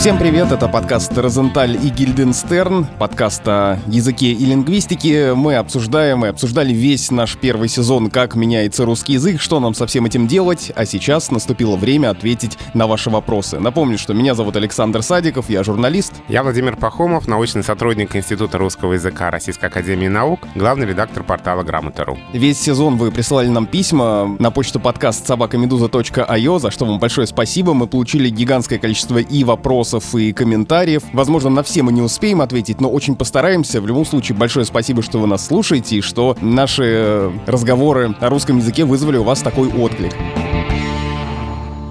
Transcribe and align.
Всем 0.00 0.16
привет, 0.16 0.50
это 0.50 0.66
подкаст 0.66 1.12
«Розенталь 1.18 1.72
и 1.76 1.90
Гильденстерн», 1.90 2.86
подкаст 2.98 3.46
о 3.46 3.78
языке 3.86 4.32
и 4.32 4.46
лингвистике. 4.46 5.34
Мы 5.34 5.56
обсуждаем 5.56 6.24
и 6.24 6.28
обсуждали 6.28 6.72
весь 6.72 7.10
наш 7.10 7.36
первый 7.36 7.68
сезон, 7.68 8.08
как 8.08 8.34
меняется 8.34 8.86
русский 8.86 9.12
язык, 9.12 9.42
что 9.42 9.60
нам 9.60 9.74
со 9.74 9.86
всем 9.86 10.06
этим 10.06 10.26
делать, 10.26 10.72
а 10.74 10.86
сейчас 10.86 11.30
наступило 11.30 11.76
время 11.76 12.08
ответить 12.08 12.56
на 12.72 12.86
ваши 12.86 13.10
вопросы. 13.10 13.60
Напомню, 13.60 13.98
что 13.98 14.14
меня 14.14 14.34
зовут 14.34 14.56
Александр 14.56 15.02
Садиков, 15.02 15.50
я 15.50 15.62
журналист. 15.62 16.14
Я 16.28 16.44
Владимир 16.44 16.76
Пахомов, 16.76 17.28
научный 17.28 17.62
сотрудник 17.62 18.16
Института 18.16 18.56
русского 18.56 18.94
языка 18.94 19.30
Российской 19.30 19.66
Академии 19.66 20.08
Наук, 20.08 20.40
главный 20.54 20.86
редактор 20.86 21.24
портала 21.24 21.62
Грамота.ру. 21.62 22.16
Весь 22.32 22.58
сезон 22.58 22.96
вы 22.96 23.10
присылали 23.10 23.48
нам 23.48 23.66
письма 23.66 24.34
на 24.38 24.50
почту 24.50 24.80
подкаст 24.80 25.26
собакамедуза.io, 25.26 26.58
за 26.58 26.70
что 26.70 26.86
вам 26.86 26.98
большое 26.98 27.26
спасибо. 27.26 27.74
Мы 27.74 27.86
получили 27.86 28.30
гигантское 28.30 28.78
количество 28.78 29.18
и 29.18 29.44
вопросов, 29.44 29.89
вопросов 29.90 30.14
и 30.14 30.32
комментариев. 30.32 31.02
Возможно, 31.12 31.50
на 31.50 31.62
все 31.62 31.82
мы 31.82 31.92
не 31.92 32.02
успеем 32.02 32.40
ответить, 32.40 32.80
но 32.80 32.90
очень 32.90 33.16
постараемся. 33.16 33.80
В 33.80 33.86
любом 33.86 34.04
случае, 34.04 34.36
большое 34.36 34.64
спасибо, 34.64 35.02
что 35.02 35.18
вы 35.18 35.26
нас 35.26 35.46
слушаете 35.46 35.96
и 35.96 36.00
что 36.00 36.36
наши 36.40 36.84
э, 36.86 37.30
разговоры 37.46 38.14
о 38.20 38.28
русском 38.28 38.58
языке 38.58 38.84
вызвали 38.84 39.16
у 39.16 39.24
вас 39.24 39.40
такой 39.40 39.68
отклик. 39.68 40.12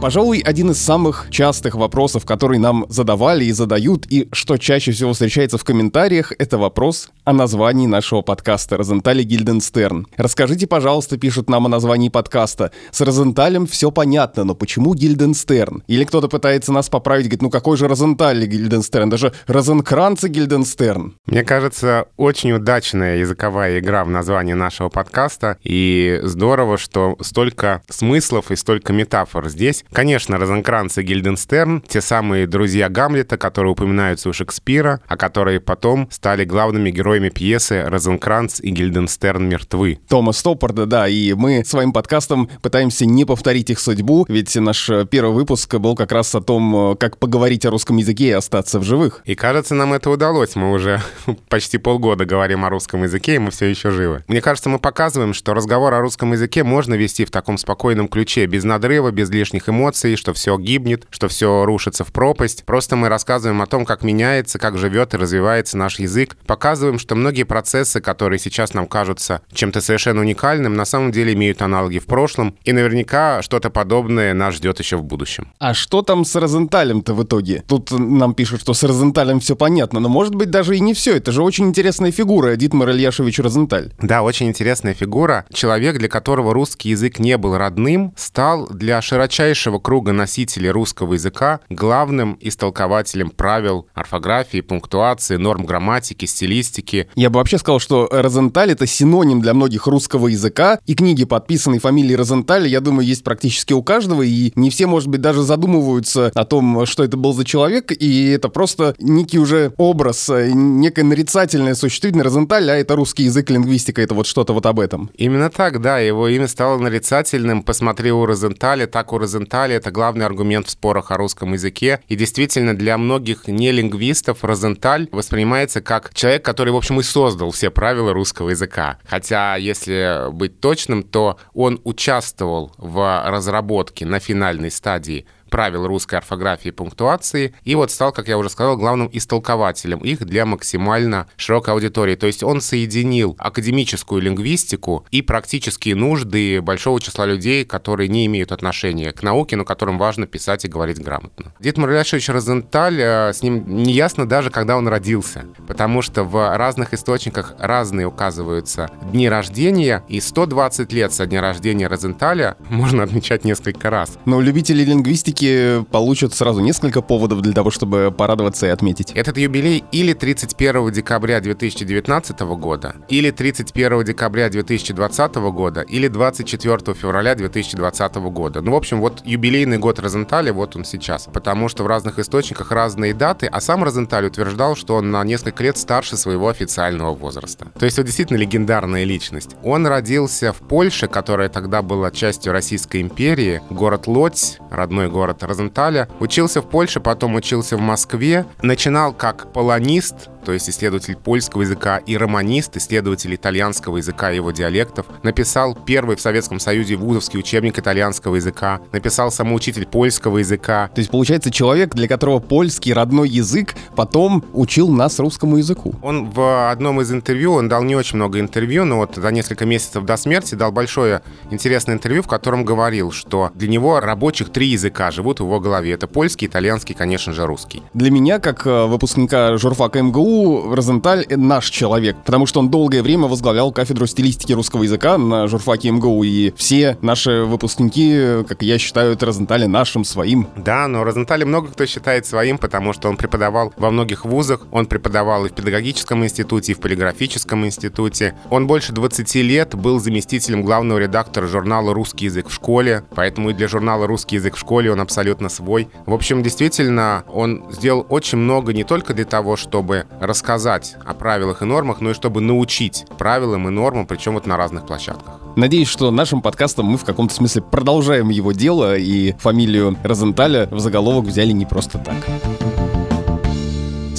Пожалуй, 0.01 0.39
один 0.39 0.71
из 0.71 0.79
самых 0.81 1.27
частых 1.29 1.75
вопросов, 1.75 2.25
который 2.25 2.57
нам 2.57 2.85
задавали 2.87 3.43
и 3.43 3.51
задают, 3.51 4.05
и 4.09 4.29
что 4.31 4.55
чаще 4.55 4.93
всего 4.93 5.11
встречается 5.11 5.57
в 5.57 5.65
комментариях, 5.65 6.31
это 6.39 6.57
вопрос 6.57 7.09
о 7.25 7.33
названии 7.33 7.85
нашего 7.85 8.21
подкаста 8.21 8.77
«Розенталь 8.77 9.23
Гильденстерн». 9.23 10.07
Расскажите, 10.15 10.67
пожалуйста, 10.67 11.17
пишут 11.17 11.49
нам 11.49 11.65
о 11.65 11.69
названии 11.69 12.07
подкаста. 12.07 12.71
С 12.91 13.01
Розенталем 13.01 13.67
все 13.67 13.91
понятно, 13.91 14.45
но 14.45 14.55
почему 14.55 14.95
Гильденстерн? 14.95 15.83
Или 15.87 16.05
кто-то 16.05 16.29
пытается 16.29 16.71
нас 16.71 16.87
поправить, 16.87 17.25
говорит, 17.25 17.41
ну 17.41 17.49
какой 17.49 17.75
же 17.75 17.89
Розенталь 17.89 18.45
Гильденстерн? 18.45 19.09
Даже 19.09 19.33
Розенкранц 19.47 20.23
Гильденстерн. 20.23 21.15
Мне 21.25 21.43
кажется, 21.43 22.05
очень 22.15 22.53
удачная 22.53 23.17
языковая 23.17 23.79
игра 23.79 24.05
в 24.05 24.09
названии 24.09 24.53
нашего 24.53 24.87
подкаста, 24.87 25.57
и 25.61 26.21
здорово, 26.23 26.77
что 26.77 27.17
столько 27.19 27.81
смыслов 27.89 28.49
и 28.49 28.55
столько 28.55 28.93
метафор 28.93 29.49
здесь. 29.49 29.83
Конечно, 29.91 30.37
Розенкранц 30.37 30.99
и 30.99 31.01
Гильденстерн, 31.01 31.81
те 31.81 31.99
самые 31.99 32.45
друзья 32.45 32.89
Гамлета, 32.89 33.37
которые 33.37 33.71
упоминаются 33.71 34.29
у 34.29 34.33
Шекспира, 34.33 35.01
а 35.07 35.17
которые 35.17 35.59
потом 35.59 36.07
стали 36.11 36.45
главными 36.45 36.91
героями 36.91 37.29
пьесы 37.29 37.83
«Розенкранц 37.87 38.59
и 38.59 38.69
Гильденстерн 38.69 39.49
мертвы». 39.49 39.99
Тома 40.07 40.31
Стоппарда, 40.31 40.85
да, 40.85 41.07
и 41.07 41.33
мы 41.33 41.65
своим 41.65 41.91
подкастом 41.91 42.49
пытаемся 42.61 43.07
не 43.07 43.25
повторить 43.25 43.71
их 43.71 43.79
судьбу, 43.79 44.25
ведь 44.29 44.55
наш 44.55 44.89
первый 45.09 45.33
выпуск 45.33 45.73
был 45.75 45.95
как 45.95 46.11
раз 46.11 46.35
о 46.35 46.41
том, 46.41 46.95
как 46.99 47.17
поговорить 47.17 47.65
о 47.65 47.71
русском 47.71 47.97
языке 47.97 48.27
и 48.27 48.31
остаться 48.31 48.79
в 48.79 48.83
живых. 48.83 49.23
И 49.25 49.33
кажется, 49.33 49.73
нам 49.73 49.93
это 49.93 50.11
удалось. 50.11 50.55
Мы 50.55 50.71
уже 50.71 51.01
почти 51.49 51.79
полгода 51.79 52.25
говорим 52.25 52.63
о 52.63 52.69
русском 52.69 53.03
языке, 53.03 53.35
и 53.35 53.39
мы 53.39 53.49
все 53.49 53.65
еще 53.65 53.89
живы. 53.89 54.23
Мне 54.27 54.41
кажется, 54.41 54.69
мы 54.69 54.77
показываем, 54.77 55.33
что 55.33 55.55
разговор 55.55 55.95
о 55.95 55.99
русском 56.01 56.31
языке 56.31 56.63
можно 56.63 56.93
вести 56.93 57.25
в 57.25 57.31
таком 57.31 57.57
спокойном 57.57 58.07
ключе, 58.07 58.45
без 58.45 58.63
надрыва, 58.63 59.09
без 59.09 59.31
лишних 59.31 59.67
эмоций, 59.67 59.78
эмоций, 59.79 60.17
что 60.17 60.33
все 60.33 60.57
гибнет, 60.57 61.07
что 61.09 61.29
все 61.29 61.63
рушится 61.63 62.03
в 62.03 62.11
пропасть. 62.11 62.65
Просто 62.65 62.95
мы 62.95 63.07
рассказываем 63.07 63.61
о 63.61 63.65
том, 63.65 63.85
как 63.85 64.03
меняется, 64.03 64.59
как 64.59 64.77
живет 64.77 65.13
и 65.13 65.17
развивается 65.17 65.77
наш 65.77 65.99
язык. 65.99 66.35
Показываем, 66.45 66.99
что 66.99 67.15
многие 67.15 67.43
процессы, 67.43 68.01
которые 68.01 68.39
сейчас 68.39 68.73
нам 68.73 68.87
кажутся 68.87 69.41
чем-то 69.53 69.79
совершенно 69.81 70.21
уникальным, 70.21 70.73
на 70.73 70.85
самом 70.85 71.11
деле 71.11 71.33
имеют 71.33 71.61
аналоги 71.61 71.99
в 71.99 72.05
прошлом. 72.05 72.55
И 72.65 72.73
наверняка 72.73 73.41
что-то 73.41 73.69
подобное 73.69 74.33
нас 74.33 74.55
ждет 74.55 74.79
еще 74.79 74.97
в 74.97 75.03
будущем. 75.03 75.47
А 75.59 75.73
что 75.73 76.01
там 76.01 76.25
с 76.25 76.35
Розенталем-то 76.35 77.13
в 77.13 77.23
итоге? 77.23 77.63
Тут 77.67 77.91
нам 77.91 78.33
пишут, 78.33 78.61
что 78.61 78.73
с 78.73 78.83
Розенталем 78.83 79.39
все 79.39 79.55
понятно, 79.55 79.99
но 79.99 80.09
может 80.09 80.35
быть 80.35 80.49
даже 80.49 80.75
и 80.75 80.79
не 80.79 80.93
все. 80.93 81.15
Это 81.15 81.31
же 81.31 81.41
очень 81.41 81.67
интересная 81.67 82.11
фигура, 82.11 82.55
Дитмар 82.55 82.89
Ильяшевич 82.89 83.39
Розенталь. 83.39 83.91
Да, 84.01 84.23
очень 84.23 84.47
интересная 84.47 84.93
фигура. 84.93 85.45
Человек, 85.53 85.97
для 85.97 86.09
которого 86.09 86.53
русский 86.53 86.89
язык 86.89 87.19
не 87.19 87.37
был 87.37 87.57
родным, 87.57 88.13
стал 88.17 88.67
для 88.67 89.01
широчайшего 89.01 89.68
большего 89.69 89.79
круга 89.79 90.13
носителей 90.13 90.71
русского 90.71 91.13
языка 91.13 91.59
главным 91.69 92.37
истолкователем 92.41 93.29
правил 93.29 93.87
орфографии, 93.93 94.61
пунктуации, 94.61 95.35
норм 95.35 95.65
грамматики, 95.65 96.25
стилистики. 96.25 97.07
Я 97.15 97.29
бы 97.29 97.37
вообще 97.37 97.59
сказал, 97.59 97.79
что 97.79 98.07
Розенталь— 98.11 98.71
это 98.71 98.87
синоним 98.87 99.41
для 99.41 99.53
многих 99.53 99.85
русского 99.85 100.27
языка, 100.27 100.79
и 100.87 100.95
книги, 100.95 101.23
подписанные 101.23 101.79
фамилией 101.79 102.15
Розенталь, 102.15 102.67
я 102.67 102.79
думаю, 102.79 103.05
есть 103.05 103.23
практически 103.23 103.73
у 103.73 103.83
каждого, 103.83 104.23
и 104.23 104.51
не 104.55 104.71
все, 104.71 104.87
может 104.87 105.07
быть, 105.09 105.21
даже 105.21 105.43
задумываются 105.43 106.31
о 106.33 106.45
том, 106.45 106.85
что 106.87 107.03
это 107.03 107.17
был 107.17 107.33
за 107.33 107.45
человек, 107.45 107.91
и 107.91 108.29
это 108.29 108.49
просто 108.49 108.95
некий 108.99 109.37
уже 109.37 109.73
образ, 109.77 110.29
некое 110.29 111.03
нарицательное 111.03 111.75
существительное 111.75 112.23
Розенталь, 112.23 112.71
а 112.71 112.75
это 112.75 112.95
русский 112.95 113.23
язык, 113.23 113.51
лингвистика, 113.51 114.01
это 114.01 114.15
вот 114.15 114.25
что-то 114.25 114.53
вот 114.53 114.65
об 114.65 114.79
этом. 114.79 115.11
Именно 115.15 115.49
так, 115.49 115.81
да, 115.81 115.99
его 115.99 116.27
имя 116.27 116.47
стало 116.47 116.79
нарицательным. 116.79 117.61
Посмотри 117.61 118.11
у 118.11 118.25
Розенталя, 118.25 118.87
так 118.87 119.13
у 119.13 119.17
Розенталя 119.19 119.58
Розентали— 119.59 119.75
это 119.77 119.91
главный 119.91 120.25
аргумент 120.25 120.67
в 120.67 120.69
спорах 120.69 121.11
о 121.11 121.17
русском 121.17 121.51
языке. 121.51 121.99
И 122.07 122.15
действительно, 122.15 122.73
для 122.73 122.97
многих 122.97 123.47
нелингвистов 123.47 124.45
Розенталь 124.45 125.09
воспринимается 125.11 125.81
как 125.81 126.13
человек, 126.13 126.45
который, 126.45 126.71
в 126.71 126.77
общем, 126.77 127.01
и 127.01 127.03
создал 127.03 127.51
все 127.51 127.69
правила 127.69 128.13
русского 128.13 128.51
языка. 128.51 128.99
Хотя, 129.05 129.57
если 129.57 130.31
быть 130.31 130.61
точным, 130.61 131.03
то 131.03 131.39
он 131.53 131.81
участвовал 131.83 132.71
в 132.77 133.23
разработке 133.27 134.05
на 134.05 134.19
финальной 134.19 134.71
стадии 134.71 135.25
правил 135.49 135.87
русской 135.87 136.15
орфографии 136.15 136.69
и 136.69 136.71
пунктуации, 136.71 137.53
и 137.63 137.75
вот 137.75 137.91
стал, 137.91 138.11
как 138.11 138.27
я 138.27 138.37
уже 138.37 138.49
сказал, 138.49 138.77
главным 138.77 139.09
истолкователем 139.11 139.99
их 139.99 140.25
для 140.25 140.45
максимально 140.45 141.27
широкой 141.35 141.73
аудитории. 141.73 142.15
То 142.15 142.27
есть 142.27 142.43
он 142.43 142.61
соединил 142.61 143.35
академическую 143.37 144.21
лингвистику 144.21 145.05
и 145.11 145.21
практические 145.21 145.95
нужды 145.95 146.61
большого 146.61 146.99
числа 147.01 147.25
людей, 147.25 147.65
которые 147.65 148.07
не 148.07 148.25
имеют 148.25 148.51
отношения 148.51 149.11
к 149.11 149.23
науке, 149.23 149.55
но 149.55 149.65
которым 149.65 149.97
важно 149.97 150.27
писать 150.27 150.65
и 150.65 150.67
говорить 150.67 151.01
грамотно. 151.01 151.53
Дитмар 151.59 151.89
Ильяшевич 151.89 152.29
Розенталь, 152.29 152.99
э, 152.99 153.33
с 153.33 153.41
ним 153.43 153.63
не 153.83 153.93
ясно 153.93 154.27
даже, 154.27 154.49
когда 154.49 154.77
он 154.77 154.87
родился, 154.87 155.45
потому 155.67 156.01
что 156.01 156.23
в 156.23 156.57
разных 156.57 156.93
источниках 156.93 157.55
разные 157.59 158.07
указываются 158.07 158.89
дни 159.11 159.29
рождения, 159.29 160.03
и 160.07 160.19
120 160.19 160.91
лет 160.93 161.13
со 161.13 161.25
дня 161.25 161.41
рождения 161.41 161.87
Розенталя 161.87 162.55
можно 162.69 163.03
отмечать 163.03 163.43
несколько 163.45 163.89
раз. 163.89 164.17
Но 164.25 164.41
любители 164.41 164.83
лингвистики 164.83 165.38
все 165.39 165.85
получат 165.89 166.33
сразу 166.33 166.59
несколько 166.59 167.01
поводов 167.01 167.41
для 167.41 167.53
того, 167.53 167.71
чтобы 167.71 168.13
порадоваться 168.15 168.65
и 168.65 168.69
отметить. 168.69 169.13
Этот 169.13 169.37
юбилей 169.37 169.85
или 169.93 170.11
31 170.11 170.91
декабря 170.91 171.39
2019 171.39 172.39
года, 172.41 172.95
или 173.07 173.31
31 173.31 174.03
декабря 174.03 174.49
2020 174.49 175.35
года, 175.35 175.81
или 175.81 176.09
24 176.09 176.93
февраля 176.93 177.35
2020 177.35 178.15
года. 178.15 178.61
Ну, 178.61 178.73
в 178.73 178.75
общем, 178.75 178.99
вот 178.99 179.21
юбилейный 179.23 179.77
год 179.77 179.99
Розенталя, 179.99 180.51
вот 180.51 180.75
он 180.75 180.83
сейчас. 180.83 181.29
Потому 181.31 181.69
что 181.69 181.83
в 181.83 181.87
разных 181.87 182.19
источниках 182.19 182.71
разные 182.73 183.13
даты, 183.13 183.47
а 183.47 183.61
сам 183.61 183.85
Розенталь 183.85 184.25
утверждал, 184.25 184.75
что 184.75 184.95
он 184.95 185.09
на 185.09 185.23
несколько 185.23 185.63
лет 185.63 185.77
старше 185.77 186.17
своего 186.17 186.49
официального 186.49 187.15
возраста. 187.15 187.67
То 187.79 187.85
есть 187.85 187.97
он 187.97 188.03
действительно 188.03 188.37
легендарная 188.37 189.05
личность. 189.05 189.55
Он 189.63 189.87
родился 189.87 190.51
в 190.51 190.57
Польше, 190.57 191.07
которая 191.07 191.47
тогда 191.47 191.81
была 191.81 192.11
частью 192.11 192.51
Российской 192.51 193.01
империи, 193.01 193.61
город 193.69 194.07
Лодзь, 194.07 194.57
родной 194.69 195.07
город 195.07 195.28
город 195.29 195.43
Розенталя. 195.43 196.07
Учился 196.19 196.61
в 196.61 196.69
Польше, 196.69 196.99
потом 196.99 197.35
учился 197.35 197.77
в 197.77 197.81
Москве. 197.81 198.45
Начинал 198.61 199.13
как 199.13 199.53
полонист, 199.53 200.29
то 200.49 200.53
есть 200.53 200.67
исследователь 200.67 201.15
польского 201.15 201.61
языка, 201.61 201.97
и 201.97 202.17
романист, 202.17 202.75
исследователь 202.75 203.35
итальянского 203.35 203.97
языка 203.97 204.31
и 204.31 204.37
его 204.37 204.49
диалектов. 204.49 205.05
Написал 205.21 205.75
первый 205.75 206.15
в 206.15 206.21
Советском 206.21 206.59
Союзе 206.59 206.95
вузовский 206.95 207.37
учебник 207.37 207.77
итальянского 207.77 208.37
языка. 208.37 208.81
Написал 208.91 209.31
самоучитель 209.31 209.85
польского 209.85 210.39
языка. 210.39 210.89
То 210.95 211.01
есть, 211.01 211.11
получается, 211.11 211.51
человек, 211.51 211.93
для 211.93 212.07
которого 212.07 212.39
польский 212.39 212.93
родной 212.93 213.29
язык 213.29 213.75
потом 213.95 214.43
учил 214.53 214.89
нас 214.89 215.19
русскому 215.19 215.57
языку. 215.57 215.93
Он 216.01 216.31
в 216.31 216.71
одном 216.71 216.99
из 216.99 217.11
интервью, 217.11 217.53
он 217.53 217.69
дал 217.69 217.83
не 217.83 217.95
очень 217.95 218.15
много 218.15 218.39
интервью, 218.39 218.85
но 218.85 218.97
вот 218.97 219.17
за 219.17 219.31
несколько 219.31 219.67
месяцев 219.67 220.03
до 220.03 220.17
смерти 220.17 220.55
дал 220.55 220.71
большое 220.71 221.21
интересное 221.51 221.93
интервью, 221.93 222.23
в 222.23 222.27
котором 222.27 222.65
говорил, 222.65 223.11
что 223.11 223.51
для 223.53 223.67
него 223.67 223.99
рабочих 223.99 224.49
три 224.51 224.69
языка 224.69 225.11
живут 225.11 225.41
в 225.41 225.43
его 225.43 225.59
голове. 225.59 225.91
Это 225.91 226.07
польский, 226.07 226.47
итальянский, 226.47 226.95
конечно 226.95 227.33
же, 227.33 227.45
русский. 227.45 227.83
Для 227.93 228.09
меня, 228.09 228.39
как 228.39 228.65
э, 228.65 228.85
выпускника 228.87 229.55
журфака 229.57 230.01
МГУ, 230.01 230.38
МГУ 230.39 230.73
Розенталь 230.73 231.25
наш 231.29 231.69
человек, 231.69 232.15
потому 232.25 232.45
что 232.45 232.59
он 232.59 232.69
долгое 232.69 233.01
время 233.01 233.27
возглавлял 233.27 233.71
кафедру 233.71 234.07
стилистики 234.07 234.53
русского 234.53 234.83
языка 234.83 235.17
на 235.17 235.47
журфаке 235.47 235.91
МГУ, 235.91 236.23
и 236.23 236.53
все 236.55 236.97
наши 237.01 237.43
выпускники, 237.43 238.43
как 238.47 238.61
я 238.61 238.77
считаю, 238.77 239.17
Розенталя 239.19 239.67
нашим, 239.67 240.03
своим. 240.03 240.47
Да, 240.55 240.87
но 240.87 241.03
Розенталя 241.03 241.45
много 241.45 241.67
кто 241.67 241.85
считает 241.85 242.25
своим, 242.25 242.57
потому 242.57 242.93
что 242.93 243.09
он 243.09 243.17
преподавал 243.17 243.73
во 243.77 243.91
многих 243.91 244.23
вузах, 244.23 244.61
он 244.71 244.85
преподавал 244.85 245.45
и 245.45 245.49
в 245.49 245.53
педагогическом 245.53 246.23
институте, 246.23 246.71
и 246.71 246.75
в 246.75 246.79
полиграфическом 246.79 247.65
институте. 247.65 248.33
Он 248.49 248.65
больше 248.65 248.93
20 248.93 249.35
лет 249.35 249.75
был 249.75 249.99
заместителем 249.99 250.63
главного 250.63 250.99
редактора 250.99 251.47
журнала 251.47 251.93
«Русский 251.93 252.25
язык 252.25 252.47
в 252.47 252.53
школе», 252.53 253.03
поэтому 253.13 253.49
и 253.49 253.53
для 253.53 253.67
журнала 253.67 254.07
«Русский 254.07 254.37
язык 254.37 254.55
в 254.55 254.59
школе» 254.59 254.91
он 254.91 255.01
абсолютно 255.01 255.49
свой. 255.49 255.89
В 256.05 256.13
общем, 256.13 256.43
действительно, 256.43 257.25
он 257.27 257.65
сделал 257.71 258.05
очень 258.09 258.37
много 258.37 258.73
не 258.73 258.85
только 258.85 259.13
для 259.13 259.25
того, 259.25 259.57
чтобы 259.57 260.05
рассказать 260.19 260.95
о 261.05 261.13
правилах 261.13 261.61
и 261.61 261.65
нормах, 261.65 262.01
но 262.01 262.11
и 262.11 262.13
чтобы 262.13 262.41
научить 262.41 263.05
правилам 263.17 263.67
и 263.67 263.71
нормам, 263.71 264.05
причем 264.05 264.33
вот 264.33 264.45
на 264.45 264.57
разных 264.57 264.85
площадках. 264.85 265.39
Надеюсь, 265.55 265.87
что 265.87 266.11
нашим 266.11 266.41
подкастом 266.41 266.85
мы 266.85 266.97
в 266.97 267.03
каком-то 267.03 267.33
смысле 267.33 267.61
продолжаем 267.61 268.29
его 268.29 268.51
дело, 268.51 268.97
и 268.97 269.33
фамилию 269.39 269.97
Розенталя 270.03 270.67
в 270.71 270.79
заголовок 270.79 271.25
взяли 271.25 271.51
не 271.51 271.65
просто 271.65 271.97
так. 271.97 272.15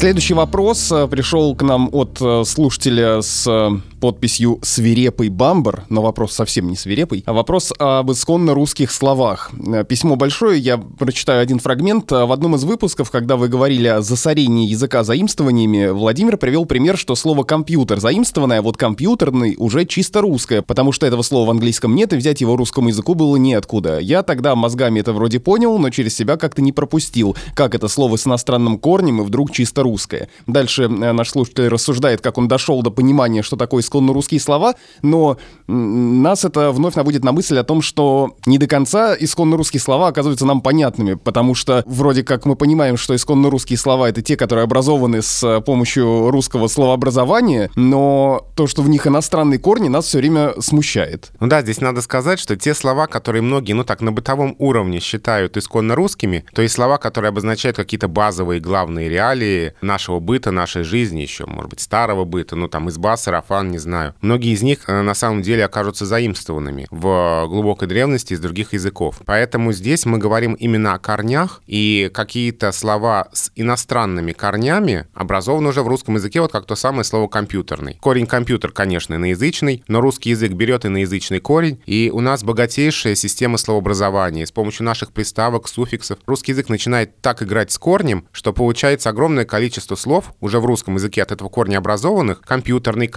Следующий 0.00 0.32
вопрос 0.32 0.90
э, 0.90 1.06
пришел 1.08 1.54
к 1.54 1.60
нам 1.60 1.90
от 1.92 2.22
э, 2.22 2.44
слушателя 2.46 3.20
с 3.20 3.46
э, 3.46 3.70
подписью 4.00 4.58
«Свирепый 4.62 5.28
бамбар», 5.28 5.84
но 5.88 6.02
вопрос 6.02 6.32
совсем 6.32 6.68
не 6.68 6.76
свирепый, 6.76 7.22
а 7.26 7.32
вопрос 7.32 7.72
об 7.78 8.10
исконно 8.10 8.54
русских 8.54 8.90
словах. 8.90 9.50
Письмо 9.88 10.16
большое, 10.16 10.58
я 10.58 10.78
прочитаю 10.78 11.42
один 11.42 11.58
фрагмент. 11.58 12.10
В 12.10 12.32
одном 12.32 12.56
из 12.56 12.64
выпусков, 12.64 13.10
когда 13.10 13.36
вы 13.36 13.48
говорили 13.48 13.86
о 13.86 14.00
засорении 14.00 14.68
языка 14.68 15.04
заимствованиями, 15.04 15.88
Владимир 15.90 16.36
привел 16.36 16.64
пример, 16.64 16.96
что 16.96 17.14
слово 17.14 17.44
«компьютер» 17.44 18.00
заимствованное, 18.00 18.58
а 18.58 18.62
вот 18.62 18.76
«компьютерный» 18.76 19.54
уже 19.58 19.84
чисто 19.84 20.22
русское, 20.22 20.62
потому 20.62 20.92
что 20.92 21.06
этого 21.06 21.22
слова 21.22 21.48
в 21.48 21.50
английском 21.50 21.94
нет, 21.94 22.12
и 22.12 22.16
взять 22.16 22.40
его 22.40 22.56
русскому 22.56 22.88
языку 22.88 23.14
было 23.14 23.36
неоткуда. 23.36 23.98
Я 23.98 24.22
тогда 24.22 24.54
мозгами 24.56 25.00
это 25.00 25.12
вроде 25.12 25.40
понял, 25.40 25.78
но 25.78 25.90
через 25.90 26.16
себя 26.16 26.36
как-то 26.36 26.62
не 26.62 26.72
пропустил, 26.72 27.36
как 27.54 27.74
это 27.74 27.88
слово 27.88 28.16
с 28.16 28.26
иностранным 28.26 28.78
корнем 28.78 29.20
и 29.20 29.24
вдруг 29.24 29.52
чисто 29.52 29.82
русское. 29.82 30.28
Дальше 30.46 30.84
э, 30.84 31.12
наш 31.12 31.30
слушатель 31.30 31.68
рассуждает, 31.68 32.20
как 32.20 32.38
он 32.38 32.48
дошел 32.48 32.82
до 32.82 32.90
понимания, 32.90 33.42
что 33.42 33.56
такое 33.56 33.82
исконно 33.90 34.12
русские 34.12 34.38
слова, 34.38 34.74
но 35.02 35.36
нас 35.66 36.44
это 36.44 36.70
вновь 36.70 36.94
наводит 36.94 37.24
на 37.24 37.32
мысль 37.32 37.58
о 37.58 37.64
том, 37.64 37.82
что 37.82 38.36
не 38.46 38.58
до 38.58 38.68
конца 38.68 39.16
исконно 39.18 39.56
русские 39.56 39.80
слова 39.80 40.08
оказываются 40.08 40.46
нам 40.46 40.60
понятными, 40.60 41.14
потому 41.14 41.54
что 41.56 41.82
вроде 41.86 42.22
как 42.22 42.46
мы 42.46 42.54
понимаем, 42.54 42.96
что 42.96 43.16
исконно 43.16 43.50
русские 43.50 43.78
слова— 43.78 44.08
это 44.10 44.22
те, 44.22 44.36
которые 44.36 44.64
образованы 44.64 45.22
с 45.22 45.42
э, 45.42 45.60
помощью 45.60 46.30
русского 46.30 46.68
словообразования, 46.68 47.70
но 47.74 48.46
то, 48.54 48.68
что 48.68 48.82
в 48.82 48.88
них 48.88 49.06
иностранные 49.06 49.58
корни, 49.58 49.88
нас 49.88 50.06
все 50.06 50.18
время 50.18 50.52
смущает. 50.60 51.32
Ну 51.40 51.48
да, 51.48 51.62
здесь 51.62 51.80
надо 51.80 52.00
сказать, 52.00 52.38
что 52.38 52.56
те 52.56 52.74
слова, 52.74 53.06
которые 53.08 53.42
многие, 53.42 53.72
ну 53.72 53.82
так, 53.82 54.00
на 54.02 54.12
бытовом 54.12 54.54
уровне 54.58 55.00
считают 55.00 55.56
исконно 55.56 55.96
русскими, 55.96 56.44
то 56.54 56.62
есть 56.62 56.74
слова, 56.74 56.98
которые 56.98 57.30
обозначают 57.30 57.76
какие-то 57.76 58.06
базовые 58.08 58.60
главные 58.60 59.08
реалии 59.08 59.74
нашего 59.80 60.20
быта, 60.20 60.50
нашей 60.52 60.84
жизни 60.84 61.20
еще, 61.22 61.46
может 61.46 61.70
быть, 61.70 61.80
старого 61.80 62.24
быта, 62.24 62.56
ну 62.56 62.68
там 62.68 62.88
изба, 62.88 63.16
сарафан, 63.16 63.70
не 63.70 63.78
знаю. 63.80 64.14
Многие 64.20 64.52
из 64.52 64.62
них 64.62 64.88
э, 64.88 65.02
на 65.02 65.14
самом 65.14 65.42
деле 65.42 65.64
окажутся 65.64 66.06
заимствованными 66.06 66.86
в 66.90 67.46
глубокой 67.48 67.88
древности 67.88 68.34
из 68.34 68.40
других 68.40 68.72
языков. 68.72 69.20
Поэтому 69.24 69.72
здесь 69.72 70.06
мы 70.06 70.18
говорим 70.18 70.54
именно 70.54 70.94
о 70.94 70.98
корнях, 70.98 71.62
и 71.66 72.10
какие-то 72.12 72.72
слова 72.72 73.28
с 73.32 73.50
иностранными 73.56 74.32
корнями 74.32 75.06
образованы 75.14 75.68
уже 75.68 75.82
в 75.82 75.88
русском 75.88 76.14
языке, 76.16 76.40
вот 76.40 76.52
как 76.52 76.66
то 76.66 76.76
самое 76.76 77.04
слово 77.04 77.28
«компьютерный». 77.28 77.98
Корень 78.00 78.26
«компьютер», 78.26 78.72
конечно, 78.72 79.14
иноязычный, 79.14 79.82
но 79.88 80.00
русский 80.00 80.30
язык 80.30 80.52
берет 80.52 80.84
иноязычный 80.86 81.40
корень, 81.40 81.80
и 81.86 82.10
у 82.12 82.20
нас 82.20 82.44
богатейшая 82.44 83.14
система 83.14 83.58
словообразования. 83.58 84.46
С 84.46 84.52
помощью 84.52 84.84
наших 84.84 85.12
приставок, 85.12 85.68
суффиксов 85.68 86.18
русский 86.26 86.52
язык 86.52 86.68
начинает 86.68 87.20
так 87.20 87.42
играть 87.42 87.72
с 87.72 87.78
корнем, 87.78 88.26
что 88.32 88.52
получается 88.52 89.10
огромное 89.10 89.44
количество 89.44 89.94
слов 89.94 90.34
уже 90.40 90.60
в 90.60 90.66
русском 90.66 90.94
языке 90.96 91.22
от 91.22 91.32
этого 91.32 91.48
корня 91.48 91.78
образованных. 91.78 92.40
Компьютерный, 92.42 93.08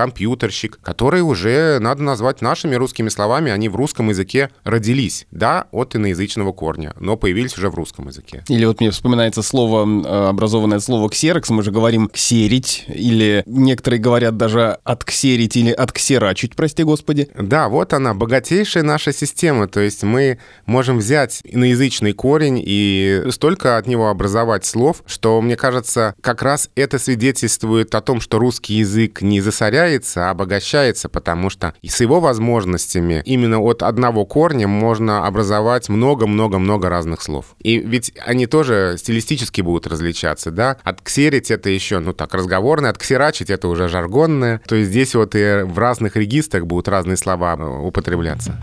компьютерщик, 0.53 0.79
которые 0.81 1.23
уже 1.23 1.79
надо 1.79 2.03
назвать 2.03 2.41
нашими 2.41 2.75
русскими 2.75 3.09
словами, 3.09 3.51
они 3.51 3.69
в 3.69 3.75
русском 3.75 4.09
языке 4.09 4.49
родились, 4.63 5.25
да, 5.31 5.65
от 5.71 5.95
иноязычного 5.95 6.51
корня, 6.53 6.93
но 6.99 7.17
появились 7.17 7.57
уже 7.57 7.69
в 7.69 7.75
русском 7.75 8.07
языке. 8.07 8.43
Или 8.49 8.65
вот 8.65 8.79
мне 8.79 8.91
вспоминается 8.91 9.41
слово, 9.41 9.85
э, 9.85 10.29
образованное 10.29 10.79
слово 10.79 11.09
«ксерокс», 11.09 11.49
мы 11.49 11.63
же 11.63 11.71
говорим 11.71 12.07
«ксерить», 12.07 12.85
или 12.87 13.43
некоторые 13.45 13.99
говорят 13.99 14.37
даже 14.37 14.77
«отксерить» 14.83 15.55
или 15.55 15.71
«отксерачить», 15.71 16.55
прости 16.55 16.83
господи. 16.83 17.27
Да, 17.37 17.67
вот 17.69 17.93
она, 17.93 18.13
богатейшая 18.13 18.83
наша 18.83 19.13
система, 19.13 19.67
то 19.67 19.79
есть 19.79 20.03
мы 20.03 20.37
можем 20.65 20.99
взять 20.99 21.41
иноязычный 21.43 22.13
корень 22.13 22.61
и 22.63 23.23
столько 23.31 23.77
от 23.77 23.87
него 23.87 24.09
образовать 24.09 24.65
слов, 24.65 25.03
что, 25.07 25.41
мне 25.41 25.55
кажется, 25.55 26.13
как 26.21 26.41
раз 26.41 26.69
это 26.75 26.99
свидетельствует 26.99 27.95
о 27.95 28.01
том, 28.01 28.21
что 28.21 28.39
русский 28.39 28.75
язык 28.75 29.21
не 29.21 29.41
засоряется, 29.41 30.29
а 30.29 30.33
обогащается, 30.43 31.09
потому 31.09 31.49
что 31.49 31.73
с 31.81 32.01
его 32.01 32.19
возможностями 32.19 33.21
именно 33.25 33.59
от 33.59 33.81
одного 33.81 34.25
корня 34.25 34.67
можно 34.67 35.25
образовать 35.25 35.89
много-много-много 35.89 36.89
разных 36.89 37.21
слов. 37.21 37.55
И 37.61 37.77
ведь 37.77 38.13
они 38.25 38.45
тоже 38.45 38.95
стилистически 38.97 39.61
будут 39.61 39.87
различаться, 39.87 40.51
да? 40.51 40.77
Отксерить 40.83 41.49
это 41.49 41.69
еще, 41.69 41.99
ну 41.99 42.13
так, 42.13 42.33
разговорное, 42.33 42.89
отксерачить 42.91 43.49
это 43.49 43.67
уже 43.67 43.87
жаргонное. 43.87 44.61
То 44.67 44.75
есть 44.75 44.89
здесь 44.89 45.15
вот 45.15 45.35
и 45.35 45.63
в 45.63 45.79
разных 45.79 46.15
регистрах 46.15 46.65
будут 46.65 46.87
разные 46.87 47.17
слова 47.17 47.55
э, 47.57 47.63
употребляться. 47.63 48.59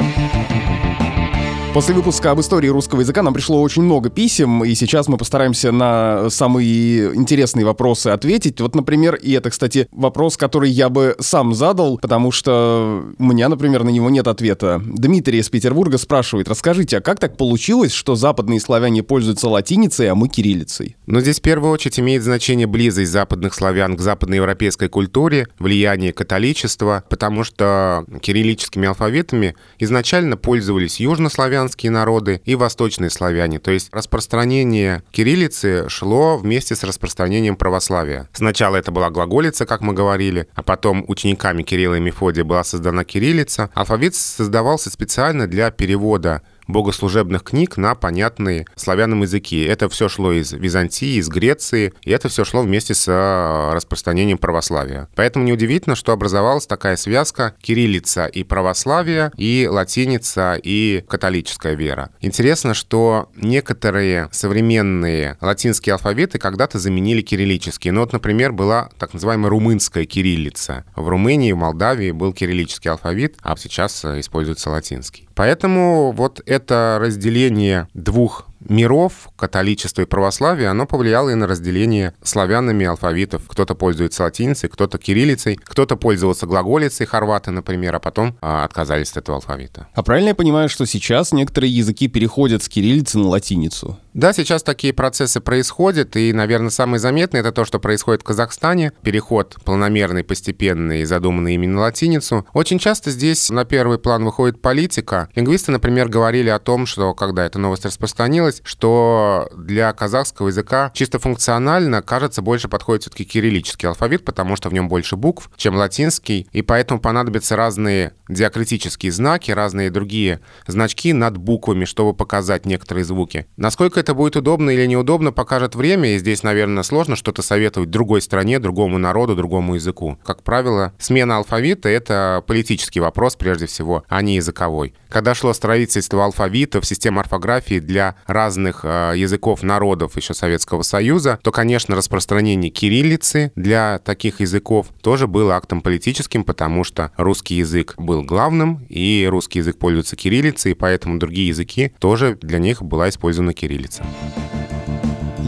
После 1.72 1.94
выпуска 1.94 2.32
об 2.32 2.40
истории 2.40 2.66
русского 2.66 3.00
языка 3.00 3.22
нам 3.22 3.32
пришло 3.32 3.62
очень 3.62 3.82
много 3.82 4.10
писем, 4.10 4.64
и 4.64 4.74
сейчас 4.74 5.06
мы 5.06 5.16
постараемся 5.16 5.70
на 5.70 6.28
самые 6.28 7.14
интересные 7.14 7.64
вопросы 7.64 8.08
ответить. 8.08 8.60
Вот, 8.60 8.74
например, 8.74 9.14
и 9.14 9.30
это, 9.30 9.50
кстати, 9.50 9.86
вопрос, 9.92 10.36
который 10.36 10.68
я 10.68 10.88
бы 10.88 11.14
сам 11.20 11.54
задал, 11.54 11.98
потому 11.98 12.32
что 12.32 13.04
у 13.16 13.22
меня, 13.22 13.48
например, 13.48 13.84
на 13.84 13.90
него 13.90 14.10
нет 14.10 14.26
ответа. 14.26 14.82
Дмитрий 14.84 15.38
из 15.38 15.48
Петербурга 15.48 15.96
спрашивает, 15.98 16.48
расскажите, 16.48 16.98
а 16.98 17.00
как 17.00 17.20
так 17.20 17.36
получилось, 17.36 17.92
что 17.92 18.16
западные 18.16 18.58
славяне 18.58 19.04
пользуются 19.04 19.48
латиницей, 19.48 20.10
а 20.10 20.16
мы 20.16 20.28
кириллицей? 20.28 20.96
Ну, 21.06 21.20
здесь 21.20 21.38
в 21.38 21.42
первую 21.42 21.70
очередь 21.70 22.00
имеет 22.00 22.24
значение 22.24 22.66
близость 22.66 23.12
западных 23.12 23.54
славян 23.54 23.96
к 23.96 24.00
западноевропейской 24.00 24.88
культуре, 24.88 25.46
влияние 25.60 26.12
католичества, 26.12 27.04
потому 27.08 27.44
что 27.44 28.06
кириллическими 28.20 28.88
алфавитами 28.88 29.54
изначально 29.78 30.36
пользовались 30.36 30.98
южнославяне, 30.98 31.59
славянские 31.60 31.90
народы 31.90 32.40
и 32.46 32.54
восточные 32.54 33.10
славяне. 33.10 33.58
То 33.58 33.70
есть 33.70 33.88
распространение 33.92 35.02
кириллицы 35.10 35.88
шло 35.88 36.38
вместе 36.38 36.74
с 36.74 36.84
распространением 36.84 37.56
православия. 37.56 38.28
Сначала 38.32 38.76
это 38.76 38.90
была 38.90 39.10
глаголица, 39.10 39.66
как 39.66 39.82
мы 39.82 39.92
говорили, 39.92 40.46
а 40.54 40.62
потом 40.62 41.04
учениками 41.06 41.62
Кирилла 41.62 41.96
и 41.96 42.00
Мефодия 42.00 42.44
была 42.44 42.64
создана 42.64 43.04
кириллица. 43.04 43.68
Алфавит 43.74 44.14
создавался 44.14 44.90
специально 44.90 45.46
для 45.46 45.70
перевода 45.70 46.42
богослужебных 46.72 47.42
книг 47.42 47.76
на 47.76 47.94
понятные 47.94 48.66
славянам 48.76 49.22
языки. 49.22 49.62
Это 49.62 49.88
все 49.88 50.08
шло 50.08 50.32
из 50.32 50.52
Византии, 50.52 51.18
из 51.18 51.28
Греции, 51.28 51.92
и 52.02 52.10
это 52.10 52.28
все 52.28 52.44
шло 52.44 52.62
вместе 52.62 52.94
с 52.94 53.06
э, 53.08 53.74
распространением 53.74 54.38
православия. 54.38 55.08
Поэтому 55.14 55.44
неудивительно, 55.44 55.96
что 55.96 56.12
образовалась 56.12 56.66
такая 56.66 56.96
связка 56.96 57.54
кириллица 57.60 58.26
и 58.26 58.42
православие, 58.42 59.30
и 59.36 59.68
латиница 59.70 60.58
и 60.62 61.04
католическая 61.08 61.74
вера. 61.74 62.10
Интересно, 62.20 62.74
что 62.74 63.30
некоторые 63.36 64.28
современные 64.32 65.36
латинские 65.40 65.94
алфавиты 65.94 66.38
когда-то 66.38 66.78
заменили 66.78 67.22
кириллические. 67.22 67.92
Ну 67.92 68.00
вот, 68.00 68.12
например, 68.12 68.52
была 68.52 68.90
так 68.98 69.14
называемая 69.14 69.50
румынская 69.50 70.04
кириллица. 70.06 70.84
В 70.96 71.08
Румынии, 71.08 71.52
в 71.52 71.56
Молдавии 71.56 72.10
был 72.10 72.32
кириллический 72.32 72.90
алфавит, 72.90 73.36
а 73.42 73.56
сейчас 73.56 74.04
э, 74.04 74.20
используется 74.20 74.70
латинский. 74.70 75.29
Поэтому 75.40 76.12
вот 76.12 76.42
это 76.44 76.98
разделение 77.00 77.88
двух 77.94 78.44
миров, 78.60 79.30
католичества 79.36 80.02
и 80.02 80.04
православия, 80.04 80.70
оно 80.70 80.84
повлияло 80.86 81.30
и 81.30 81.34
на 81.34 81.46
разделение 81.46 82.12
славянами 82.22 82.84
алфавитов. 82.84 83.48
Кто-то 83.48 83.74
пользуется 83.74 84.24
латиницей, 84.24 84.68
кто-то 84.68 84.98
кириллицей, 84.98 85.56
кто-то 85.56 85.96
пользовался 85.96 86.46
глаголицей, 86.46 87.06
хорваты, 87.06 87.52
например, 87.52 87.96
а 87.96 88.00
потом 88.00 88.36
а, 88.42 88.64
отказались 88.64 89.12
от 89.12 89.16
этого 89.16 89.36
алфавита. 89.36 89.88
А 89.94 90.02
правильно 90.02 90.28
я 90.28 90.34
понимаю, 90.34 90.68
что 90.68 90.84
сейчас 90.84 91.32
некоторые 91.32 91.74
языки 91.74 92.06
переходят 92.06 92.62
с 92.62 92.68
кириллицы 92.68 93.18
на 93.18 93.28
латиницу? 93.28 93.98
Да, 94.12 94.32
сейчас 94.32 94.64
такие 94.64 94.92
процессы 94.92 95.40
происходят, 95.40 96.16
и, 96.16 96.32
наверное, 96.32 96.70
самый 96.70 96.98
заметный 96.98 97.40
это 97.40 97.52
то, 97.52 97.64
что 97.64 97.78
происходит 97.78 98.22
в 98.22 98.24
Казахстане. 98.24 98.92
Переход 99.02 99.56
планомерный, 99.64 100.24
постепенный, 100.24 101.04
задуманный 101.04 101.54
именно 101.54 101.80
латиницу. 101.80 102.44
Очень 102.52 102.80
часто 102.80 103.12
здесь 103.12 103.50
на 103.50 103.64
первый 103.64 103.98
план 103.98 104.24
выходит 104.24 104.60
политика. 104.60 105.28
Лингвисты, 105.36 105.70
например, 105.70 106.08
говорили 106.08 106.48
о 106.48 106.58
том, 106.58 106.86
что, 106.86 107.14
когда 107.14 107.46
эта 107.46 107.60
новость 107.60 107.84
распространилась, 107.84 108.62
что 108.64 109.48
для 109.56 109.92
казахского 109.92 110.48
языка 110.48 110.90
чисто 110.92 111.20
функционально, 111.20 112.02
кажется, 112.02 112.42
больше 112.42 112.66
подходит 112.66 113.02
все-таки 113.02 113.24
кириллический 113.24 113.88
алфавит, 113.88 114.24
потому 114.24 114.56
что 114.56 114.70
в 114.70 114.72
нем 114.72 114.88
больше 114.88 115.14
букв, 115.14 115.50
чем 115.56 115.76
латинский, 115.76 116.48
и 116.50 116.62
поэтому 116.62 116.98
понадобятся 117.00 117.54
разные 117.54 118.14
диакритические 118.28 119.12
знаки, 119.12 119.52
разные 119.52 119.90
другие 119.90 120.40
значки 120.66 121.12
над 121.12 121.36
буквами, 121.36 121.84
чтобы 121.84 122.12
показать 122.12 122.66
некоторые 122.66 123.04
звуки. 123.04 123.46
Насколько 123.56 123.99
это 124.00 124.14
будет 124.14 124.36
удобно 124.36 124.70
или 124.70 124.86
неудобно, 124.86 125.32
покажет 125.32 125.74
время, 125.74 126.14
и 126.14 126.18
здесь, 126.18 126.42
наверное, 126.42 126.82
сложно 126.82 127.16
что-то 127.16 127.42
советовать 127.42 127.90
другой 127.90 128.22
стране, 128.22 128.58
другому 128.58 128.98
народу, 128.98 129.36
другому 129.36 129.76
языку. 129.76 130.18
Как 130.24 130.42
правило, 130.42 130.92
смена 130.98 131.36
алфавита— 131.36 131.88
это 131.90 132.42
политический 132.46 133.00
вопрос 133.00 133.36
прежде 133.36 133.66
всего, 133.66 134.04
а 134.08 134.22
не 134.22 134.36
языковой. 134.36 134.94
Когда 135.08 135.34
шло 135.34 135.52
строительство 135.52 136.24
алфавитов, 136.24 136.86
систем 136.86 137.18
орфографии 137.18 137.80
для 137.80 138.16
разных 138.26 138.80
э, 138.84 139.12
языков 139.16 139.62
народов 139.62 140.16
еще 140.16 140.34
Советского 140.34 140.82
Союза, 140.82 141.38
то, 141.42 141.50
конечно, 141.50 141.96
распространение 141.96 142.70
кириллицы 142.70 143.52
для 143.56 143.98
таких 143.98 144.40
языков 144.40 144.86
тоже 145.02 145.26
было 145.26 145.56
актом 145.56 145.82
политическим, 145.82 146.44
потому 146.44 146.84
что 146.84 147.10
русский 147.16 147.56
язык 147.56 147.94
был 147.98 148.22
главным, 148.22 148.86
и 148.88 149.26
русский 149.28 149.58
язык 149.58 149.78
пользуется 149.78 150.16
кириллицей, 150.16 150.72
и 150.72 150.74
поэтому 150.74 151.18
другие 151.18 151.48
языки 151.48 151.92
тоже 151.98 152.38
для 152.40 152.58
них 152.58 152.82
была 152.82 153.08
использована 153.08 153.52
кириллица. 153.52 153.89
улицам. 153.90 154.59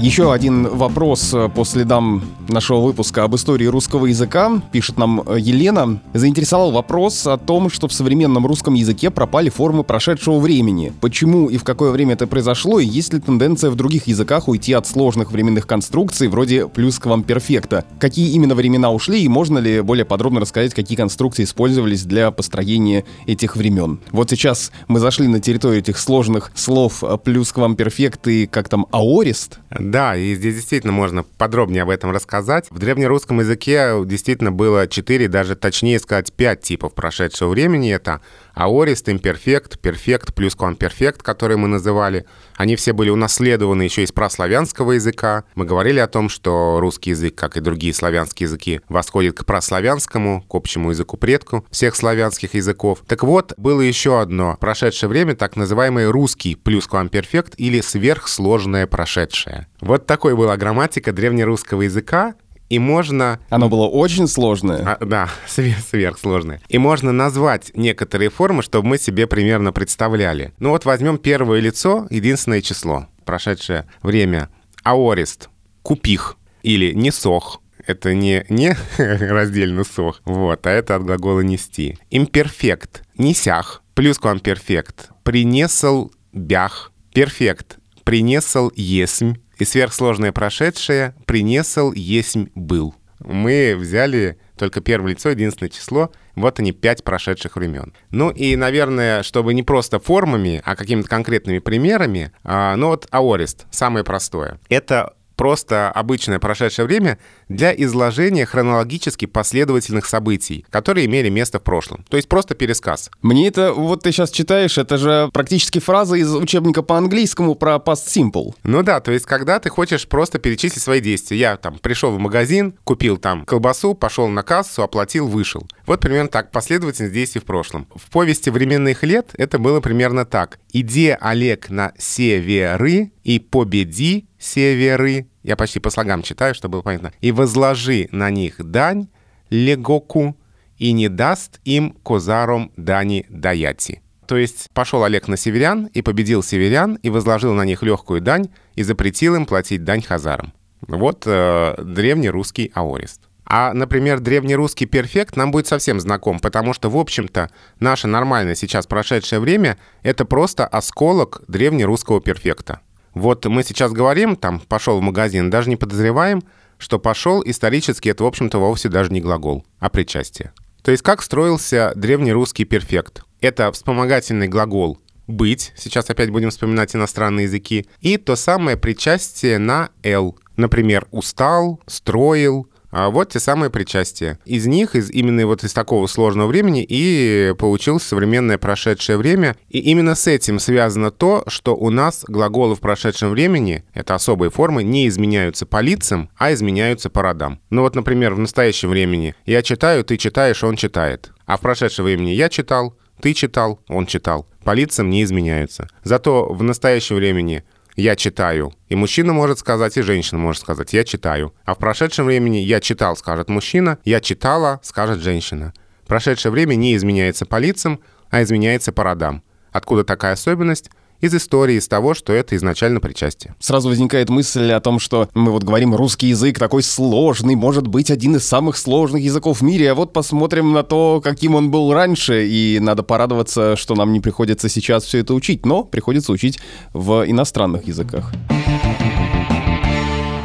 Еще 0.02 0.32
один 0.32 0.66
вопрос 0.66 1.32
по 1.54 1.64
следам 1.64 2.24
нашего 2.48 2.80
выпуска 2.80 3.22
об 3.22 3.36
истории 3.36 3.66
русского 3.66 4.06
языка. 4.06 4.60
Пишет 4.72 4.98
нам 4.98 5.22
э, 5.24 5.38
Елена. 5.38 6.00
Заинтересовал 6.12 6.72
вопрос 6.72 7.24
о 7.24 7.36
том, 7.36 7.70
что 7.70 7.86
в 7.86 7.92
современном 7.92 8.44
русском 8.44 8.74
языке 8.74 9.10
пропали 9.10 9.48
формы 9.48 9.84
прошедшего 9.84 10.40
времени. 10.40 10.92
Почему 11.00 11.48
и 11.48 11.56
в 11.56 11.62
какое 11.62 11.92
время 11.92 12.14
это 12.14 12.26
произошло, 12.26 12.80
и 12.80 12.84
есть 12.84 13.12
ли 13.12 13.20
тенденция 13.20 13.70
в 13.70 13.76
других 13.76 14.08
языках 14.08 14.48
уйти 14.48 14.72
от 14.72 14.88
сложных 14.88 15.30
временных 15.30 15.68
конструкций 15.68 16.26
вроде 16.26 16.66
плюсковамперфекта? 16.66 17.84
Какие 18.00 18.32
именно 18.32 18.56
времена 18.56 18.90
ушли, 18.90 19.22
и 19.22 19.28
можно 19.28 19.58
ли 19.58 19.82
более 19.82 20.04
подробно 20.04 20.40
рассказать, 20.40 20.74
какие 20.74 20.96
конструкции 20.96 21.44
использовались 21.44 22.02
для 22.02 22.32
построения 22.32 23.04
этих 23.26 23.54
времен? 23.54 24.00
Вот 24.10 24.30
сейчас 24.30 24.72
мы 24.88 24.98
зашли 24.98 25.28
на 25.28 25.38
территорию 25.38 25.78
этих 25.78 25.96
сложных 25.96 26.50
слов 26.56 27.04
э, 27.04 27.16
плюсковамперфект 27.22 28.26
и 28.26 28.46
как 28.48 28.68
там 28.68 28.86
аорист. 28.90 29.60
Да, 29.92 30.16
и 30.16 30.34
здесь 30.34 30.54
действительно 30.54 30.90
можно 30.94 31.22
подробнее 31.22 31.82
об 31.82 31.90
этом 31.90 32.12
рассказать. 32.12 32.66
В 32.70 32.78
древнерусском 32.78 33.40
языке 33.40 34.02
действительно 34.06 34.50
было 34.50 34.88
четыре, 34.88 35.28
даже 35.28 35.54
точнее 35.54 35.98
сказать, 35.98 36.32
пять 36.32 36.62
типов 36.62 36.94
прошедшего 36.94 37.50
времени. 37.50 37.92
Это 37.92 38.22
аорист, 38.54 39.10
имперфект, 39.10 39.78
перфект 39.78 40.34
плюс 40.34 40.54
квамперфект, 40.54 41.22
которые 41.22 41.58
мы 41.58 41.68
называли. 41.68 42.24
Они 42.56 42.76
все 42.76 42.92
были 42.92 43.10
унаследованы 43.10 43.82
еще 43.82 44.02
из 44.02 44.12
праславянского 44.12 44.92
языка. 44.92 45.44
Мы 45.54 45.64
говорили 45.64 45.98
о 45.98 46.06
том, 46.06 46.28
что 46.28 46.78
русский 46.80 47.10
язык, 47.10 47.34
как 47.34 47.56
и 47.56 47.60
другие 47.60 47.94
славянские 47.94 48.46
языки, 48.46 48.80
восходит 48.88 49.38
к 49.38 49.44
праславянскому, 49.44 50.42
к 50.42 50.54
общему 50.54 50.90
языку 50.90 51.16
предку 51.16 51.66
всех 51.70 51.96
славянских 51.96 52.54
языков. 52.54 53.02
Так 53.06 53.22
вот, 53.22 53.54
было 53.56 53.80
еще 53.80 54.20
одно 54.20 54.56
прошедшее 54.60 55.08
время, 55.08 55.34
так 55.34 55.56
называемый 55.56 56.10
русский 56.10 56.54
плюс 56.54 56.86
квамперфект 56.86 57.54
или 57.56 57.80
сверхсложное 57.80 58.86
прошедшее. 58.86 59.68
Вот 59.80 60.06
такой 60.06 60.36
была 60.36 60.56
грамматика 60.56 61.12
древнерусского 61.12 61.82
языка, 61.82 62.34
и 62.72 62.78
можно... 62.78 63.38
Оно 63.50 63.68
было 63.68 63.86
очень 63.86 64.26
сложное. 64.26 64.96
А, 64.98 65.04
да, 65.04 65.28
сверхсложное. 65.46 66.62
И 66.70 66.78
можно 66.78 67.12
назвать 67.12 67.70
некоторые 67.74 68.30
формы, 68.30 68.62
чтобы 68.62 68.88
мы 68.88 68.96
себе 68.96 69.26
примерно 69.26 69.74
представляли. 69.74 70.54
Ну 70.58 70.70
вот 70.70 70.86
возьмем 70.86 71.18
первое 71.18 71.60
лицо, 71.60 72.06
единственное 72.08 72.62
число, 72.62 73.08
прошедшее 73.26 73.84
время. 74.02 74.48
Аорист, 74.84 75.50
купих 75.82 76.38
или 76.62 76.94
несох. 76.94 77.60
Это 77.86 78.14
не, 78.14 78.46
не 78.48 78.74
раздельно 78.96 79.84
сох, 79.84 80.22
вот, 80.24 80.66
а 80.66 80.70
это 80.70 80.94
от 80.94 81.04
глагола 81.04 81.40
нести. 81.40 81.98
Имперфект, 82.10 83.02
несях, 83.18 83.82
плюс 83.92 84.18
к 84.18 84.24
вам 84.24 84.40
перфект. 84.40 85.10
Принесал 85.24 86.10
бях, 86.32 86.90
перфект. 87.12 87.76
Принесал 88.04 88.72
есмь, 88.74 89.34
и 89.62 89.64
сверхсложное 89.64 90.32
прошедшее 90.32 91.14
принесал 91.24 91.92
есмь 91.92 92.48
был. 92.56 92.96
Мы 93.20 93.76
взяли 93.78 94.40
только 94.58 94.80
первое 94.80 95.12
лицо, 95.12 95.30
единственное 95.30 95.70
число. 95.70 96.10
Вот 96.34 96.58
они, 96.58 96.72
пять 96.72 97.04
прошедших 97.04 97.54
времен. 97.54 97.94
Ну 98.10 98.30
и, 98.30 98.56
наверное, 98.56 99.22
чтобы 99.22 99.54
не 99.54 99.62
просто 99.62 100.00
формами, 100.00 100.60
а 100.64 100.74
какими-то 100.74 101.08
конкретными 101.08 101.60
примерами, 101.60 102.32
а, 102.42 102.74
ну 102.74 102.88
вот 102.88 103.06
аорист, 103.12 103.66
самое 103.70 104.04
простое. 104.04 104.58
Это 104.68 105.14
просто 105.42 105.90
обычное 105.90 106.38
прошедшее 106.38 106.86
время 106.86 107.18
для 107.48 107.74
изложения 107.74 108.46
хронологически 108.46 109.26
последовательных 109.26 110.06
событий, 110.06 110.64
которые 110.70 111.06
имели 111.06 111.30
место 111.30 111.58
в 111.58 111.64
прошлом. 111.64 112.04
То 112.08 112.16
есть 112.16 112.28
просто 112.28 112.54
пересказ. 112.54 113.10
Мне 113.22 113.48
это, 113.48 113.72
вот 113.72 114.04
ты 114.04 114.12
сейчас 114.12 114.30
читаешь, 114.30 114.78
это 114.78 114.98
же 114.98 115.30
практически 115.32 115.80
фраза 115.80 116.14
из 116.14 116.32
учебника 116.32 116.82
по 116.82 116.96
английскому 116.96 117.56
про 117.56 117.74
past 117.84 118.06
simple. 118.06 118.54
Ну 118.62 118.84
да, 118.84 119.00
то 119.00 119.10
есть 119.10 119.26
когда 119.26 119.58
ты 119.58 119.68
хочешь 119.68 120.06
просто 120.06 120.38
перечислить 120.38 120.80
свои 120.80 121.00
действия. 121.00 121.36
Я 121.36 121.56
там 121.56 121.80
пришел 121.80 122.12
в 122.12 122.20
магазин, 122.20 122.74
купил 122.84 123.16
там 123.16 123.44
колбасу, 123.44 123.94
пошел 123.94 124.28
на 124.28 124.44
кассу, 124.44 124.84
оплатил, 124.84 125.26
вышел. 125.26 125.66
Вот 125.86 125.98
примерно 125.98 126.28
так, 126.28 126.52
последовательность 126.52 127.14
действий 127.14 127.40
в 127.40 127.44
прошлом. 127.44 127.88
В 127.96 128.12
повести 128.12 128.48
временных 128.50 129.02
лет 129.02 129.30
это 129.36 129.58
было 129.58 129.80
примерно 129.80 130.24
так. 130.24 130.60
«Иди, 130.72 131.16
Олег, 131.20 131.68
на 131.68 131.92
северы 131.98 133.10
и 133.24 133.40
победи 133.40 134.28
северы 134.42 135.26
я 135.42 135.56
почти 135.56 135.80
по 135.80 135.90
слогам 135.90 136.22
читаю, 136.22 136.54
чтобы 136.54 136.72
было 136.72 136.82
понятно. 136.82 137.12
«И 137.20 137.32
возложи 137.32 138.08
на 138.12 138.30
них 138.30 138.56
дань 138.58 139.08
легоку, 139.50 140.36
и 140.78 140.92
не 140.92 141.08
даст 141.08 141.60
им 141.64 141.96
козаром 142.02 142.72
дани 142.76 143.26
даяти». 143.28 144.00
То 144.26 144.36
есть 144.36 144.70
пошел 144.72 145.04
Олег 145.04 145.28
на 145.28 145.36
северян 145.36 145.86
и 145.86 146.00
победил 146.00 146.42
северян, 146.42 146.94
и 147.02 147.10
возложил 147.10 147.52
на 147.52 147.64
них 147.64 147.82
легкую 147.82 148.20
дань, 148.20 148.48
и 148.74 148.82
запретил 148.82 149.34
им 149.34 149.46
платить 149.46 149.84
дань 149.84 150.02
хазарам. 150.02 150.52
Вот 150.80 151.24
э, 151.26 151.74
древний 151.82 152.30
русский 152.30 152.70
аорист. 152.74 153.22
А, 153.44 153.74
например, 153.74 154.20
древнерусский 154.20 154.86
перфект 154.86 155.36
нам 155.36 155.50
будет 155.50 155.66
совсем 155.66 156.00
знаком, 156.00 156.38
потому 156.38 156.72
что, 156.72 156.88
в 156.88 156.96
общем-то, 156.96 157.50
наше 157.80 158.06
нормальное 158.06 158.54
сейчас 158.54 158.86
прошедшее 158.86 159.40
время— 159.40 159.76
это 160.02 160.24
просто 160.24 160.66
осколок 160.66 161.42
древнерусского 161.48 162.20
перфекта. 162.20 162.80
Вот 163.14 163.44
мы 163.46 163.62
сейчас 163.62 163.92
говорим, 163.92 164.36
там, 164.36 164.60
пошел 164.60 164.98
в 164.98 165.02
магазин, 165.02 165.50
даже 165.50 165.68
не 165.68 165.76
подозреваем, 165.76 166.42
что 166.78 166.98
пошел 166.98 167.42
исторически 167.44 168.08
это, 168.08 168.24
в 168.24 168.26
общем-то, 168.26 168.58
вовсе 168.58 168.88
даже 168.88 169.12
не 169.12 169.20
глагол, 169.20 169.64
а 169.78 169.88
причастие. 169.88 170.52
То 170.82 170.90
есть 170.90 171.02
как 171.02 171.22
строился 171.22 171.92
древнерусский 171.94 172.64
перфект? 172.64 173.22
Это 173.40 173.70
вспомогательный 173.70 174.48
глагол 174.48 174.98
«быть», 175.26 175.72
сейчас 175.76 176.10
опять 176.10 176.30
будем 176.30 176.50
вспоминать 176.50 176.94
иностранные 176.96 177.44
языки, 177.44 177.86
и 178.00 178.16
то 178.16 178.34
самое 178.34 178.76
причастие 178.76 179.58
на 179.58 179.90
«л». 180.02 180.36
Например, 180.56 181.06
«устал», 181.10 181.80
«строил», 181.86 182.68
вот 182.92 183.30
те 183.30 183.40
самые 183.40 183.70
причастия. 183.70 184.38
Из 184.44 184.66
них, 184.66 184.94
из 184.94 185.10
именно 185.10 185.46
вот 185.46 185.64
из 185.64 185.72
такого 185.72 186.06
сложного 186.06 186.46
времени 186.46 186.84
и 186.86 187.54
получилось 187.58 188.02
современное 188.02 188.58
прошедшее 188.58 189.16
время. 189.16 189.56
И 189.68 189.78
именно 189.78 190.14
с 190.14 190.26
этим 190.26 190.58
связано 190.58 191.10
то, 191.10 191.44
что 191.46 191.74
у 191.74 191.90
нас 191.90 192.24
глаголы 192.28 192.76
в 192.76 192.80
прошедшем 192.80 193.30
времени, 193.30 193.84
это 193.94 194.14
особые 194.14 194.50
формы, 194.50 194.82
не 194.82 195.08
изменяются 195.08 195.66
по 195.66 195.80
лицам, 195.80 196.30
а 196.36 196.52
изменяются 196.52 197.10
по 197.10 197.22
родам. 197.22 197.60
Ну 197.70 197.82
вот, 197.82 197.94
например, 197.94 198.34
в 198.34 198.38
настоящем 198.38 198.90
времени 198.90 199.34
я 199.46 199.62
читаю, 199.62 200.04
ты 200.04 200.16
читаешь, 200.18 200.62
он 200.62 200.76
читает. 200.76 201.32
А 201.46 201.56
в 201.56 201.60
прошедшем 201.60 202.04
времени 202.04 202.30
я 202.30 202.48
читал, 202.48 202.96
ты 203.20 203.34
читал, 203.34 203.80
он 203.88 204.06
читал. 204.06 204.46
По 204.64 204.72
лицам 204.74 205.10
не 205.10 205.22
изменяются. 205.22 205.88
Зато 206.04 206.52
в 206.52 206.62
настоящем 206.62 207.16
времени 207.16 207.64
«я 207.96 208.16
читаю». 208.16 208.72
И 208.88 208.94
мужчина 208.94 209.32
может 209.32 209.58
сказать, 209.58 209.96
и 209.96 210.02
женщина 210.02 210.38
может 210.38 210.62
сказать 210.62 210.92
«я 210.92 211.04
читаю». 211.04 211.54
А 211.64 211.74
в 211.74 211.78
прошедшем 211.78 212.26
времени 212.26 212.58
«я 212.58 212.80
читал» 212.80 213.16
скажет 213.16 213.48
мужчина, 213.48 213.98
«я 214.04 214.20
читала» 214.20 214.80
скажет 214.82 215.20
женщина. 215.20 215.72
Прошедшее 216.06 216.52
время 216.52 216.74
не 216.74 216.94
изменяется 216.96 217.46
по 217.46 217.56
лицам, 217.56 218.00
а 218.30 218.42
изменяется 218.42 218.92
по 218.92 219.04
родам. 219.04 219.42
Откуда 219.72 220.04
такая 220.04 220.32
особенность? 220.32 220.90
Из 221.22 221.34
истории, 221.34 221.76
из 221.76 221.88
того, 221.88 222.12
что 222.12 222.34
это 222.34 222.54
изначально 222.56 223.00
причастие. 223.00 223.54
Сразу 223.58 223.88
возникает 223.88 224.28
мысль 224.28 224.70
о 224.72 224.80
том, 224.80 224.98
что 224.98 225.28
мы 225.32 225.52
вот 225.52 225.62
говорим, 225.62 225.94
русский 225.94 226.26
язык 226.26 226.58
такой 226.58 226.82
сложный, 226.82 227.54
может 227.54 227.86
быть 227.86 228.10
один 228.10 228.36
из 228.36 228.44
самых 228.44 228.76
сложных 228.76 229.22
языков 229.22 229.60
в 229.60 229.62
мире, 229.62 229.92
а 229.92 229.94
вот 229.94 230.12
посмотрим 230.12 230.72
на 230.72 230.82
то, 230.82 231.22
каким 231.22 231.54
он 231.54 231.70
был 231.70 231.92
раньше, 231.94 232.46
и 232.46 232.78
надо 232.80 233.02
порадоваться, 233.02 233.76
что 233.76 233.94
нам 233.94 234.12
не 234.12 234.20
приходится 234.20 234.68
сейчас 234.68 235.04
все 235.04 235.18
это 235.18 235.32
учить, 235.32 235.64
но 235.64 235.84
приходится 235.84 236.32
учить 236.32 236.58
в 236.92 237.24
иностранных 237.26 237.86
языках. 237.86 238.32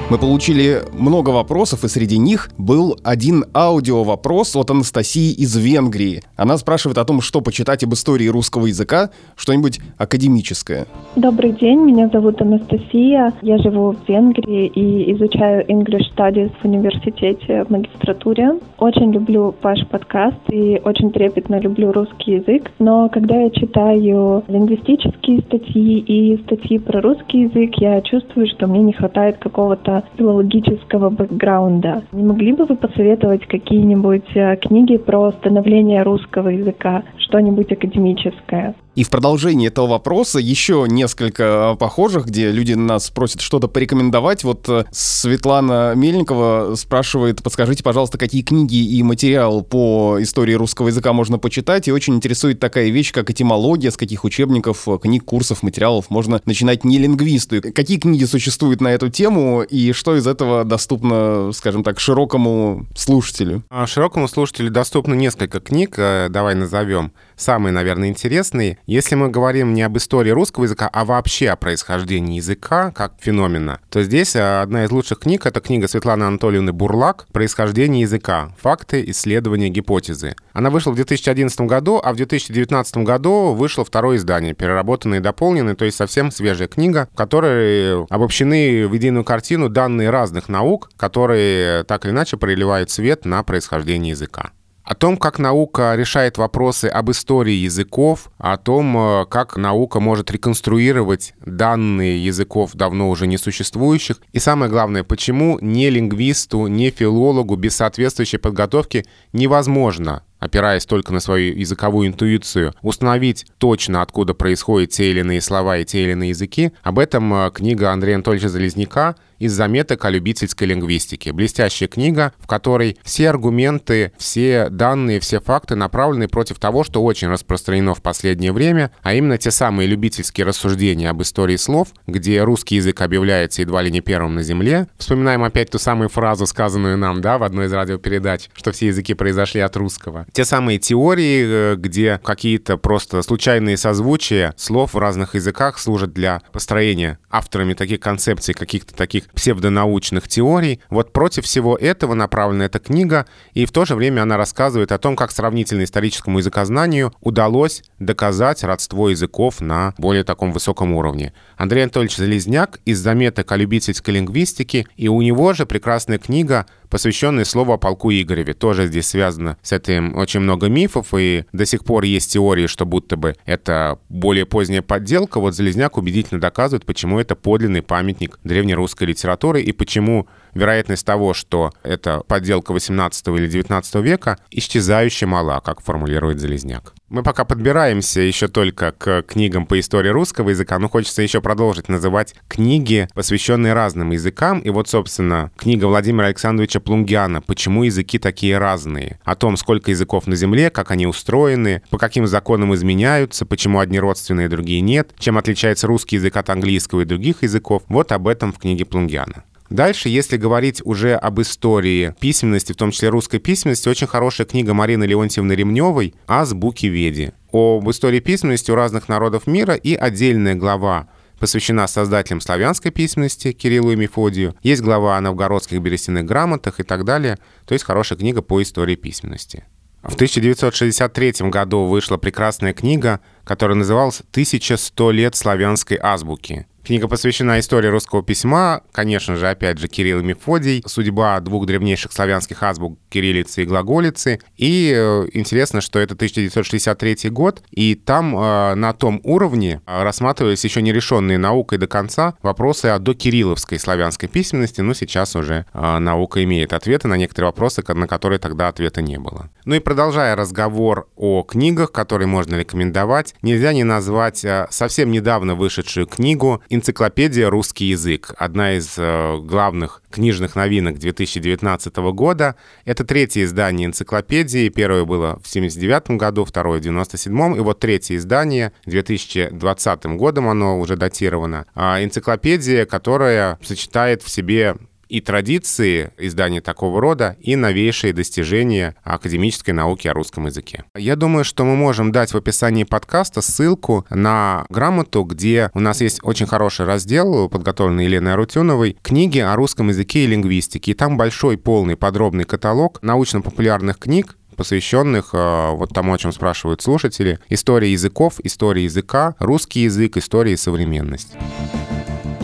Мы 0.10 0.18
получили 0.18 0.84
много 0.98 1.32
вопросов, 1.32 1.84
и 1.84 1.90
среди 1.90 2.18
них 2.18 2.50
был 2.58 2.98
один 3.04 3.44
аудио-вопрос 3.54 4.56
от 4.56 4.72
Анастасии 4.72 5.34
из 5.34 5.54
Венгрии. 5.58 6.24
Она 6.38 6.58
спрашивает 6.58 6.98
о 6.98 7.04
том, 7.04 7.20
что 7.20 7.42
почитать 7.42 7.84
об 7.84 7.94
истории 7.94 8.28
русского 8.28 8.68
языка, 8.68 9.10
что-нибудь 9.36 9.82
академическое. 9.98 10.86
Добрый 11.18 11.52
день, 11.52 11.82
меня 11.82 12.08
зовут 12.08 12.42
Анастасия. 12.42 13.34
Я 13.42 13.58
живу 13.58 13.96
в 13.96 14.08
Венгрии 14.08 14.68
и 14.68 15.12
изучаю 15.12 15.66
English 15.68 16.16
Studies 16.16 16.54
в 16.62 16.66
университете 16.66 17.66
в 17.66 17.70
магистратуре. 17.70 18.60
Очень 18.78 19.12
люблю 19.12 19.56
ваш 19.62 19.86
подкаст 19.88 20.38
и 20.50 20.82
очень 20.86 21.12
трепетно 21.12 21.60
люблю 21.60 21.92
русский 21.92 22.36
язык. 22.36 22.72
Но 22.80 23.10
когда 23.10 23.42
я 23.42 23.50
читаю 23.50 24.42
лингвистические 24.48 25.42
статьи 25.42 26.00
и 26.00 26.42
статьи 26.44 26.80
про 26.80 27.02
русский 27.02 27.42
язык, 27.42 27.74
я 27.82 28.00
чувствую, 28.00 28.48
что 28.48 28.68
мне 28.68 28.80
не 28.80 28.94
хватает 28.94 29.38
какого-то 29.40 29.97
филологического 30.18 31.10
бэкграунда. 31.10 32.04
Не 32.12 32.24
могли 32.24 32.54
бы 32.54 32.66
вы 32.66 32.76
посоветовать 32.76 33.46
какие-нибудь 33.46 34.36
э, 34.36 34.56
книги 34.58 34.98
про 34.98 35.32
становление 35.32 36.04
русского 36.04 36.50
языка, 36.50 37.04
что-нибудь 37.18 37.72
академическое? 37.72 38.76
И 38.98 39.04
в 39.04 39.12
продолжении 39.12 39.68
этого 39.68 39.86
вопроса 39.86 40.40
еще 40.40 40.88
несколько 40.90 41.44
а, 41.70 41.76
похожих, 41.76 42.26
где 42.26 42.52
люди 42.52 42.74
нас 42.74 43.12
просят 43.12 43.42
что-то 43.42 43.68
порекомендовать. 43.68 44.44
Вот 44.44 44.68
э, 44.68 44.86
Светлана 44.92 45.94
Мельникова 45.94 46.74
спрашивает, 46.74 47.44
подскажите, 47.44 47.84
пожалуйста, 47.84 48.18
какие 48.18 48.42
книги 48.42 48.78
и 48.78 49.04
материал 49.04 49.62
по 49.62 50.18
истории 50.20 50.54
русского 50.54 50.88
языка 50.88 51.14
можно 51.14 51.38
почитать. 51.38 51.88
И 51.88 51.92
очень 51.92 52.16
интересует 52.16 52.60
такая 52.60 52.90
вещь, 52.90 53.12
как 53.12 53.30
этимология, 53.30 53.92
с 53.92 53.98
каких 53.98 54.24
учебников, 54.24 54.88
э, 54.88 54.98
книг, 55.00 55.26
курсов, 55.26 55.62
материалов 55.62 56.10
можно 56.10 56.42
начинать 56.46 56.84
не 56.84 56.98
лингвисту. 56.98 57.62
Какие 57.62 58.00
книги 58.00 58.24
существуют 58.24 58.82
на 58.82 58.88
эту 58.88 59.10
тему 59.10 59.62
и 59.62 59.92
что 59.92 60.16
из 60.16 60.26
этого 60.26 60.66
доступно, 60.66 61.52
скажем 61.54 61.84
так, 61.84 62.00
широкому 62.00 62.88
слушателю? 62.96 63.62
А, 63.70 63.86
широкому 63.86 64.28
слушателю 64.28 64.72
доступно 64.72 65.14
несколько 65.14 65.60
книг, 65.60 65.94
э, 66.00 66.30
давай 66.32 66.56
назовем. 66.56 67.12
Самые, 67.38 67.72
наверное, 67.72 68.10
интересные. 68.10 68.80
Если 68.88 69.14
мы 69.14 69.30
говорим 69.30 69.74
не 69.74 69.84
об 69.84 69.96
истории 69.96 70.32
русского 70.32 70.64
языка, 70.64 70.90
а 70.92 71.06
вообще 71.06 71.50
о 71.50 71.56
происхождении 71.56 72.38
языка 72.38 72.92
как 72.92 73.14
феномена, 73.20 73.80
то 73.92 74.02
здесь 74.02 74.36
э, 74.36 74.62
одна 74.62 74.86
из 74.86 74.92
лучших 74.92 75.20
книг— 75.20 75.46
это 75.46 75.60
книга 75.62 75.88
Светланы 75.88 76.24
Анатольевны 76.24 76.74
Бурлак 76.74 77.28
«Происхождение 77.32 78.02
языка. 78.02 78.56
Факты, 78.60 79.04
исследования, 79.12 79.70
гипотезы». 79.70 80.36
Она 80.52 80.72
вышла 80.72 80.92
в 80.92 80.96
2011 80.96 81.62
году, 81.62 82.02
а 82.04 82.12
в 82.12 82.16
2019 82.16 82.98
году 82.98 83.54
вышло 83.54 83.86
второе 83.86 84.18
издание, 84.18 84.56
переработанное 84.56 85.20
и 85.20 85.22
дополненное, 85.22 85.76
то 85.76 85.86
есть 85.86 85.98
совсем 85.98 86.32
свежая 86.32 86.68
книга, 86.68 87.08
в 87.14 87.16
которой 87.16 88.04
обобщены 88.06 88.88
в 88.88 88.94
единую 88.94 89.24
картину 89.24 89.70
данные 89.70 90.10
разных 90.10 90.50
наук, 90.50 90.90
которые 90.98 91.84
так 91.84 92.06
или 92.06 92.12
иначе 92.12 92.38
проливают 92.38 92.90
свет 92.90 93.26
на 93.26 93.44
происхождение 93.44 94.12
языка 94.12 94.52
о 94.88 94.96
том, 94.96 95.18
как 95.18 95.38
наука 95.38 95.96
решает 95.96 96.38
вопросы 96.38 96.86
об 96.86 97.12
истории 97.12 97.54
языков, 97.54 98.32
о 98.38 98.56
том, 98.56 98.98
э, 98.98 99.26
как 99.26 99.58
наука 99.58 100.00
может 100.00 100.32
реконструировать 100.32 101.34
данные 101.46 102.24
языков 102.24 102.72
давно 102.74 103.10
уже 103.10 103.28
не 103.28 103.38
существующих, 103.38 104.22
и 104.32 104.40
самое 104.40 104.72
главное, 104.72 105.04
почему 105.04 105.60
не 105.60 105.90
лингвисту, 105.90 106.68
не 106.68 106.90
филологу 106.90 107.58
без 107.58 107.76
соответствующей 107.76 108.38
подготовки 108.38 109.06
невозможно 109.34 110.24
опираясь 110.40 110.86
только 110.86 111.14
на 111.14 111.20
свою 111.20 111.56
языковую 111.56 112.08
интуицию, 112.08 112.74
установить 112.84 113.48
точно, 113.58 114.02
откуда 114.04 114.34
происходят 114.34 114.92
те 114.92 115.10
или 115.10 115.22
иные 115.22 115.42
слова 115.42 115.78
и 115.78 115.86
те 115.86 116.04
или 116.04 116.12
иные 116.12 116.30
языки, 116.30 116.74
об 116.84 117.00
этом 117.00 117.34
э, 117.34 117.52
книга 117.52 117.92
Андрея 117.92 118.16
Анатольевича 118.16 118.50
Залезняка 118.50 119.16
из 119.40 119.54
заметок 119.54 120.06
о 120.06 120.10
любительской 120.10 120.68
лингвистике. 120.68 121.32
Блестящая 121.32 121.88
книга, 121.88 122.34
в 122.40 122.48
которой 122.48 122.98
все 123.04 123.30
аргументы, 123.30 124.12
все 124.18 124.70
данные, 124.70 125.20
все 125.20 125.40
факты 125.40 125.76
направлены 125.76 126.28
против 126.28 126.60
того, 126.60 126.84
что 126.84 127.04
очень 127.04 127.28
распространено 127.28 127.94
в 127.94 128.02
последнее 128.02 128.52
время, 128.52 128.92
а 129.02 129.14
именно 129.14 129.38
те 129.38 129.52
самые 129.52 129.88
любительские 129.88 130.46
рассуждения 130.46 131.10
об 131.10 131.22
истории 131.22 131.56
слов, 131.56 131.90
где 132.08 132.44
русский 132.44 132.76
язык 132.76 133.02
объявляется 133.02 133.62
едва 133.62 133.82
ли 133.82 133.92
не 133.92 134.02
первым 134.02 134.36
на 134.36 134.44
Земле. 134.44 134.88
Вспоминаем 134.98 135.44
опять 135.44 135.72
ту 135.72 135.80
самую 135.80 136.10
фразу, 136.10 136.46
сказанную 136.48 136.98
нам 136.98 137.22
да, 137.22 137.38
в 137.38 137.44
одной 137.44 137.68
из 137.68 137.74
радиопередач, 137.74 138.50
что 138.54 138.72
все 138.72 138.88
языки 138.88 139.14
произошли 139.14 139.62
от 139.62 139.76
русского. 139.76 140.26
Те 140.32 140.46
самые 140.46 140.80
теории, 140.80 141.74
э, 141.74 141.76
где 141.76 142.20
какие-то 142.24 142.78
просто 142.78 143.22
случайные 143.22 143.78
созвучия 143.78 144.54
слов 144.58 144.94
в 144.94 144.98
разных 144.98 145.36
языках 145.36 145.80
служат 145.80 146.14
для 146.14 146.42
построения 146.52 147.20
авторами 147.30 147.74
таких 147.74 148.00
концепций, 148.00 148.54
каких-то 148.54 148.96
таких 148.96 149.27
псевдонаучных 149.34 150.28
теорий. 150.28 150.80
Вот 150.90 151.14
против 151.14 151.46
всего 151.46 151.76
этого 151.76 152.14
направлена 152.14 152.66
эта 152.66 152.80
книга, 152.80 153.26
и 153.54 153.66
в 153.66 153.72
то 153.72 153.86
же 153.86 153.96
время 153.96 154.22
она 154.22 154.38
рассказывает 154.38 154.92
о 154.92 154.98
том, 154.98 155.16
как 155.16 155.32
сравнительно 155.32 155.84
историческому 155.84 156.40
языкознанию 156.40 157.14
удалось 157.22 157.84
доказать 158.00 158.64
родство 158.64 159.10
языков 159.10 159.62
на 159.62 159.94
более 159.98 160.24
таком 160.24 160.52
высоком 160.52 160.94
уровне. 160.94 161.34
Андрей 161.58 161.84
Анатольевич 161.84 162.18
Залезняк 162.18 162.80
из 162.86 163.00
заметок 163.00 163.52
о 163.52 163.58
любительской 163.58 164.14
лингвистике, 164.16 164.86
и 164.96 165.08
у 165.08 165.22
него 165.22 165.54
же 165.54 165.66
прекрасная 165.66 166.18
книга 166.18 166.66
посвященный 166.90 167.46
слову 167.46 167.74
о 167.74 167.78
полку 167.78 168.12
Игореве. 168.12 168.54
Тоже 168.54 168.88
здесь 168.88 169.08
связано 169.08 169.58
с 169.62 169.72
этим 169.72 170.16
очень 170.16 170.40
много 170.40 170.68
мифов, 170.68 171.14
и 171.16 171.46
до 171.52 171.66
сих 171.66 171.84
пор 171.84 172.04
есть 172.04 172.34
теории, 172.34 172.68
что 172.68 172.86
будто 172.86 173.18
бы 173.18 173.36
это 173.46 174.00
более 174.10 174.46
поздняя 174.46 174.82
подделка. 174.82 175.40
Вот 175.40 175.56
Залезняк 175.56 175.98
убедительно 175.98 176.40
доказывает, 176.40 176.86
почему 176.86 177.20
это 177.20 177.36
подлинный 177.36 177.82
памятник 177.82 178.40
древнерусской 178.44 179.08
литературы 179.08 179.62
и 179.62 179.72
почему 179.72 180.28
вероятность 180.54 181.06
того, 181.06 181.34
что 181.34 181.72
это 181.84 182.22
подделка 182.28 182.72
18 182.72 183.28
или 183.30 183.48
19 183.48 183.96
века, 183.96 184.38
исчезающе 184.52 185.26
мала, 185.26 185.60
как 185.60 185.82
формулирует 185.82 186.40
Залезняк. 186.40 186.94
Мы 187.10 187.24
пока 187.24 187.46
подбираемся 187.46 188.20
еще 188.20 188.50
только 188.50 188.92
к 188.92 189.22
книгам 189.22 189.66
по 189.66 189.80
истории 189.80 190.10
русского 190.10 190.50
языка, 190.50 190.78
но 190.78 190.90
хочется 190.90 191.22
еще 191.22 191.40
продолжить 191.40 191.88
называть 191.88 192.36
книги, 192.50 193.08
посвященные 193.14 193.72
разным 193.72 194.12
языкам. 194.12 194.60
И 194.60 194.70
вот, 194.70 194.90
собственно, 194.90 195.50
книга 195.56 195.86
Владимира 195.86 196.28
Александровича 196.28 196.82
Плунгиана 196.82 197.42
«Почему 197.42 197.84
языки 197.84 198.20
такие 198.20 198.58
разные?» 198.58 199.20
О 199.24 199.36
том, 199.36 199.56
сколько 199.56 199.92
языков 199.92 200.28
на 200.28 200.36
Земле, 200.36 200.70
как 200.70 200.92
они 200.92 201.08
устроены, 201.08 201.82
по 201.90 201.98
каким 201.98 202.28
законам 202.28 202.76
изменяются, 202.76 203.46
почему 203.46 203.80
одни 203.80 204.02
родственные, 204.02 204.50
другие 204.50 204.82
нет, 204.82 205.12
чем 205.18 205.38
отличается 205.38 205.88
русский 205.88 206.18
язык 206.18 206.36
от 206.36 206.50
английского 206.50 207.02
и 207.02 207.06
других 207.06 207.44
языков. 207.44 207.84
Вот 207.88 208.12
об 208.12 208.28
этом 208.28 208.52
в 208.52 208.60
книге 208.60 208.84
Плунгиана. 208.84 209.46
Дальше, 209.70 210.10
если 210.10 210.38
говорить 210.38 210.82
уже 210.86 211.14
об 211.14 211.42
истории 211.42 212.16
письменности, 212.20 212.74
в 212.74 212.78
том 212.78 212.92
числе 212.92 213.10
русской 213.10 213.40
письменности, 213.40 213.90
очень 213.90 214.08
хорошая 214.08 214.48
книга 214.48 214.74
Марины 214.74 215.04
Леонтьевны 215.04 215.54
Ремневой 215.54 216.16
«Азбуки 216.28 216.86
Веди» 216.86 217.32
об 217.52 217.90
истории 217.90 218.20
письменности 218.20 218.72
у 218.72 218.76
разных 218.76 219.10
народов 219.10 219.48
мира 219.48 219.74
и 219.74 219.96
отдельная 219.96 220.56
глава 220.56 221.08
посвящена 221.40 221.88
создателям 221.88 222.42
славянской 222.42 222.92
письменности 222.92 223.52
Кириллу 223.52 223.92
и 223.92 223.96
Мефодию. 223.96 224.56
Есть 224.64 224.82
глава 224.82 225.18
о 225.18 225.22
новгородских 225.22 225.80
берестяных 225.82 226.26
грамотах 226.26 226.80
и 226.80 226.84
так 226.84 227.06
далее. 227.06 227.38
То 227.66 227.74
есть 227.74 227.86
хорошая 227.86 228.18
книга 228.18 228.42
по 228.42 228.62
истории 228.62 228.96
письменности. 228.96 229.64
В 230.02 230.16
1963 230.16 231.50
году 231.50 231.86
вышла 231.86 232.18
прекрасная 232.18 232.74
книга, 232.74 233.20
которая 233.44 233.76
называлась 233.76 234.22
«1100 234.32 235.12
лет 235.12 235.36
славянской 235.36 236.00
азбуки». 236.02 236.66
Книга 236.88 237.10
посвящена 237.10 237.60
истории 237.60 237.90
русского 237.90 238.24
письма, 238.24 238.80
конечно 238.94 239.36
же, 239.36 239.50
опять 239.50 239.78
же, 239.78 239.90
Кирилл 239.90 240.22
и 240.22 240.24
Мефодий, 240.24 240.82
судьба 240.86 241.38
двух 241.42 241.66
древнейших 241.66 242.14
славянских 242.14 242.64
азбук 242.64 242.98
кириллицы 243.10 243.64
и 243.64 243.66
глаголицы. 243.66 244.40
И 244.56 244.94
э, 244.96 245.28
интересно, 245.34 245.82
что 245.82 246.00
это 246.00 246.14
1963 246.14 247.30
год, 247.30 247.62
и 247.72 247.96
там 247.96 248.34
э, 248.38 248.76
на 248.76 248.94
том 248.94 249.20
уровне 249.26 249.82
э, 249.86 250.02
рассматривались 250.02 250.64
еще 250.64 250.82
нерешенные 250.82 251.38
наукой 251.38 251.78
до 251.78 251.88
конца 251.88 252.36
вопросы 252.42 252.86
о 252.86 253.00
докирилловской 253.00 253.80
славянской 253.80 254.30
письменности, 254.30 254.80
но 254.80 254.94
сейчас 254.94 255.36
уже 255.36 255.66
наука 255.74 256.42
имеет 256.46 256.72
ответы 256.72 257.10
на 257.10 257.16
некоторые 257.16 257.50
вопросы, 257.50 257.84
на 257.86 258.08
которые 258.08 258.40
тогда 258.40 258.70
ответа 258.70 259.02
не 259.02 259.18
было. 259.20 259.50
Ну 259.68 259.76
и 259.76 259.80
продолжая 259.80 260.38
разговор 260.38 261.10
о 261.18 261.44
книгах, 261.44 261.92
которые 261.92 262.30
можно 262.30 262.56
рекомендовать, 262.56 263.36
нельзя 263.42 263.74
не 263.74 263.84
назвать 263.84 264.46
э, 264.46 264.66
совсем 264.70 265.12
недавно 265.12 265.56
вышедшую 265.56 266.08
книгу 266.08 266.64
«Энциклопедия 266.70 267.50
русский 267.50 267.84
язык». 267.84 268.34
Одна 268.38 268.78
из 268.78 268.94
э, 268.98 269.38
главных 269.42 270.04
книжных 270.10 270.56
новинок 270.56 271.00
2019 271.00 271.98
года. 272.14 272.56
Это 272.86 273.04
третье 273.04 273.44
издание 273.44 273.88
энциклопедии. 273.88 274.70
Первое 274.70 275.04
было 275.04 275.38
в 275.44 275.50
79 275.50 276.12
году, 276.12 276.46
второе 276.46 276.80
в 276.80 276.84
97 276.84 277.58
и 277.58 277.60
вот 277.60 277.82
третье 277.82 278.16
издание 278.16 278.72
2020 278.86 280.06
годом, 280.16 280.48
оно 280.48 280.80
уже 280.80 280.96
датировано. 280.96 281.66
А 281.76 282.02
энциклопедия, 282.02 282.86
которая 282.86 283.60
сочетает 283.62 284.24
в 284.24 284.30
себе 284.30 284.78
и 285.10 285.22
традиции 285.22 286.12
издания 286.18 286.62
такого 286.62 287.02
рода, 287.02 287.36
и 287.40 287.56
новейшие 287.56 288.14
достижения 288.14 288.96
академической 289.04 289.72
науки 289.72 290.08
о 290.08 290.14
русском 290.14 290.46
языке. 290.46 290.84
Я 290.96 291.16
думаю, 291.16 291.44
что 291.44 291.66
мы 291.66 291.76
можем 291.76 292.12
дать 292.12 292.34
в 292.34 292.38
описании 292.38 292.84
подкаста 292.84 293.42
ссылку 293.42 294.06
на 294.10 294.66
грамоту, 294.70 295.24
где 295.24 295.70
у 295.74 295.80
нас 295.80 296.02
есть 296.02 296.20
очень 296.24 296.48
хороший 296.48 296.86
раздел, 296.86 297.50
подготовленный 297.50 298.06
Еленой 298.06 298.34
Арутюновой, 298.34 298.98
книги 299.02 299.40
о 299.40 299.56
русском 299.56 299.90
языке 299.90 300.24
и 300.24 300.28
лингвистике. 300.28 300.92
И 300.92 300.94
там 300.94 301.18
большой, 301.18 301.58
полный, 301.58 301.96
подробный 301.96 302.46
каталог 302.46 303.00
научно-популярных 303.02 304.00
книг, 304.00 304.38
посвященных 304.56 305.30
э, 305.34 305.72
вот 305.72 305.94
тому, 305.94 306.14
о 306.14 306.18
чем 306.18 306.34
спрашивают 306.34 306.82
слушатели. 306.82 307.40
История 307.50 307.92
языков, 307.92 308.40
история 308.44 308.84
языка, 308.84 309.36
русский 309.40 309.82
язык, 309.82 310.18
история 310.18 310.54
и 310.54 310.58
современность. 310.58 311.36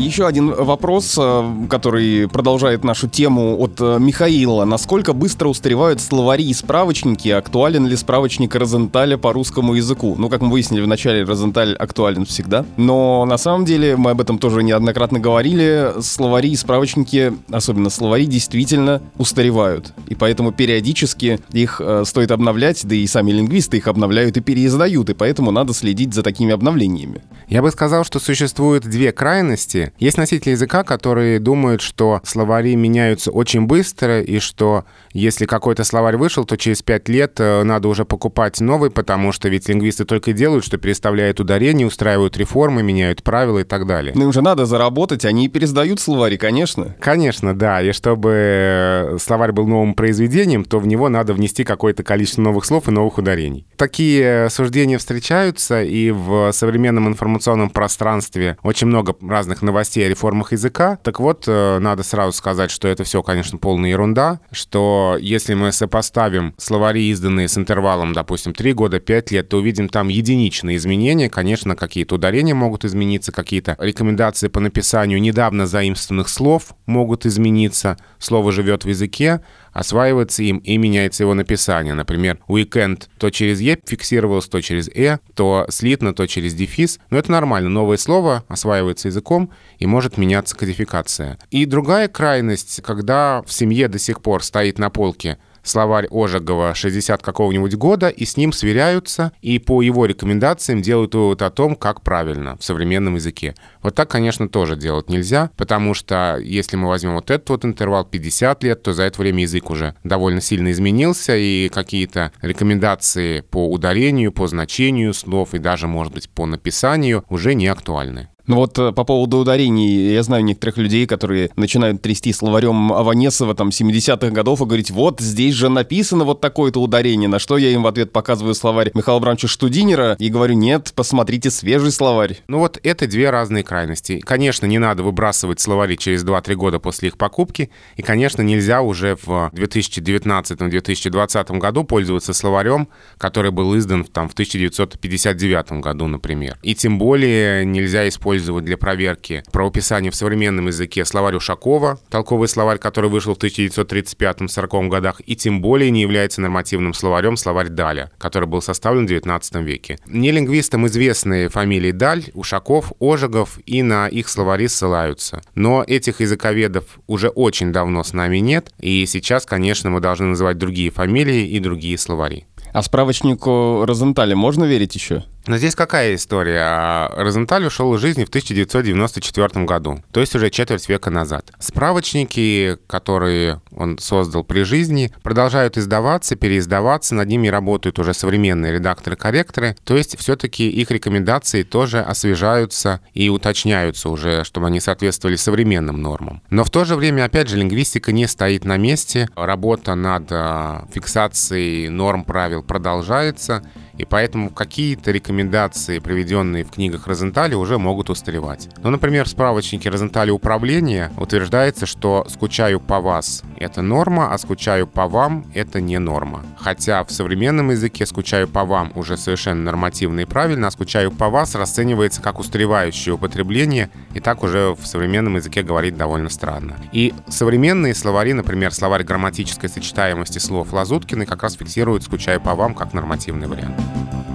Еще 0.03 0.27
один 0.27 0.53
вопрос, 0.53 1.17
э, 1.17 1.67
который 1.69 2.27
продолжает 2.27 2.83
нашу 2.83 3.07
тему 3.07 3.55
от 3.57 3.79
э, 3.79 3.99
Михаила. 3.99 4.65
Насколько 4.65 5.13
быстро 5.13 5.47
устаревают 5.47 6.01
словари 6.01 6.43
и 6.43 6.53
справочники? 6.53 7.29
Актуален 7.29 7.87
ли 7.87 7.95
справочник 7.95 8.53
Розенталя 8.53 9.17
по 9.17 9.31
русскому 9.31 9.75
языку? 9.75 10.15
Ну, 10.17 10.27
как 10.27 10.41
мы 10.41 10.51
выяснили 10.51 10.81
в 10.81 10.87
начале, 10.87 11.23
Розенталь 11.23 11.73
актуален 11.75 12.25
всегда. 12.25 12.65
Но 12.75 13.23
на 13.23 13.37
самом 13.37 13.63
деле, 13.63 13.95
мы 13.95 14.11
об 14.11 14.19
этом 14.19 14.39
тоже 14.39 14.61
неоднократно 14.61 15.21
говорили, 15.21 15.93
словари 16.01 16.51
и 16.51 16.57
справочники, 16.57 17.31
особенно 17.49 17.89
словари, 17.89 18.25
действительно 18.25 19.01
устаревают. 19.17 19.93
И 20.09 20.15
поэтому 20.15 20.51
периодически 20.51 21.39
их 21.53 21.79
э, 21.79 22.03
стоит 22.05 22.31
обновлять, 22.31 22.85
да 22.85 22.93
и 22.93 23.07
сами 23.07 23.31
лингвисты 23.31 23.77
их 23.77 23.87
обновляют 23.87 24.35
и 24.35 24.41
переиздают, 24.41 25.09
и 25.09 25.13
поэтому 25.13 25.51
надо 25.51 25.73
следить 25.73 26.13
за 26.13 26.23
такими 26.23 26.51
обновлениями. 26.51 27.21
Я 27.47 27.61
бы 27.61 27.71
сказал, 27.71 28.03
что 28.03 28.19
существует 28.19 28.83
две 28.83 29.13
крайности 29.13 29.92
есть 29.97 30.17
носители 30.17 30.51
языка, 30.51 30.83
которые 30.83 31.39
думают, 31.39 31.81
что 31.81 32.21
словари 32.23 32.75
меняются 32.75 33.31
очень 33.31 33.65
быстро, 33.67 34.21
и 34.21 34.39
что 34.39 34.85
если 35.13 35.45
какой-то 35.45 35.83
словарь 35.83 36.17
вышел, 36.17 36.45
то 36.45 36.57
через 36.57 36.81
пять 36.81 37.07
лет 37.07 37.39
э, 37.39 37.63
надо 37.63 37.87
уже 37.87 38.03
покупать 38.03 38.59
новый, 38.59 38.89
потому 38.89 39.31
что 39.31 39.49
ведь 39.49 39.69
лингвисты 39.69 40.05
только 40.05 40.31
и 40.31 40.33
делают, 40.33 40.65
что 40.65 40.77
переставляют 40.77 41.39
ударения, 41.39 41.85
устраивают 41.85 42.37
реформы, 42.37 42.83
меняют 42.83 43.23
правила 43.23 43.59
и 43.59 43.63
так 43.63 43.85
далее. 43.85 44.13
Ну 44.15 44.25
им 44.25 44.33
же 44.33 44.41
надо 44.41 44.65
заработать, 44.65 45.25
они 45.25 45.45
и 45.45 45.49
пересдают 45.49 45.99
словари, 45.99 46.37
конечно. 46.37 46.95
Конечно, 46.99 47.53
да. 47.55 47.81
И 47.81 47.91
чтобы 47.91 48.31
э, 48.33 49.17
словарь 49.19 49.51
был 49.51 49.67
новым 49.67 49.93
произведением, 49.93 50.65
то 50.65 50.79
в 50.79 50.87
него 50.87 51.09
надо 51.09 51.33
внести 51.33 51.63
какое-то 51.63 52.03
количество 52.03 52.41
новых 52.41 52.65
слов 52.65 52.87
и 52.87 52.91
новых 52.91 53.19
ударений. 53.19 53.67
Такие 53.77 54.49
суждения 54.49 54.97
встречаются, 54.97 55.83
и 55.83 56.11
в 56.11 56.51
современном 56.51 57.07
информационном 57.07 57.69
пространстве 57.69 58.57
очень 58.63 58.87
много 58.87 59.15
разных 59.21 59.61
новостей 59.61 59.72
о 59.73 60.09
реформах 60.09 60.51
языка. 60.51 60.97
Так 61.03 61.19
вот, 61.19 61.45
э, 61.47 61.79
надо 61.79 62.03
сразу 62.03 62.33
сказать, 62.33 62.71
что 62.71 62.87
это 62.87 63.03
все, 63.03 63.21
конечно, 63.23 63.57
полная 63.57 63.89
ерунда, 63.89 64.39
что 64.51 65.17
если 65.19 65.53
мы 65.53 65.71
сопоставим 65.71 66.53
словари, 66.57 67.09
изданные 67.09 67.47
с 67.47 67.57
интервалом, 67.57 68.13
допустим, 68.13 68.53
3 68.53 68.73
года, 68.73 68.99
5 68.99 69.31
лет, 69.31 69.49
то 69.49 69.57
увидим 69.57 69.89
там 69.89 70.07
единичные 70.07 70.77
изменения. 70.77 71.29
Конечно, 71.29 71.75
какие-то 71.75 72.15
ударения 72.15 72.55
могут 72.55 72.85
измениться, 72.85 73.31
какие-то 73.31 73.75
рекомендации 73.79 74.47
по 74.47 74.59
написанию 74.59 75.21
недавно 75.21 75.65
заимствованных 75.65 76.29
слов 76.29 76.73
могут 76.85 77.25
измениться. 77.25 77.97
Слово 78.19 78.51
живет 78.51 78.85
в 78.85 78.89
языке, 78.89 79.41
осваивается 79.73 80.43
им 80.43 80.57
и 80.57 80.77
меняется 80.77 81.23
его 81.23 81.33
написание. 81.33 81.93
Например, 81.93 82.39
weekend 82.47 83.07
то 83.17 83.29
через 83.29 83.59
«е» 83.59 83.79
фиксировалось, 83.85 84.47
то 84.47 84.61
через 84.61 84.87
«э», 84.87 85.19
то 85.33 85.65
слитно, 85.69 86.13
то 86.13 86.27
через 86.27 86.53
дефис. 86.53 86.99
Но 87.09 87.17
это 87.17 87.31
нормально. 87.31 87.69
Новое 87.69 87.97
слово 87.97 88.43
осваивается 88.47 89.07
языком 89.07 89.51
и 89.79 89.85
может 89.85 90.17
меняться 90.17 90.55
кодификация. 90.55 91.37
И 91.51 91.65
другая 91.65 92.07
крайность, 92.07 92.81
когда 92.81 93.41
в 93.45 93.51
семье 93.51 93.87
до 93.87 93.99
сих 93.99 94.21
пор 94.21 94.43
стоит 94.43 94.79
на 94.79 94.89
полке 94.89 95.37
словарь 95.63 96.07
Ожегова 96.11 96.75
60 96.75 97.21
какого-нибудь 97.21 97.75
года, 97.75 98.09
и 98.09 98.25
с 98.25 98.37
ним 98.37 98.51
сверяются, 98.51 99.31
и 99.41 99.59
по 99.59 99.81
его 99.81 100.05
рекомендациям 100.05 100.81
делают 100.81 101.15
вывод 101.15 101.41
о 101.41 101.49
том, 101.49 101.75
как 101.75 102.01
правильно 102.01 102.57
в 102.57 102.63
современном 102.63 103.15
языке. 103.15 103.55
Вот 103.81 103.95
так, 103.95 104.09
конечно, 104.09 104.47
тоже 104.47 104.75
делать 104.75 105.09
нельзя, 105.09 105.49
потому 105.57 105.93
что 105.93 106.37
если 106.41 106.75
мы 106.75 106.87
возьмем 106.87 107.15
вот 107.15 107.31
этот 107.31 107.49
вот 107.49 107.65
интервал 107.65 108.05
50 108.05 108.63
лет, 108.63 108.83
то 108.83 108.93
за 108.93 109.03
это 109.03 109.19
время 109.19 109.41
язык 109.43 109.69
уже 109.69 109.95
довольно 110.03 110.41
сильно 110.41 110.71
изменился, 110.71 111.35
и 111.35 111.69
какие-то 111.69 112.31
рекомендации 112.41 113.41
по 113.41 113.69
ударению, 113.69 114.31
по 114.31 114.47
значению 114.47 115.13
слов 115.13 115.53
и 115.53 115.59
даже, 115.59 115.87
может 115.87 116.13
быть, 116.13 116.29
по 116.29 116.45
написанию 116.45 117.23
уже 117.29 117.55
не 117.55 117.67
актуальны. 117.67 118.29
Ну 118.45 118.57
вот 118.57 118.77
э, 118.77 118.91
по 118.91 119.05
поводу 119.05 119.37
ударений, 119.37 120.11
я 120.11 120.21
знаю 120.21 120.43
некоторых 120.43 120.75
людей, 120.77 121.07
которые 121.07 121.49
начинают 121.55 122.01
трясти 122.01 122.33
словарем 122.33 122.91
Аванесова 122.91 123.55
там 123.55 123.69
70-х 123.69 124.31
годов 124.31 124.61
и 124.61 124.65
говорить, 124.65 124.91
вот 124.91 125.21
здесь 125.21 125.55
же 125.55 125.69
написано 125.69 126.25
вот 126.25 126.41
такое-то 126.41 126.81
ударение, 126.81 127.29
на 127.29 127.39
что 127.39 127.57
я 127.57 127.69
им 127.69 127.83
в 127.83 127.87
ответ 127.87 128.11
показываю 128.11 128.53
словарь 128.53 128.91
Михаила 128.93 129.19
Абрамовича 129.19 129.47
Штудинера 129.47 130.17
и 130.19 130.27
говорю, 130.29 130.55
нет, 130.55 130.91
посмотрите 130.93 131.51
свежий 131.51 131.91
словарь. 131.91 132.41
Ну 132.49 132.59
вот 132.59 132.77
это 132.83 133.07
две 133.07 133.29
разные 133.29 133.63
крайности. 133.63 134.19
Конечно, 134.19 134.65
не 134.65 134.77
надо 134.77 135.03
выбрасывать 135.03 135.61
словари 135.61 135.95
через 135.95 136.25
2-3 136.25 136.55
года 136.55 136.79
после 136.79 137.07
их 137.09 137.17
покупки, 137.17 137.69
и, 137.95 138.01
конечно, 138.01 138.41
нельзя 138.41 138.81
уже 138.81 139.15
в 139.23 139.51
2019-2020 139.53 141.57
году 141.59 141.85
пользоваться 141.85 142.33
словарем, 142.33 142.89
который 143.17 143.51
был 143.51 143.77
издан 143.77 144.03
там, 144.03 144.27
в 144.27 144.33
1959 144.33 145.81
году, 145.81 146.07
например. 146.07 146.57
И 146.61 146.75
тем 146.75 146.97
более 146.97 147.65
нельзя 147.65 148.09
использовать 148.09 148.32
использовать 148.33 148.65
для 148.65 148.77
проверки 148.77 149.43
правописания 149.51 150.11
в 150.11 150.15
современном 150.15 150.67
языке 150.67 151.05
словарь 151.05 151.35
Ушакова, 151.35 151.99
толковый 152.09 152.47
словарь, 152.47 152.77
который 152.79 153.09
вышел 153.09 153.35
в 153.35 153.37
1935-40 153.37 154.87
годах, 154.87 155.21
и 155.25 155.35
тем 155.35 155.61
более 155.61 155.91
не 155.91 156.01
является 156.01 156.41
нормативным 156.41 156.93
словарем 156.93 157.37
словарь 157.37 157.69
Даля, 157.69 158.11
который 158.17 158.47
был 158.47 158.61
составлен 158.61 159.05
в 159.05 159.09
19 159.09 159.55
веке. 159.55 159.99
Не 160.07 160.31
лингвистам 160.31 160.87
известные 160.87 161.49
фамилии 161.49 161.91
Даль, 161.91 162.25
Ушаков, 162.33 162.91
Ожегов, 162.99 163.59
и 163.65 163.83
на 163.83 164.07
их 164.07 164.29
словари 164.29 164.67
ссылаются. 164.67 165.41
Но 165.55 165.83
этих 165.85 166.19
языковедов 166.19 166.99
уже 167.07 167.29
очень 167.29 167.71
давно 167.71 168.03
с 168.03 168.13
нами 168.13 168.37
нет, 168.37 168.73
и 168.79 169.05
сейчас, 169.05 169.45
конечно, 169.45 169.89
мы 169.89 169.99
должны 169.99 170.27
называть 170.27 170.57
другие 170.57 170.89
фамилии 170.89 171.47
и 171.47 171.59
другие 171.59 171.97
словари. 171.97 172.45
А 172.73 172.81
справочнику 172.81 173.85
Розенталя 173.85 174.35
можно 174.35 174.63
верить 174.63 174.95
еще? 174.95 175.23
Но 175.45 175.57
здесь 175.57 175.75
какая 175.75 176.15
история? 176.15 177.09
Розенталь 177.15 177.65
ушел 177.65 177.93
из 177.95 178.01
жизни 178.01 178.23
в 178.23 178.29
1994 178.29 179.65
году, 179.65 180.01
то 180.11 180.21
есть 180.21 180.35
уже 180.35 180.49
четверть 180.49 180.87
века 180.87 181.09
назад. 181.09 181.51
Справочники, 181.59 182.77
которые 182.87 183.61
он 183.75 183.97
создал 183.99 184.43
при 184.43 184.63
жизни, 184.63 185.11
продолжают 185.21 185.77
издаваться, 185.77 186.35
переиздаваться, 186.35 187.13
над 187.15 187.27
ними 187.27 187.49
работают 187.49 187.99
уже 187.99 188.13
современные 188.13 188.73
редакторы-корректоры, 188.73 189.75
то 189.83 189.97
есть 189.97 190.17
все-таки 190.17 190.69
их 190.69 190.91
рекомендации 190.91 191.63
тоже 191.63 191.99
освежаются 191.99 193.01
и 193.13 193.29
уточняются 193.29 194.09
уже, 194.09 194.45
чтобы 194.45 194.67
они 194.67 194.79
соответствовали 194.79 195.35
современным 195.35 196.01
нормам. 196.01 196.41
Но 196.49 196.63
в 196.63 196.69
то 196.69 196.85
же 196.85 196.95
время, 196.95 197.25
опять 197.25 197.49
же, 197.49 197.57
лингвистика 197.57 198.11
не 198.11 198.27
стоит 198.27 198.63
на 198.63 198.77
месте, 198.77 199.27
работа 199.35 199.95
над 199.95 200.27
а, 200.31 200.85
фиксацией 200.93 201.89
норм 201.89 202.23
правил 202.23 202.63
продолжается, 202.63 203.63
и 203.97 204.05
поэтому 204.05 204.49
какие-то 204.49 205.11
рекомендации, 205.11 205.99
приведенные 205.99 206.63
в 206.63 206.71
книгах 206.71 207.07
Розенталя, 207.07 207.57
уже 207.57 207.77
могут 207.77 208.09
устаревать. 208.09 208.69
Ну, 208.81 208.89
например, 208.89 209.25
в 209.25 209.29
справочнике 209.29 209.89
Розенталя 209.89 210.33
управления 210.33 211.11
утверждается, 211.17 211.85
что 211.85 212.25
«скучаю 212.29 212.79
по 212.79 212.99
вас»— 212.99 213.43
это 213.57 213.81
норма, 213.81 214.33
а 214.33 214.37
«скучаю 214.37 214.87
по 214.87 215.07
вам»— 215.07 215.45
это 215.53 215.81
не 215.81 215.99
норма. 215.99 216.43
Хотя 216.57 217.03
в 217.03 217.11
современном 217.11 217.71
языке 217.71 218.05
«скучаю 218.05 218.47
по 218.47 218.65
вам» 218.65 218.91
уже 218.95 219.17
совершенно 219.17 219.61
нормативно 219.63 220.21
и 220.21 220.25
правильно, 220.25 220.67
а 220.67 220.71
«скучаю 220.71 221.11
по 221.11 221.29
вас» 221.29 221.55
расценивается 221.55 222.21
как 222.21 222.39
устаревающее 222.39 223.13
употребление, 223.13 223.89
и 224.13 224.19
так 224.19 224.43
уже 224.43 224.75
в 224.79 224.85
современном 224.87 225.35
языке 225.35 225.61
говорить 225.61 225.97
довольно 225.97 226.29
странно. 226.29 226.77
И 226.91 227.13
современные 227.27 227.93
словари, 227.93 228.33
например, 228.33 228.73
словарь 228.73 229.03
грамматической 229.03 229.69
сочетаемости 229.69 230.39
слов 230.39 230.73
Лазуткины, 230.73 231.25
как 231.25 231.43
раз 231.43 231.55
фиксируют 231.55 232.03
«скучаю 232.03 232.41
по 232.41 232.55
вам» 232.55 232.73
как 232.73 232.93
нормативный 232.93 233.47
вариант. 233.47 233.82
you 233.83 234.32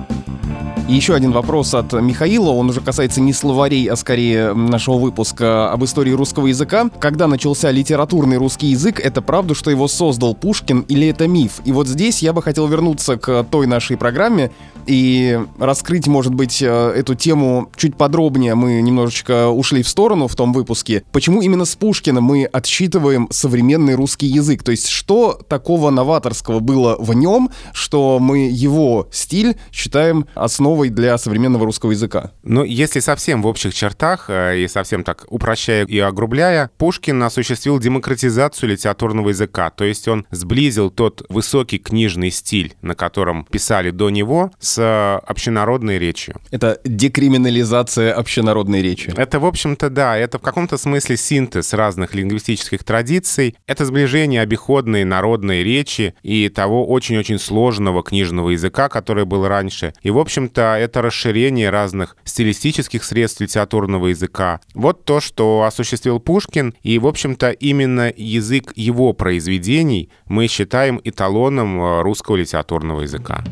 И 0.89 0.95
еще 0.95 1.15
один 1.15 1.33
вопрос 1.33 1.75
от 1.75 1.93
Михаила, 1.93 2.49
он 2.49 2.71
уже 2.71 2.81
касается 2.81 3.21
не 3.21 3.35
словарей, 3.35 3.85
а 3.91 3.97
скорее 3.97 4.55
нашего 4.55 4.97
выпуска 4.97 5.71
об 5.71 5.85
истории 5.85 6.13
русского 6.13 6.47
языка. 6.47 6.89
Когда 6.99 7.27
начался 7.27 7.71
литературный 7.71 8.39
русский 8.39 8.69
язык, 8.69 8.99
это 8.99 9.21
правда, 9.21 9.55
что 9.55 9.71
его 9.71 9.87
создал 9.87 10.35
Пушкин 10.35 10.87
или 10.89 11.09
это 11.09 11.29
миф? 11.29 11.61
И 11.67 11.73
вот 11.73 11.89
здесь 11.89 12.23
я 12.23 12.33
бы 12.33 12.41
хотел 12.41 12.67
вернуться 12.69 13.19
к 13.19 13.45
той 13.51 13.67
нашей 13.67 13.99
программе 13.99 14.51
и 14.87 15.39
раскрыть, 15.59 16.07
может 16.07 16.33
быть, 16.33 16.63
э, 16.63 16.67
эту 16.67 17.15
тему 17.15 17.69
чуть 17.77 17.95
подробнее. 17.95 18.55
Мы 18.55 18.81
немножечко 18.81 19.49
ушли 19.49 19.83
в 19.83 19.89
сторону 19.89 20.27
в 20.27 20.35
том 20.35 20.55
выпуске. 20.55 21.05
Почему 21.13 21.43
именно 21.43 21.67
с 21.67 21.77
Пушкина 21.77 22.23
мы 22.23 22.45
отсчитываем 22.45 23.29
современный 23.31 23.95
русский 23.95 24.27
язык? 24.27 24.63
То 24.63 24.71
есть 24.71 24.89
что 24.89 25.39
такого 25.49 25.91
новаторского 25.91 26.61
было 26.61 26.97
в 26.99 27.13
нем, 27.13 27.51
что 27.75 28.19
мы 28.19 28.49
его 28.49 29.07
стиль 29.13 29.59
считаем 29.71 30.25
основой 30.35 30.78
основой 30.79 30.91
для 30.91 31.19
современного 31.19 31.67
русского 31.67 31.91
языка. 31.91 32.31
Но 32.43 32.65
если 32.65 33.01
совсем 33.01 33.43
в 33.43 33.47
общих 33.47 33.75
чертах 33.75 34.27
э, 34.29 34.61
и 34.61 34.69
совсем 34.69 35.03
так 35.05 35.25
упрощая 35.29 35.85
и 35.85 35.99
огрубляя, 35.99 36.71
Пушкин 36.79 37.23
осуществил 37.23 37.79
демократизацию 37.79 38.71
литературного 38.71 39.31
языка, 39.31 39.71
то 39.71 39.85
есть 39.85 40.09
он 40.09 40.27
сблизил 40.31 40.91
тот 40.91 41.23
высокий 41.29 41.79
книжный 41.79 42.31
стиль, 42.31 42.75
на 42.83 42.95
котором 42.95 43.45
писали 43.45 43.91
до 43.91 44.11
него, 44.11 44.51
с 44.61 45.19
общенародной 45.27 45.99
речью. 45.99 46.37
Это 46.51 46.81
декриминализация 46.85 48.15
общенародной 48.15 48.83
речи. 48.83 49.13
Это, 49.17 49.41
в 49.41 49.45
общем-то, 49.45 49.91
да, 49.91 50.17
это 50.17 50.39
в 50.39 50.43
каком-то 50.43 50.79
смысле 50.79 51.17
синтез 51.17 51.75
разных 51.75 52.15
лингвистических 52.15 52.85
традиций, 52.85 53.57
это 53.67 53.85
сближение 53.85 54.43
обиходной 54.43 55.05
народной 55.05 55.65
речи 55.65 56.15
и 56.23 56.49
того 56.49 56.87
очень-очень 56.87 57.39
сложного 57.39 58.03
книжного 58.03 58.51
языка, 58.51 58.89
который 58.89 59.25
был 59.25 59.49
раньше. 59.49 59.93
И, 60.03 60.11
в 60.11 60.19
общем-то, 60.19 60.68
это 60.77 61.03
расширение 61.03 61.71
разных 61.71 62.17
стилистических 62.25 63.05
средств 63.05 63.41
литературного 63.41 64.09
языка. 64.09 64.61
Вот 64.75 65.05
то, 65.05 65.21
что 65.21 65.63
осуществил 65.63 66.19
Пушкин, 66.19 66.75
и, 66.83 66.99
в 66.99 67.07
общем-то, 67.07 67.51
именно 67.51 68.13
язык 68.17 68.73
его 68.75 69.13
произведений 69.13 70.11
мы 70.27 70.49
считаем 70.49 71.01
эталоном 71.05 71.81
э, 71.81 72.03
русского 72.03 72.37
литературного 72.37 73.03
языка. 73.03 73.45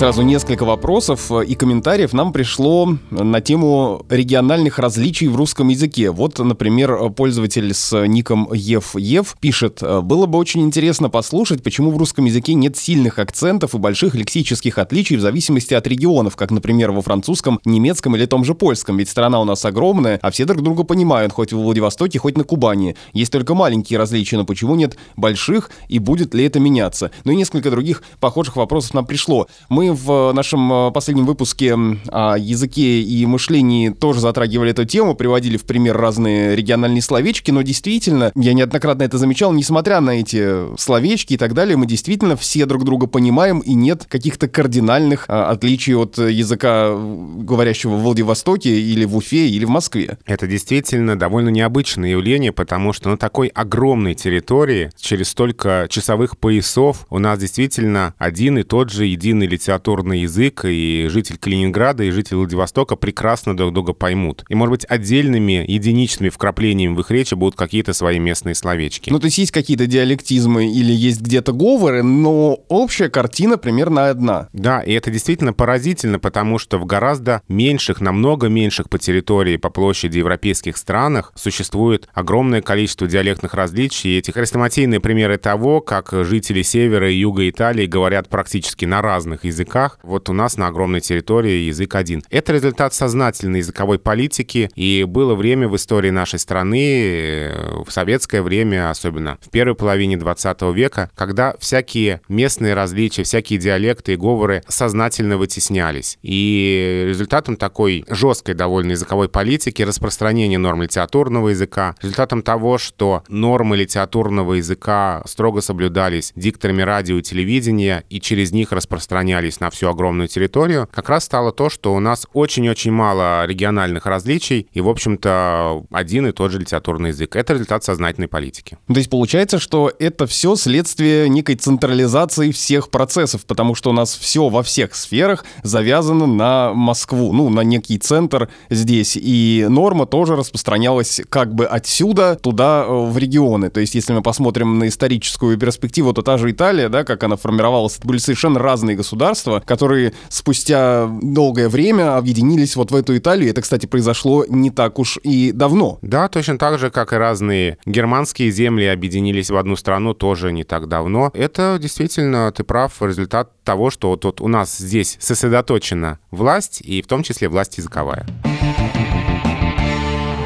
Сразу 0.00 0.22
несколько 0.22 0.64
вопросов 0.64 1.30
и 1.30 1.54
комментариев 1.54 2.14
нам 2.14 2.32
пришло 2.32 2.96
на 3.10 3.40
тему 3.42 4.06
региональных 4.08 4.78
различий 4.78 5.28
в 5.28 5.36
русском 5.36 5.68
языке. 5.68 6.10
Вот, 6.10 6.38
например, 6.38 7.10
пользователь 7.10 7.74
с 7.74 8.06
ником 8.06 8.50
Ев 8.50 8.96
Ев 8.96 9.36
пишет, 9.38 9.82
было 9.82 10.24
бы 10.24 10.38
очень 10.38 10.62
интересно 10.62 11.10
послушать, 11.10 11.62
почему 11.62 11.90
в 11.90 11.98
русском 11.98 12.24
языке 12.24 12.54
нет 12.54 12.78
сильных 12.78 13.18
акцентов 13.18 13.74
и 13.74 13.78
больших 13.78 14.14
лексических 14.14 14.78
отличий 14.78 15.16
в 15.16 15.20
зависимости 15.20 15.74
от 15.74 15.86
регионов, 15.86 16.34
как, 16.34 16.50
например, 16.50 16.92
во 16.92 17.02
французском, 17.02 17.60
немецком 17.66 18.16
или 18.16 18.24
том 18.24 18.42
же 18.42 18.54
польском, 18.54 18.96
ведь 18.96 19.10
страна 19.10 19.38
у 19.38 19.44
нас 19.44 19.66
огромная, 19.66 20.18
а 20.22 20.30
все 20.30 20.46
друг 20.46 20.62
друга 20.62 20.84
понимают, 20.84 21.34
хоть 21.34 21.52
в 21.52 21.58
Владивостоке, 21.58 22.18
хоть 22.18 22.38
на 22.38 22.44
Кубани. 22.44 22.96
Есть 23.12 23.32
только 23.32 23.54
маленькие 23.54 23.98
различия, 23.98 24.38
но 24.38 24.46
почему 24.46 24.76
нет 24.76 24.96
больших 25.16 25.70
и 25.88 25.98
будет 25.98 26.32
ли 26.32 26.46
это 26.46 26.58
меняться? 26.58 27.10
Ну 27.24 27.32
и 27.32 27.36
несколько 27.36 27.70
других 27.70 28.02
похожих 28.18 28.56
вопросов 28.56 28.94
нам 28.94 29.04
пришло. 29.04 29.46
Мы 29.68 29.89
в 29.94 30.32
нашем 30.32 30.72
э, 30.72 30.90
последнем 30.92 31.26
выпуске 31.26 31.74
о 32.08 32.36
языке 32.36 33.02
и 33.02 33.26
мышлении 33.26 33.90
тоже 33.90 34.20
затрагивали 34.20 34.70
эту 34.70 34.84
тему, 34.84 35.14
приводили 35.14 35.56
в 35.56 35.64
пример 35.64 35.96
разные 35.96 36.56
региональные 36.56 37.02
словечки, 37.02 37.50
но 37.50 37.62
действительно, 37.62 38.32
я 38.34 38.52
неоднократно 38.52 39.02
это 39.02 39.18
замечал, 39.18 39.52
несмотря 39.52 40.00
на 40.00 40.10
эти 40.10 40.76
словечки 40.78 41.34
и 41.34 41.36
так 41.36 41.54
далее, 41.54 41.76
мы 41.76 41.86
действительно 41.86 42.36
все 42.36 42.66
друг 42.66 42.84
друга 42.84 43.06
понимаем, 43.06 43.60
и 43.60 43.74
нет 43.74 44.06
каких-то 44.08 44.48
кардинальных 44.48 45.24
а, 45.28 45.50
отличий 45.50 45.94
от 45.94 46.18
языка, 46.18 46.94
говорящего 46.94 47.96
в 47.96 48.02
Владивостоке 48.02 48.80
или 48.80 49.04
в 49.04 49.16
Уфе 49.16 49.48
или 49.48 49.64
в 49.64 49.70
Москве. 49.70 50.18
Это 50.26 50.46
действительно 50.46 51.18
довольно 51.18 51.48
необычное 51.48 52.10
явление, 52.10 52.52
потому 52.52 52.92
что 52.92 53.10
на 53.10 53.16
такой 53.16 53.48
огромной 53.48 54.14
территории, 54.14 54.90
через 54.98 55.28
столько 55.28 55.86
часовых 55.90 56.38
поясов, 56.38 57.06
у 57.10 57.18
нас 57.18 57.38
действительно 57.38 58.14
один 58.18 58.58
и 58.58 58.62
тот 58.62 58.90
же 58.90 59.06
единый 59.06 59.46
литературный 59.46 59.79
литературный 59.80 60.20
язык, 60.20 60.64
и 60.64 61.06
житель 61.08 61.38
Калининграда, 61.38 62.04
и 62.04 62.10
житель 62.10 62.36
Владивостока 62.36 62.96
прекрасно 62.96 63.56
друг 63.56 63.72
друга 63.72 63.92
поймут. 63.92 64.44
И, 64.48 64.54
может 64.54 64.70
быть, 64.70 64.84
отдельными, 64.84 65.64
единичными 65.66 66.28
вкраплениями 66.28 66.94
в 66.94 67.00
их 67.00 67.10
речи 67.10 67.34
будут 67.34 67.56
какие-то 67.56 67.92
свои 67.92 68.18
местные 68.18 68.54
словечки. 68.54 69.10
Ну, 69.10 69.18
то 69.18 69.26
есть 69.26 69.38
есть 69.38 69.52
какие-то 69.52 69.86
диалектизмы 69.86 70.70
или 70.70 70.92
есть 70.92 71.20
где-то 71.22 71.52
говоры, 71.52 72.02
но 72.02 72.58
общая 72.68 73.08
картина 73.08 73.56
примерно 73.56 74.10
одна. 74.10 74.48
Да, 74.52 74.80
и 74.80 74.92
это 74.92 75.10
действительно 75.10 75.52
поразительно, 75.52 76.18
потому 76.18 76.58
что 76.58 76.78
в 76.78 76.84
гораздо 76.84 77.42
меньших, 77.48 78.00
намного 78.00 78.48
меньших 78.48 78.90
по 78.90 78.98
территории, 78.98 79.56
по 79.56 79.70
площади 79.70 80.18
европейских 80.18 80.76
странах 80.76 81.32
существует 81.36 82.08
огромное 82.12 82.60
количество 82.60 83.06
диалектных 83.06 83.54
различий. 83.54 84.10
И 84.10 84.18
эти 84.18 84.30
хрестоматийные 84.30 85.00
примеры 85.00 85.38
того, 85.38 85.80
как 85.80 86.10
жители 86.12 86.62
севера 86.62 87.10
и 87.10 87.16
юга 87.16 87.48
Италии 87.48 87.86
говорят 87.86 88.28
практически 88.28 88.84
на 88.84 89.00
разных 89.00 89.44
языках, 89.44 89.69
языках. 89.70 89.98
Вот 90.02 90.28
у 90.28 90.32
нас 90.32 90.56
на 90.56 90.66
огромной 90.66 91.00
территории 91.00 91.68
язык 91.68 91.94
один. 91.94 92.22
Это 92.30 92.52
результат 92.52 92.92
сознательной 92.94 93.60
языковой 93.60 93.98
политики, 93.98 94.70
и 94.74 95.04
было 95.04 95.34
время 95.34 95.68
в 95.68 95.76
истории 95.76 96.10
нашей 96.10 96.38
страны, 96.38 97.02
э, 97.02 97.82
в 97.86 97.90
советское 97.90 98.42
время, 98.42 98.90
особенно 98.90 99.38
в 99.40 99.50
первой 99.50 99.74
половине 99.74 100.16
20 100.16 100.72
века, 100.72 101.10
когда 101.14 101.54
всякие 101.58 102.20
местные 102.28 102.74
различия, 102.74 103.22
всякие 103.22 103.58
диалекты 103.58 104.14
и 104.14 104.16
говоры 104.16 104.62
сознательно 104.68 105.36
вытеснялись. 105.36 106.18
И 106.22 107.04
результатом 107.08 107.56
такой 107.56 108.04
жесткой 108.08 108.54
довольно 108.54 108.92
языковой 108.92 109.28
политики, 109.28 109.82
распространения 109.82 110.58
норм 110.58 110.82
литературного 110.82 111.50
языка, 111.50 111.94
результатом 112.02 112.42
того, 112.42 112.78
что 112.78 113.22
нормы 113.28 113.76
литературного 113.76 114.54
языка 114.54 115.22
строго 115.26 115.60
соблюдались 115.60 116.32
дикторами 116.34 116.82
радио 116.82 117.18
и 117.18 117.22
телевидения, 117.22 118.04
и 118.10 118.20
через 118.20 118.52
них 118.52 118.72
распространялись 118.72 119.49
на 119.58 119.70
всю 119.70 119.88
огромную 119.88 120.28
территорию, 120.28 120.88
как 120.92 121.08
раз 121.08 121.24
стало 121.24 121.50
то, 121.50 121.68
что 121.68 121.92
у 121.92 121.98
нас 121.98 122.26
очень-очень 122.34 122.92
мало 122.92 123.44
региональных 123.46 124.06
различий 124.06 124.68
и, 124.72 124.80
в 124.80 124.88
общем-то, 124.88 125.82
один 125.90 126.28
и 126.28 126.32
тот 126.32 126.52
же 126.52 126.60
литературный 126.60 127.10
язык. 127.10 127.34
Это 127.34 127.54
результат 127.54 127.82
сознательной 127.82 128.28
политики. 128.28 128.78
То 128.86 128.94
есть 128.94 129.10
получается, 129.10 129.58
что 129.58 129.92
это 129.98 130.26
все 130.26 130.54
следствие 130.54 131.28
некой 131.28 131.56
централизации 131.56 132.52
всех 132.52 132.90
процессов, 132.90 133.46
потому 133.46 133.74
что 133.74 133.90
у 133.90 133.92
нас 133.92 134.14
все 134.14 134.48
во 134.48 134.62
всех 134.62 134.94
сферах 134.94 135.44
завязано 135.62 136.26
на 136.26 136.72
Москву, 136.74 137.32
ну, 137.32 137.48
на 137.48 137.62
некий 137.62 137.98
центр 137.98 138.48
здесь. 138.68 139.16
И 139.20 139.66
норма 139.68 140.06
тоже 140.06 140.36
распространялась 140.36 141.20
как 141.28 141.54
бы 141.54 141.64
отсюда 141.64 142.36
туда 142.36 142.84
э, 142.86 142.92
в 142.92 143.16
регионы. 143.16 143.70
То 143.70 143.80
есть 143.80 143.94
если 143.94 144.12
мы 144.12 144.22
посмотрим 144.22 144.78
на 144.78 144.88
историческую 144.88 145.56
перспективу, 145.58 146.12
то 146.12 146.22
та 146.22 146.36
же 146.36 146.50
Италия, 146.50 146.88
да, 146.88 147.04
как 147.04 147.24
она 147.24 147.36
формировалась, 147.36 147.96
это 147.96 148.06
были 148.06 148.18
совершенно 148.18 148.60
разные 148.60 148.96
государства, 148.96 149.39
государства, 149.40 149.62
которые 149.66 150.12
спустя 150.28 151.08
долгое 151.22 151.68
время 151.68 152.16
объединились 152.16 152.76
вот 152.76 152.90
в 152.90 152.94
эту 152.94 153.16
Италию. 153.16 153.50
Это, 153.50 153.62
кстати, 153.62 153.86
произошло 153.86 154.44
не 154.48 154.70
так 154.70 154.98
уж 154.98 155.18
и 155.22 155.52
давно. 155.52 155.98
Да, 156.02 156.28
точно 156.28 156.58
так 156.58 156.78
же, 156.78 156.90
как 156.90 157.12
и 157.12 157.16
разные 157.16 157.78
германские 157.86 158.50
земли 158.50 158.86
объединились 158.86 159.50
в 159.50 159.56
одну 159.56 159.76
страну 159.76 160.14
тоже 160.14 160.52
не 160.52 160.64
так 160.64 160.88
давно. 160.88 161.30
Это 161.34 161.78
действительно, 161.80 162.52
ты 162.52 162.64
прав, 162.64 163.00
результат 163.00 163.50
того, 163.64 163.90
что 163.90 164.10
вот, 164.10 164.24
вот 164.24 164.40
у 164.40 164.48
нас 164.48 164.78
здесь 164.78 165.16
сосредоточена 165.20 166.18
власть, 166.30 166.80
и 166.80 167.02
в 167.02 167.06
том 167.06 167.22
числе 167.22 167.48
власть 167.48 167.78
языковая. 167.78 168.26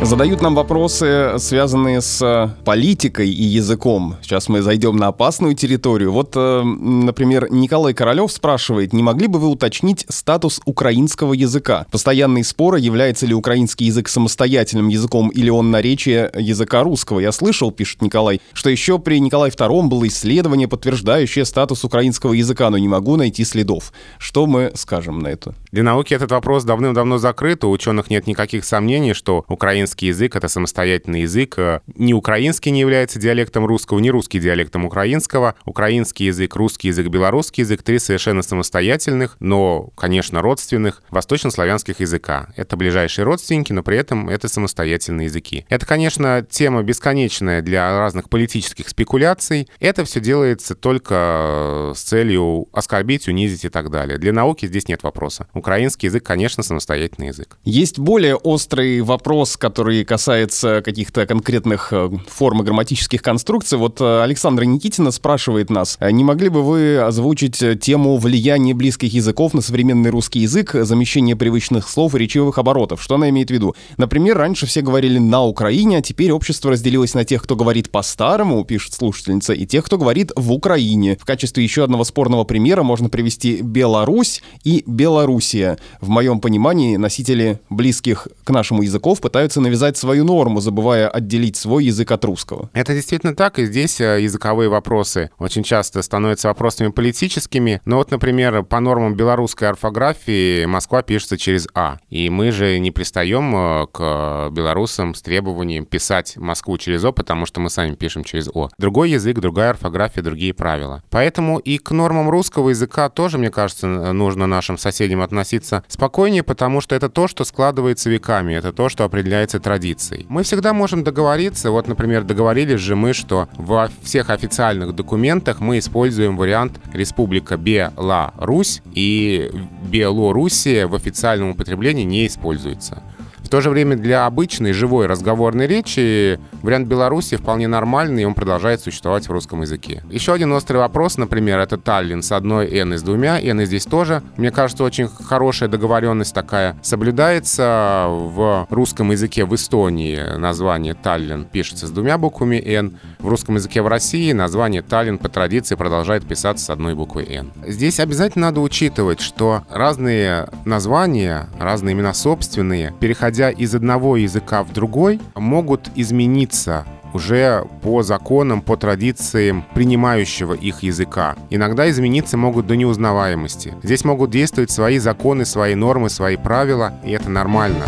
Задают 0.04 0.42
нам 0.42 0.54
вопросы, 0.54 1.38
связанные 1.38 2.02
с 2.02 2.20
э, 2.20 2.50
политикой 2.66 3.30
и 3.30 3.42
языком. 3.42 4.16
Сейчас 4.20 4.50
мы 4.50 4.60
зайдем 4.60 4.98
на 4.98 5.06
опасную 5.06 5.54
территорию. 5.54 6.12
Вот, 6.12 6.32
э, 6.36 6.62
например, 6.62 7.50
Николай 7.50 7.94
Королев 7.94 8.30
спрашивает, 8.30 8.92
не 8.92 9.02
могли 9.02 9.28
бы 9.28 9.38
вы 9.38 9.48
уточнить 9.48 10.04
статус 10.10 10.60
украинского 10.66 11.32
языка? 11.32 11.86
Постоянные 11.90 12.44
споры, 12.44 12.80
является 12.80 13.24
ли 13.24 13.32
украинский 13.32 13.86
язык 13.86 14.10
самостоятельным 14.10 14.88
языком 14.88 15.30
или 15.30 15.48
он 15.48 15.70
наречие 15.70 16.30
языка 16.34 16.82
русского. 16.82 17.20
Я 17.20 17.32
слышал, 17.32 17.72
пишет 17.72 18.02
Николай, 18.02 18.42
что 18.52 18.68
еще 18.68 18.98
при 18.98 19.18
Николае 19.18 19.52
II 19.52 19.84
было 19.84 20.06
исследование, 20.06 20.68
подтверждающее 20.68 21.46
статус 21.46 21.82
украинского 21.82 22.34
языка, 22.34 22.68
но 22.68 22.76
не 22.76 22.88
могу 22.88 23.16
найти 23.16 23.42
следов. 23.42 23.90
Что 24.18 24.44
мы 24.46 24.70
скажем 24.74 25.20
на 25.20 25.28
это? 25.28 25.54
Для 25.72 25.82
науки 25.82 26.12
этот 26.12 26.30
вопрос 26.30 26.64
давным-давно 26.64 27.16
закрыт, 27.16 27.64
у 27.64 27.70
ученых 27.70 28.10
нет 28.10 28.26
никаких 28.26 28.66
сомнений, 28.66 29.14
что 29.14 29.46
украинский 29.48 29.93
украинский 29.94 30.08
язык— 30.08 30.36
это 30.36 30.48
самостоятельный 30.48 31.22
язык. 31.22 31.56
Ни 31.94 32.12
украинский 32.12 32.72
не 32.72 32.80
является 32.80 33.18
диалектом 33.18 33.64
русского, 33.66 34.00
ни 34.00 34.08
русский 34.08 34.40
диалектом 34.40 34.84
украинского. 34.84 35.54
Украинский 35.64 36.26
язык, 36.26 36.56
русский 36.56 36.88
язык, 36.88 37.08
белорусский 37.08 37.62
язык— 37.62 37.82
три 37.84 37.98
совершенно 37.98 38.42
самостоятельных, 38.42 39.36
но, 39.40 39.90
конечно, 39.94 40.42
родственных 40.42 41.02
восточнославянских 41.10 42.00
языка. 42.00 42.48
Это 42.56 42.76
ближайшие 42.76 43.24
родственники, 43.24 43.72
но 43.72 43.82
при 43.82 43.96
этом 43.96 44.28
это 44.28 44.48
самостоятельные 44.48 45.26
языки. 45.26 45.64
Это, 45.68 45.86
конечно, 45.86 46.44
тема 46.48 46.82
бесконечная 46.82 47.62
для 47.62 47.96
разных 47.98 48.28
политических 48.28 48.88
спекуляций. 48.88 49.68
Это 49.78 50.04
все 50.04 50.20
делается 50.20 50.74
только 50.74 51.92
с 51.94 52.02
целью 52.02 52.66
оскорбить, 52.72 53.28
унизить 53.28 53.64
и 53.64 53.68
так 53.68 53.90
далее. 53.90 54.18
Для 54.18 54.32
науки 54.32 54.66
здесь 54.66 54.88
нет 54.88 55.02
вопроса. 55.04 55.46
Украинский 55.54 56.08
язык, 56.08 56.24
конечно, 56.24 56.62
самостоятельный 56.62 57.28
язык. 57.28 57.58
Есть 57.64 57.98
более 57.98 58.34
острый 58.34 59.00
вопрос, 59.02 59.56
который 59.56 59.83
касается 60.04 60.82
каких-то 60.82 61.26
конкретных 61.26 61.92
э, 61.92 62.10
форм 62.28 62.62
и 62.62 62.64
грамматических 62.64 63.22
конструкций. 63.22 63.78
Вот 63.78 64.00
э, 64.00 64.22
Александра 64.22 64.64
Никитина 64.64 65.10
спрашивает 65.10 65.70
нас, 65.70 65.96
«А 66.00 66.10
не 66.10 66.24
могли 66.24 66.48
бы 66.48 66.62
вы 66.62 66.98
озвучить 66.98 67.62
э, 67.62 67.76
тему 67.76 68.16
влияния 68.16 68.74
близких 68.74 69.12
языков 69.12 69.54
на 69.54 69.60
современный 69.60 70.10
русский 70.10 70.40
язык, 70.40 70.74
замещение 70.74 71.36
привычных 71.36 71.88
слов 71.88 72.14
и 72.14 72.18
речевых 72.18 72.58
оборотов? 72.58 73.02
Что 73.02 73.16
она 73.16 73.28
имеет 73.30 73.48
в 73.48 73.52
виду? 73.52 73.74
Например, 73.96 74.38
раньше 74.38 74.66
все 74.66 74.80
говорили 74.80 75.18
на 75.18 75.44
Украине, 75.44 75.98
а 75.98 76.02
теперь 76.02 76.32
общество 76.32 76.70
разделилось 76.70 77.14
на 77.14 77.24
тех, 77.24 77.42
кто 77.42 77.56
говорит 77.56 77.90
по-старому, 77.90 78.64
пишет 78.64 78.94
слушательница, 78.94 79.52
и 79.52 79.66
тех, 79.66 79.84
кто 79.84 79.98
говорит 79.98 80.32
в 80.36 80.52
Украине. 80.52 81.18
В 81.20 81.24
качестве 81.24 81.62
еще 81.62 81.84
одного 81.84 82.04
спорного 82.04 82.44
примера 82.44 82.82
можно 82.82 83.08
привести 83.08 83.60
Беларусь 83.60 84.42
и 84.62 84.82
Белоруссия. 84.86 85.78
В 86.00 86.08
моем 86.08 86.40
понимании 86.40 86.96
носители 86.96 87.60
близких 87.70 88.28
к 88.44 88.50
нашему 88.50 88.82
языков 88.82 89.20
пытаются 89.20 89.60
навязать 89.64 89.96
свою 89.96 90.24
норму, 90.24 90.60
забывая 90.60 91.08
отделить 91.08 91.56
свой 91.56 91.86
язык 91.86 92.10
от 92.12 92.24
русского. 92.24 92.70
Это 92.72 92.94
действительно 92.94 93.34
так, 93.34 93.58
и 93.58 93.66
здесь 93.66 94.00
э, 94.00 94.22
языковые 94.22 94.68
вопросы 94.68 95.30
очень 95.38 95.62
часто 95.62 96.02
становятся 96.02 96.48
вопросами 96.48 96.88
политическими. 96.88 97.80
Но 97.84 97.96
вот, 97.96 98.10
например, 98.10 98.62
по 98.62 98.80
нормам 98.80 99.14
белорусской 99.14 99.68
орфографии 99.68 100.64
Москва 100.66 101.02
пишется 101.02 101.36
через 101.38 101.66
«а». 101.74 101.98
И 102.10 102.30
мы 102.30 102.52
же 102.52 102.78
не 102.78 102.90
пристаем 102.90 103.54
э, 103.56 103.86
к 103.92 104.50
белорусам 104.50 105.14
с 105.14 105.22
требованием 105.22 105.86
писать 105.86 106.36
Москву 106.36 106.78
через 106.78 107.04
«о», 107.04 107.12
потому 107.12 107.46
что 107.46 107.60
мы 107.60 107.70
сами 107.70 107.94
пишем 107.94 108.24
через 108.24 108.48
«о». 108.52 108.68
Другой 108.78 109.10
язык, 109.10 109.38
другая 109.40 109.70
орфография, 109.70 110.22
другие 110.22 110.54
правила. 110.54 111.02
Поэтому 111.10 111.58
и 111.58 111.78
к 111.78 111.90
нормам 111.90 112.28
русского 112.30 112.70
языка 112.70 113.08
тоже, 113.08 113.38
мне 113.38 113.50
кажется, 113.50 113.86
нужно 114.12 114.46
нашим 114.46 114.78
соседям 114.78 115.22
относиться 115.22 115.84
спокойнее, 115.88 116.42
потому 116.42 116.80
что 116.80 116.94
это 116.94 117.08
то, 117.08 117.28
что 117.28 117.44
складывается 117.44 118.10
веками, 118.10 118.54
это 118.54 118.72
то, 118.72 118.88
что 118.88 119.04
определяется 119.04 119.53
традицией. 119.60 120.26
Мы 120.28 120.42
всегда 120.42 120.72
можем 120.72 121.04
договориться, 121.04 121.70
вот, 121.70 121.88
например, 121.88 122.24
договорились 122.24 122.80
же 122.80 122.96
мы, 122.96 123.12
что 123.12 123.48
во 123.56 123.90
всех 124.02 124.30
официальных 124.30 124.94
документах 124.94 125.60
мы 125.60 125.78
используем 125.78 126.36
вариант 126.36 126.80
Республика 126.92 127.56
Беларусь, 127.56 128.82
и 128.92 129.50
Белоруссия 129.90 130.86
в 130.86 130.94
официальном 130.94 131.50
употреблении 131.50 132.04
не 132.04 132.26
используется. 132.26 133.02
В 133.44 133.50
то 133.50 133.60
же 133.60 133.70
время 133.70 133.94
для 133.94 134.26
обычной 134.26 134.72
живой 134.72 135.06
разговорной 135.06 135.66
речи 135.66 136.40
вариант 136.62 136.88
Беларуси 136.88 137.36
вполне 137.36 137.68
нормальный, 137.68 138.22
и 138.22 138.24
он 138.24 138.34
продолжает 138.34 138.80
существовать 138.80 139.28
в 139.28 139.30
русском 139.30 139.60
языке. 139.60 140.02
Еще 140.10 140.32
один 140.32 140.50
острый 140.52 140.78
вопрос, 140.78 141.18
например, 141.18 141.58
это 141.58 141.76
Таллин 141.76 142.22
с 142.22 142.32
одной 142.32 142.66
«н» 142.78 142.94
и 142.94 142.96
с 142.96 143.02
двумя 143.02 143.38
«н», 143.38 143.64
здесь 143.64 143.84
тоже, 143.84 144.22
мне 144.38 144.50
кажется, 144.50 144.82
очень 144.82 145.08
хорошая 145.08 145.68
договоренность 145.68 146.34
такая 146.34 146.76
соблюдается 146.82 148.06
в 148.08 148.66
русском 148.70 149.12
языке 149.12 149.44
в 149.44 149.54
Эстонии. 149.54 150.36
Название 150.36 150.94
Таллин 150.94 151.44
пишется 151.44 151.86
с 151.86 151.90
двумя 151.90 152.16
буквами 152.18 152.56
«н», 152.56 152.98
в 153.18 153.28
русском 153.28 153.56
языке 153.56 153.82
в 153.82 153.86
России 153.86 154.32
название 154.32 154.82
Таллин 154.82 155.18
по 155.18 155.28
традиции 155.28 155.74
продолжает 155.74 156.24
писаться 156.26 156.64
с 156.64 156.70
одной 156.70 156.94
буквой 156.94 157.26
«н». 157.26 157.52
Здесь 157.66 158.00
обязательно 158.00 158.46
надо 158.46 158.62
учитывать, 158.62 159.20
что 159.20 159.62
разные 159.70 160.48
названия, 160.64 161.48
разные 161.60 161.92
имена 161.92 162.14
собственные, 162.14 162.94
переходя 163.00 163.33
переходя 163.34 163.50
из 163.50 163.74
одного 163.74 164.16
языка 164.16 164.62
в 164.62 164.72
другой, 164.72 165.20
могут 165.34 165.90
измениться 165.96 166.86
уже 167.12 167.64
по 167.82 168.02
законам, 168.02 168.60
по 168.62 168.76
традициям 168.76 169.64
принимающего 169.74 170.54
их 170.54 170.82
языка. 170.84 171.36
Иногда 171.50 171.88
измениться 171.90 172.36
могут 172.36 172.66
до 172.66 172.76
неузнаваемости. 172.76 173.74
Здесь 173.82 174.04
могут 174.04 174.30
действовать 174.30 174.70
свои 174.70 174.98
законы, 174.98 175.44
свои 175.44 175.74
нормы, 175.74 176.10
свои 176.10 176.36
правила, 176.36 176.94
и 177.04 177.10
это 177.10 177.28
нормально 177.28 177.84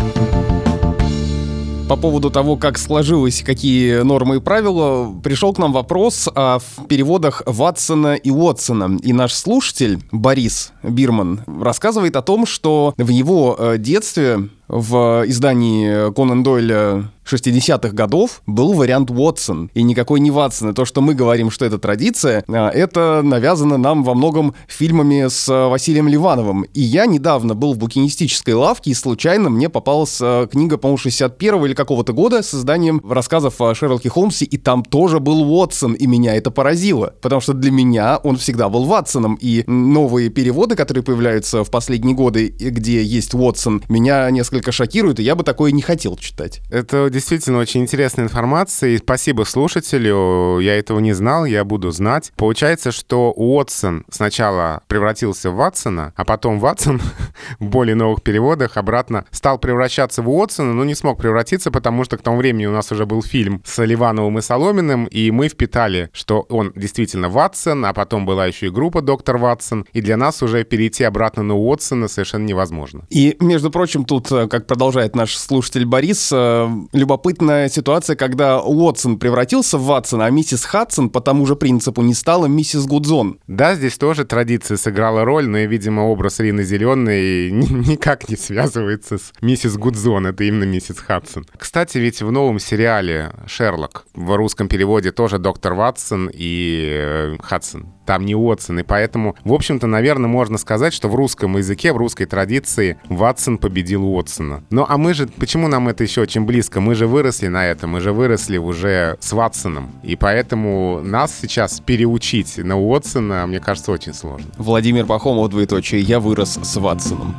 по 1.87 1.95
поводу 1.95 2.29
того, 2.29 2.57
как 2.57 2.77
сложилось, 2.77 3.41
какие 3.45 4.01
нормы 4.01 4.35
и 4.35 4.39
правила, 4.39 5.09
пришел 5.23 5.53
к 5.53 5.57
нам 5.57 5.71
вопрос 5.71 6.27
о 6.35 6.59
переводах 6.89 7.43
Ватсона 7.45 8.15
и 8.15 8.29
Уотсона. 8.29 8.97
И 9.01 9.13
наш 9.13 9.33
слушатель 9.33 9.99
Борис 10.11 10.73
Бирман 10.83 11.43
рассказывает 11.47 12.17
о 12.17 12.21
том, 12.21 12.45
что 12.45 12.93
в 12.97 13.07
его 13.07 13.55
э, 13.57 13.77
детстве 13.77 14.49
в 14.67 15.23
издании 15.27 16.11
Конан 16.13 16.43
Дойля 16.43 17.11
60-х 17.27 17.89
годов 17.89 18.41
был 18.47 18.73
вариант 18.73 19.11
Уотсон, 19.11 19.69
и 19.73 19.83
никакой 19.83 20.19
не 20.19 20.31
Ватсон. 20.31 20.69
И 20.69 20.73
то, 20.73 20.85
что 20.85 21.01
мы 21.01 21.13
говорим, 21.13 21.51
что 21.51 21.65
это 21.65 21.77
традиция, 21.77 22.43
а, 22.47 22.69
это 22.69 23.21
навязано 23.23 23.77
нам 23.77 24.03
во 24.03 24.13
многом 24.13 24.55
фильмами 24.67 25.27
с 25.27 25.47
а, 25.49 25.69
Василием 25.69 26.07
Ливановым. 26.07 26.63
И 26.73 26.81
я 26.81 27.05
недавно 27.05 27.53
был 27.55 27.73
в 27.73 27.77
букинистической 27.77 28.53
лавке, 28.53 28.91
и 28.91 28.93
случайно 28.93 29.49
мне 29.49 29.69
попалась 29.69 30.21
книга, 30.51 30.77
по-моему, 30.77 30.97
61 30.97 31.65
или 31.65 31.73
какого-то 31.73 32.13
года 32.13 32.41
с 32.41 32.53
изданием 32.53 33.01
рассказов 33.07 33.59
о 33.61 33.75
Шерлоке 33.75 34.09
Холмсе, 34.09 34.45
и 34.45 34.57
там 34.57 34.83
тоже 34.83 35.19
был 35.19 35.41
Уотсон, 35.41 35.93
и 35.93 36.07
меня 36.07 36.35
это 36.35 36.51
поразило. 36.51 37.13
Потому 37.21 37.41
что 37.41 37.53
для 37.53 37.71
меня 37.71 38.17
он 38.17 38.37
всегда 38.37 38.69
был 38.69 38.85
Ватсоном, 38.85 39.37
и 39.39 39.63
новые 39.67 40.29
переводы, 40.29 40.75
которые 40.75 41.03
появляются 41.03 41.63
в 41.63 41.71
последние 41.71 42.15
годы, 42.15 42.47
где 42.47 43.03
есть 43.03 43.33
Уотсон, 43.33 43.83
меня 43.89 44.29
несколько 44.31 44.56
шокируют, 44.71 45.19
и 45.19 45.23
я 45.23 45.35
бы 45.35 45.43
такое 45.43 45.71
не 45.71 45.81
хотел 45.81 46.15
читать. 46.17 46.61
Это 46.69 47.09
действительно 47.09 47.59
очень 47.59 47.81
интересная 47.81 48.25
информация, 48.25 48.91
и 48.91 48.97
спасибо 48.97 49.43
слушателю, 49.43 50.59
я 50.59 50.77
этого 50.77 50.99
не 50.99 51.13
знал, 51.13 51.45
я 51.45 51.63
буду 51.63 51.91
знать. 51.91 52.31
Получается, 52.35 52.91
что 52.91 53.31
Уотсон 53.31 54.05
сначала 54.09 54.81
превратился 54.87 55.51
в 55.51 55.55
Ватсона, 55.55 56.13
а 56.15 56.25
потом 56.25 56.59
Ватсон 56.59 57.01
в 57.59 57.65
более 57.65 57.95
новых 57.95 58.21
переводах 58.21 58.77
обратно 58.77 59.25
стал 59.31 59.59
превращаться 59.59 60.21
в 60.21 60.29
Уотсона, 60.29 60.73
но 60.73 60.83
не 60.83 60.95
смог 60.95 61.19
превратиться, 61.19 61.71
потому 61.71 62.03
что 62.03 62.17
к 62.17 62.21
тому 62.21 62.37
времени 62.37 62.65
у 62.65 62.71
нас 62.71 62.91
уже 62.91 63.05
был 63.05 63.21
фильм 63.21 63.61
с 63.65 63.83
Ливановым 63.83 64.39
и 64.39 64.41
Соломиным, 64.41 65.05
и 65.05 65.31
мы 65.31 65.49
впитали, 65.49 66.09
что 66.13 66.41
он 66.49 66.73
действительно 66.75 67.29
Ватсон, 67.29 67.85
а 67.85 67.93
потом 67.93 68.25
была 68.25 68.45
еще 68.45 68.67
и 68.67 68.69
группа 68.69 69.01
Доктор 69.01 69.37
Ватсон, 69.37 69.85
и 69.93 70.01
для 70.01 70.17
нас 70.17 70.41
уже 70.43 70.63
перейти 70.63 71.03
обратно 71.03 71.43
на 71.43 71.55
Уотсона 71.55 72.07
совершенно 72.07 72.45
невозможно. 72.45 73.05
И, 73.09 73.35
между 73.39 73.71
прочим, 73.71 74.05
тут, 74.05 74.31
э, 74.31 74.46
как 74.47 74.67
продолжает 74.67 75.15
наш 75.15 75.35
слушатель 75.35 75.85
Борис, 75.85 76.29
э, 76.31 76.69
любопытная 76.93 77.69
ситуация, 77.69 78.15
когда 78.15 78.61
Уотсон 78.61 79.19
превратился 79.19 79.77
в 79.77 79.85
Ватсона, 79.85 80.25
а 80.25 80.29
миссис 80.29 80.65
Хадсон 80.65 81.09
по 81.09 81.21
тому 81.21 81.45
же 81.45 81.55
принципу 81.55 82.01
не 82.01 82.13
стала 82.13 82.45
миссис 82.45 82.85
Гудзон. 82.85 83.39
Да, 83.47 83.75
здесь 83.75 83.97
тоже 83.97 84.25
традиция 84.25 84.77
сыграла 84.77 85.25
роль, 85.25 85.47
но, 85.47 85.59
видимо, 85.59 86.01
образ 86.01 86.39
Рины 86.39 86.63
Зеленой 86.63 87.51
никак 87.51 88.29
не 88.29 88.35
связывается 88.35 89.17
с 89.17 89.33
миссис 89.41 89.77
Гудзон, 89.77 90.27
это 90.27 90.43
именно 90.43 90.63
миссис 90.63 90.99
Хадсон. 90.99 91.45
Кстати, 91.57 91.97
ведь 91.97 92.21
в 92.21 92.31
новом 92.31 92.59
сериале 92.59 93.31
«Шерлок» 93.45 94.05
в 94.13 94.35
русском 94.35 94.67
переводе 94.67 95.11
тоже 95.11 95.39
доктор 95.39 95.73
Ватсон 95.73 96.29
и 96.33 96.89
э, 96.91 97.37
Хадсон 97.41 97.96
там 98.07 98.25
не 98.25 98.33
Уотсон. 98.33 98.79
И 98.79 98.83
поэтому, 98.83 99.35
в 99.43 99.53
общем-то, 99.53 99.85
наверное, 99.85 100.29
можно 100.29 100.57
сказать, 100.57 100.93
что 100.93 101.09
в 101.09 101.15
русском 101.15 101.57
языке, 101.57 101.93
в 101.93 101.97
русской 101.97 102.25
традиции 102.25 102.97
Ватсон 103.09 103.57
победил 103.59 104.05
Уотсона. 104.05 104.63
Ну, 104.71 104.85
а 104.87 104.97
мы 104.97 105.13
же, 105.13 105.27
почему 105.27 105.67
нам 105.67 105.89
это 105.89 106.03
еще 106.03 106.21
очень 106.21 106.45
близко? 106.45 106.79
Мы 106.79 106.95
же 106.95 107.05
выросли 107.05 107.47
на 107.47 107.65
этом, 107.65 107.91
мы 107.91 107.99
же 107.99 108.13
выросли 108.13 108.57
уже 108.57 109.17
с 109.19 109.33
Ватсоном. 109.33 109.91
И 110.03 110.15
поэтому 110.15 111.01
нас 111.03 111.37
сейчас 111.39 111.81
переучить 111.81 112.57
на 112.57 112.79
Уотсона, 112.79 113.45
мне 113.45 113.59
кажется, 113.59 113.91
очень 113.91 114.13
сложно. 114.13 114.47
Владимир 114.57 115.05
Пахомов, 115.05 115.49
двоеточие, 115.49 116.01
я 116.01 116.19
вырос 116.19 116.57
с 116.63 116.77
Ватсоном. 116.77 117.35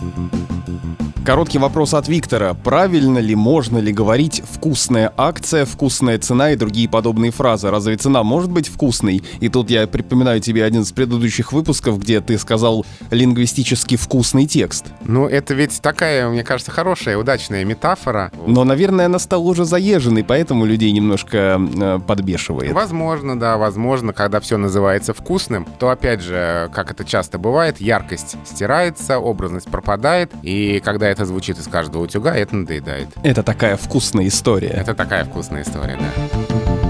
Короткий 1.29 1.59
вопрос 1.59 1.93
от 1.93 2.09
Виктора. 2.09 2.55
Правильно 2.55 3.19
ли, 3.19 3.35
можно 3.35 3.77
ли 3.77 3.93
говорить 3.93 4.43
«вкусная 4.51 5.13
акция», 5.15 5.67
«вкусная 5.67 6.19
цена» 6.19 6.53
и 6.53 6.57
другие 6.57 6.89
подобные 6.89 7.33
фразы? 7.33 7.71
Разве 7.71 7.99
цена 7.99 8.23
может 8.23 8.51
быть 8.51 8.69
вкусной? 8.69 9.23
И 9.39 9.51
тут 9.51 9.69
я 9.69 9.87
припоминаю 9.87 10.41
тебе 10.41 10.58
один 10.65 10.83
из 10.83 10.93
предыдущих 10.93 11.53
выпусков, 11.53 11.99
где 11.99 12.21
ты 12.21 12.39
сказал 12.39 12.85
«лингвистически 13.11 13.97
вкусный 13.97 14.47
текст». 14.47 14.87
Ну, 15.05 15.27
это 15.27 15.55
ведь 15.55 15.81
такая, 15.81 16.29
мне 16.29 16.45
кажется, 16.45 16.71
хорошая, 16.71 17.17
удачная 17.17 17.65
метафора. 17.65 18.31
Но, 18.47 18.65
наверное, 18.65 19.07
она 19.07 19.19
стала 19.19 19.43
уже 19.43 19.65
заезженной, 19.65 20.25
поэтому 20.25 20.65
людей 20.65 20.93
немножко 20.93 21.61
э, 21.61 22.01
подбешивает. 22.07 22.73
Возможно, 22.73 23.39
да, 23.39 23.57
возможно, 23.57 24.13
когда 24.13 24.41
все 24.41 24.57
называется 24.57 25.15
вкусным, 25.15 25.67
то, 25.79 25.91
опять 25.91 26.21
же, 26.21 26.71
как 26.75 26.91
это 26.91 27.05
часто 27.05 27.39
бывает, 27.39 27.81
яркость 27.81 28.37
стирается, 28.45 29.19
образность 29.19 29.69
пропадает, 29.69 30.33
и 30.43 30.81
когда 30.85 31.09
это 31.09 31.25
звучит 31.25 31.59
из 31.59 31.67
каждого 31.67 32.03
утюга, 32.03 32.35
это 32.35 32.57
надоедает. 32.57 33.09
Это 33.23 33.43
такая 33.43 33.77
вкусная 33.77 34.29
история. 34.29 34.69
Это 34.69 34.95
такая 34.95 35.25
вкусная 35.25 35.63
история, 35.63 35.99
да. 35.99 36.88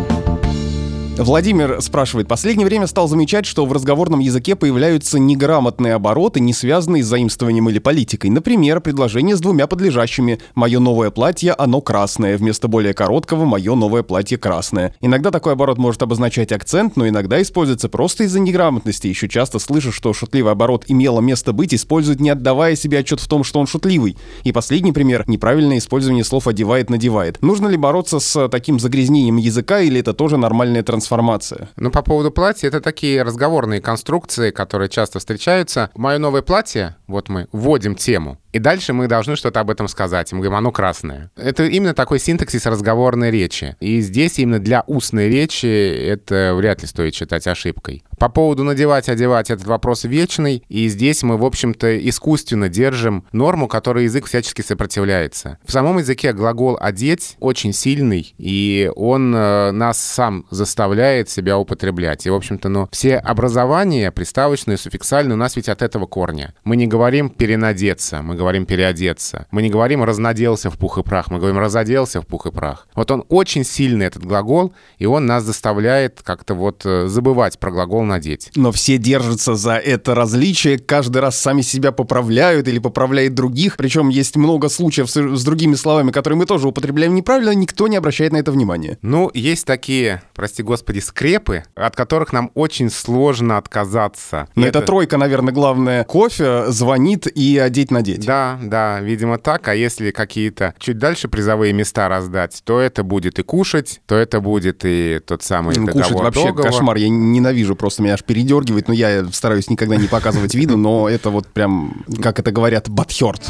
Владимир 1.19 1.83
спрашивает, 1.83 2.29
последнее 2.29 2.65
время 2.65 2.87
стал 2.87 3.09
замечать, 3.09 3.45
что 3.45 3.67
в 3.67 3.73
разговорном 3.73 4.21
языке 4.21 4.55
появляются 4.55 5.19
неграмотные 5.19 5.95
обороты, 5.95 6.39
не 6.39 6.55
связанные 6.55 7.03
с 7.03 7.09
заимствованием 7.09 7.69
или 7.69 7.81
политикой. 7.81 8.31
Например, 8.31 8.81
предложение 8.81 9.37
с 9.37 9.41
двумя 9.41 9.67
подлежащими 9.67 10.39
«Мое 10.55 10.79
новое 10.79 11.11
платье, 11.11 11.55
оно 11.55 11.81
красное», 11.81 12.39
вместо 12.39 12.69
более 12.69 12.95
короткого 12.95 13.47
«Мое 13.47 13.75
новое 13.75 14.05
платье 14.05 14.39
красное». 14.39 14.95
Иногда 15.01 15.33
такой 15.33 15.55
оборот 15.55 15.77
может 15.77 16.01
обозначать 16.03 16.53
акцент, 16.53 16.95
но 16.95 17.09
иногда 17.09 17.43
используется 17.43 17.89
просто 17.89 18.23
из-за 18.23 18.39
неграмотности. 18.39 19.09
Еще 19.09 19.29
часто 19.29 19.59
слышу, 19.59 19.91
что 19.91 20.13
шутливый 20.13 20.53
оборот 20.53 20.85
имело 20.87 21.21
место 21.21 21.53
быть, 21.53 21.75
используют, 21.75 22.21
не 22.21 22.31
отдавая 22.31 22.77
себе 22.77 22.99
отчет 22.99 23.19
в 23.19 23.27
том, 23.27 23.43
что 23.43 23.59
он 23.59 23.67
шутливый. 23.67 24.17
И 24.45 24.53
последний 24.53 24.93
пример– 24.93 25.25
неправильное 25.27 25.79
использование 25.79 26.23
слов 26.23 26.47
«одевает-надевает». 26.47 27.43
Нужно 27.43 27.67
ли 27.67 27.77
бороться 27.77 28.21
с 28.21 28.49
таким 28.49 28.79
загрязнением 28.79 29.37
языка 29.37 29.81
или 29.81 29.99
это 29.99 30.13
тоже 30.13 30.37
нормальная 30.37 30.85
трансформация? 30.85 31.08
Трансформация. 31.09 31.69
Ну, 31.77 31.91
по 31.91 32.03
поводу 32.03 32.31
платья, 32.31 32.69
это 32.69 32.81
такие 32.81 33.23
разговорные 33.23 33.81
конструкции, 33.81 34.51
которые 34.51 34.89
часто 34.89 35.19
встречаются. 35.19 35.91
Мое 35.95 36.19
новое 36.19 36.43
платье, 36.43 36.97
вот 37.07 37.29
мы 37.29 37.49
вводим 37.53 37.95
тему, 37.95 38.39
и 38.53 38.59
дальше 38.59 38.93
мы 38.93 39.09
должны 39.09 39.37
что-то 39.37 39.61
об 39.61 39.71
этом 39.71 39.89
сказать. 39.89 40.33
Мы 40.33 40.41
говорим, 40.41 40.57
оно 40.57 40.73
красное. 40.73 41.31
Это 41.37 41.65
именно 41.65 41.95
такой 41.95 42.19
синтаксис 42.19 42.67
разговорной 42.67 43.31
речи. 43.31 43.77
И 43.81 44.01
здесь 44.01 44.39
именно 44.39 44.59
для 44.59 44.85
устной 44.87 45.29
речи 45.29 45.67
это 45.67 46.55
вряд 46.55 46.83
ли 46.83 46.89
стоит 46.89 47.15
считать 47.15 47.47
ошибкой. 47.47 48.05
По 48.19 48.29
поводу 48.29 48.65
надевать, 48.65 49.09
одевать, 49.09 49.49
этот 49.51 49.67
вопрос 49.67 50.03
вечный. 50.03 50.65
И 50.69 50.89
здесь 50.89 51.23
мы, 51.23 51.37
в 51.37 51.45
общем-то, 51.45 52.09
искусственно 52.09 52.69
держим 52.69 53.25
норму, 53.31 53.69
которой 53.69 54.05
язык 54.05 54.27
всячески 54.27 54.61
сопротивляется. 54.61 55.59
В 55.65 55.71
самом 55.71 55.99
языке 55.99 56.33
глагол 56.33 56.77
«одеть» 56.81 57.37
очень 57.39 57.73
сильный, 57.73 58.35
и 58.37 58.91
он 58.97 59.33
э, 59.35 59.71
нас 59.71 59.99
сам 59.99 60.47
заставляет 60.51 61.31
себя 61.31 61.59
употреблять. 61.59 62.27
И, 62.27 62.31
в 62.31 62.35
общем-то, 62.35 62.69
ну, 62.69 62.89
все 62.91 63.19
образования, 63.19 64.11
приставочные, 64.11 64.79
суффиксальные, 64.79 65.35
у 65.35 65.39
нас 65.39 65.55
ведь 65.55 65.69
от 65.69 65.83
этого 65.83 66.07
корня. 66.07 66.55
Мы 66.65 66.75
не 66.75 66.89
говорим 66.89 67.31
«перенадеться», 67.31 68.23
мы 68.23 68.35
говорим 68.35 68.67
«переодеться». 68.67 69.47
Мы 69.53 69.63
не 69.63 69.71
говорим 69.71 70.03
«разнаделся 70.03 70.71
в 70.71 70.79
пух 70.79 70.99
и 70.99 71.05
прах», 71.05 71.31
мы 71.31 71.39
говорим 71.39 71.59
«разоделся 71.59 72.21
в 72.21 72.27
пух 72.27 72.47
и 72.47 72.51
прах». 72.51 72.89
Вот 72.97 73.13
он 73.13 73.25
очень 73.29 73.63
сильный, 73.63 74.07
этот 74.07 74.25
глагол, 74.25 74.73
и 74.99 75.07
он 75.07 75.27
нас 75.27 75.45
заставляет 75.45 76.21
как-то 76.25 76.55
вот 76.55 76.85
э, 76.85 77.07
забывать 77.07 77.61
про 77.61 77.71
глагол 77.71 78.08
«надеть». 78.09 78.51
Но 78.57 78.73
все 78.73 78.99
держатся 78.99 79.55
за 79.55 79.77
это 79.77 80.15
различие, 80.15 80.79
каждый 80.79 81.19
раз 81.19 81.39
сами 81.39 81.63
себя 81.63 81.93
поправляют 81.93 82.67
или 82.67 82.79
поправляют 82.79 83.35
других. 83.35 83.77
Причем 83.77 84.09
есть 84.09 84.37
много 84.37 84.69
случаев 84.69 85.09
с, 85.11 85.17
с 85.17 85.45
другими 85.45 85.75
словами, 85.75 86.11
которые 86.11 86.39
мы 86.39 86.47
тоже 86.47 86.69
употребляем 86.69 87.15
неправильно, 87.15 87.55
никто 87.55 87.89
не 87.89 87.97
обращает 87.97 88.33
на 88.33 88.39
это 88.39 88.51
внимания. 88.51 88.99
Ну, 89.03 89.31
есть 89.35 89.67
такие, 89.67 90.23
прости 90.35 90.63
господи, 90.63 90.99
скрепы, 90.99 91.65
от 91.75 91.95
которых 91.95 92.33
нам 92.33 92.51
очень 92.55 92.91
сложно 92.91 93.59
отказаться. 93.59 94.49
Но 94.55 94.67
это... 94.67 94.79
это 94.79 94.87
тройка, 94.87 95.17
наверное, 95.19 95.53
главное. 95.53 96.05
Кофе, 96.05 96.65
звонит 96.69 97.27
и 97.27 97.59
одеть-надеть. 97.59 98.25
Да, 98.25 98.59
да, 98.63 99.01
видимо 99.01 99.39
так. 99.39 99.69
А 99.69 99.75
если 99.75 100.11
какие-то 100.11 100.75
чуть 100.79 100.99
дальше 100.99 101.29
призовые 101.29 101.73
места 101.73 102.09
раздать, 102.09 102.63
то 102.65 102.81
это 102.81 103.03
будет 103.03 103.39
и 103.39 103.43
кушать, 103.43 104.01
то 104.07 104.15
это 104.15 104.41
будет 104.41 104.85
и 104.85 105.21
тот 105.25 105.43
самый 105.43 105.77
ну, 105.77 105.87
договор 105.87 106.05
Кушать 106.05 106.21
вообще 106.21 106.47
договор. 106.47 106.71
кошмар. 106.71 106.97
Я 106.97 107.09
ненавижу, 107.09 107.77
просто 107.77 107.98
меня 108.03 108.15
аж 108.15 108.25
передергивает. 108.25 108.89
Но 108.89 108.95
я 108.95 109.27
стараюсь 109.33 109.71
никогда 109.71 109.97
не 109.97 110.09
показывать 110.09 110.55
виду, 110.55 110.77
но 110.77 111.09
это 111.09 111.31
вот 111.31 111.47
прям, 111.49 112.05
как 112.23 112.39
это 112.39 112.53
говорят, 112.53 112.89
батхерт. 112.89 113.43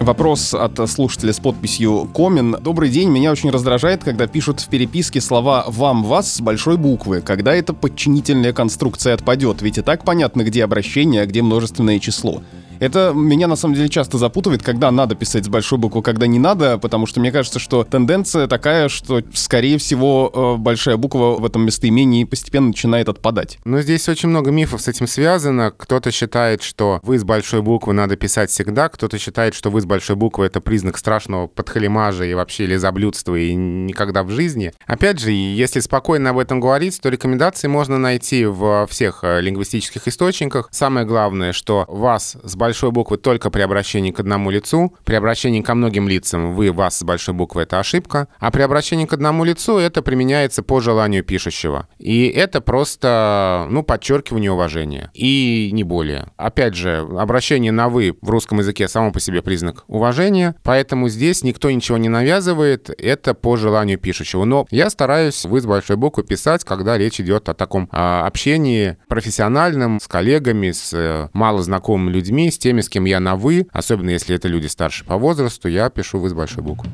Вопрос 0.00 0.52
от 0.52 0.90
слушателя 0.90 1.32
с 1.32 1.38
подписью 1.38 2.10
«Комин». 2.12 2.56
Добрый 2.60 2.88
день. 2.88 3.08
Меня 3.08 3.30
очень 3.30 3.50
раздражает, 3.50 4.02
когда 4.02 4.26
пишут 4.26 4.58
в 4.58 4.68
переписке 4.68 5.20
слова 5.20 5.64
«вам», 5.68 6.02
«вас» 6.02 6.34
с 6.34 6.40
большой 6.40 6.76
буквы. 6.76 7.20
Когда 7.20 7.54
эта 7.54 7.72
подчинительная 7.72 8.52
конструкция 8.52 9.14
отпадет? 9.14 9.62
Ведь 9.62 9.78
и 9.78 9.80
так 9.80 10.04
понятно, 10.04 10.42
где 10.42 10.64
обращение, 10.64 11.22
а 11.22 11.26
где 11.26 11.40
множественное 11.40 12.00
число. 12.00 12.42
Это 12.82 13.12
меня 13.14 13.46
на 13.46 13.54
самом 13.54 13.76
деле 13.76 13.88
часто 13.88 14.18
запутывает, 14.18 14.64
когда 14.64 14.90
надо 14.90 15.14
писать 15.14 15.44
с 15.44 15.48
большой 15.48 15.78
буквы, 15.78 16.02
когда 16.02 16.26
не 16.26 16.40
надо, 16.40 16.78
потому 16.78 17.06
что 17.06 17.20
мне 17.20 17.30
кажется, 17.30 17.60
что 17.60 17.84
тенденция 17.84 18.48
такая, 18.48 18.88
что, 18.88 19.22
скорее 19.34 19.78
всего, 19.78 20.56
э, 20.56 20.60
большая 20.60 20.96
буква 20.96 21.36
в 21.38 21.44
этом 21.44 21.64
местоимении 21.64 22.24
постепенно 22.24 22.66
начинает 22.66 23.08
отпадать. 23.08 23.60
Но 23.64 23.80
здесь 23.82 24.08
очень 24.08 24.30
много 24.30 24.50
мифов 24.50 24.80
с 24.80 24.88
этим 24.88 25.06
связано. 25.06 25.70
Кто-то 25.70 26.10
считает, 26.10 26.64
что 26.64 26.98
вы 27.04 27.20
с 27.20 27.22
большой 27.22 27.62
буквы 27.62 27.92
надо 27.92 28.16
писать 28.16 28.50
всегда, 28.50 28.88
кто-то 28.88 29.16
считает, 29.16 29.54
что 29.54 29.70
вы 29.70 29.80
с 29.80 29.84
большой 29.84 30.16
буквы 30.16 30.46
это 30.46 30.60
признак 30.60 30.98
страшного 30.98 31.46
подхалимажа 31.46 32.24
и 32.24 32.34
вообще 32.34 32.66
лизоблюдства 32.66 33.36
и 33.36 33.54
никогда 33.54 34.24
в 34.24 34.30
жизни. 34.30 34.72
Опять 34.86 35.20
же, 35.20 35.30
если 35.30 35.78
спокойно 35.78 36.30
об 36.30 36.38
этом 36.38 36.58
говорить, 36.58 37.00
то 37.00 37.10
рекомендации 37.10 37.68
можно 37.68 37.96
найти 37.96 38.44
в 38.44 38.88
всех 38.90 39.20
э, 39.22 39.40
лингвистических 39.40 40.08
источниках. 40.08 40.68
Самое 40.72 41.06
главное, 41.06 41.52
что 41.52 41.84
вас 41.86 42.36
с 42.42 42.56
большой 42.56 42.71
большой 42.72 42.90
буквы 42.90 43.18
только 43.18 43.50
при 43.50 43.60
обращении 43.60 44.12
к 44.12 44.20
одному 44.20 44.50
лицу. 44.50 44.94
При 45.04 45.14
обращении 45.14 45.60
ко 45.60 45.74
многим 45.74 46.08
лицам 46.08 46.54
вы, 46.54 46.72
вас 46.72 47.00
с 47.00 47.02
большой 47.02 47.34
буквы, 47.34 47.62
это 47.62 47.78
ошибка. 47.78 48.28
А 48.38 48.50
при 48.50 48.62
обращении 48.62 49.04
к 49.04 49.12
одному 49.12 49.44
лицу 49.44 49.76
это 49.76 50.00
применяется 50.00 50.62
по 50.62 50.80
желанию 50.80 51.22
пишущего. 51.22 51.86
И 51.98 52.28
это 52.28 52.62
просто, 52.62 53.66
ну, 53.68 53.82
подчеркивание 53.82 54.50
уважения. 54.50 55.10
И 55.12 55.68
не 55.74 55.84
более. 55.84 56.28
Опять 56.38 56.74
же, 56.74 57.06
обращение 57.18 57.72
на 57.72 57.90
«вы» 57.90 58.16
в 58.22 58.30
русском 58.30 58.60
языке 58.60 58.88
само 58.88 59.12
по 59.12 59.20
себе 59.20 59.42
признак 59.42 59.84
уважения, 59.86 60.54
поэтому 60.62 61.10
здесь 61.10 61.42
никто 61.42 61.70
ничего 61.70 61.98
не 61.98 62.08
навязывает, 62.08 62.88
это 62.88 63.34
по 63.34 63.56
желанию 63.56 63.98
пишущего. 63.98 64.46
Но 64.46 64.66
я 64.70 64.88
стараюсь 64.88 65.44
«вы» 65.44 65.60
с 65.60 65.66
большой 65.66 65.96
буквы 65.96 66.24
писать, 66.24 66.64
когда 66.64 66.96
речь 66.96 67.20
идет 67.20 67.50
о 67.50 67.54
таком 67.54 67.90
а, 67.92 68.26
общении 68.26 68.96
профессиональном, 69.08 70.00
с 70.00 70.08
коллегами, 70.08 70.70
с 70.70 70.94
э, 70.94 71.28
малознакомыми 71.34 72.10
людьми, 72.22 72.50
с 72.50 72.61
теми, 72.62 72.80
с 72.80 72.88
кем 72.88 73.04
я 73.04 73.18
на 73.18 73.34
«вы», 73.34 73.66
особенно 73.72 74.10
если 74.10 74.36
это 74.36 74.46
люди 74.46 74.68
старше 74.68 75.04
по 75.04 75.16
возрасту, 75.16 75.68
я 75.68 75.90
пишу 75.90 76.18
«вы» 76.18 76.28
с 76.28 76.32
большой 76.32 76.62
буквы. 76.62 76.88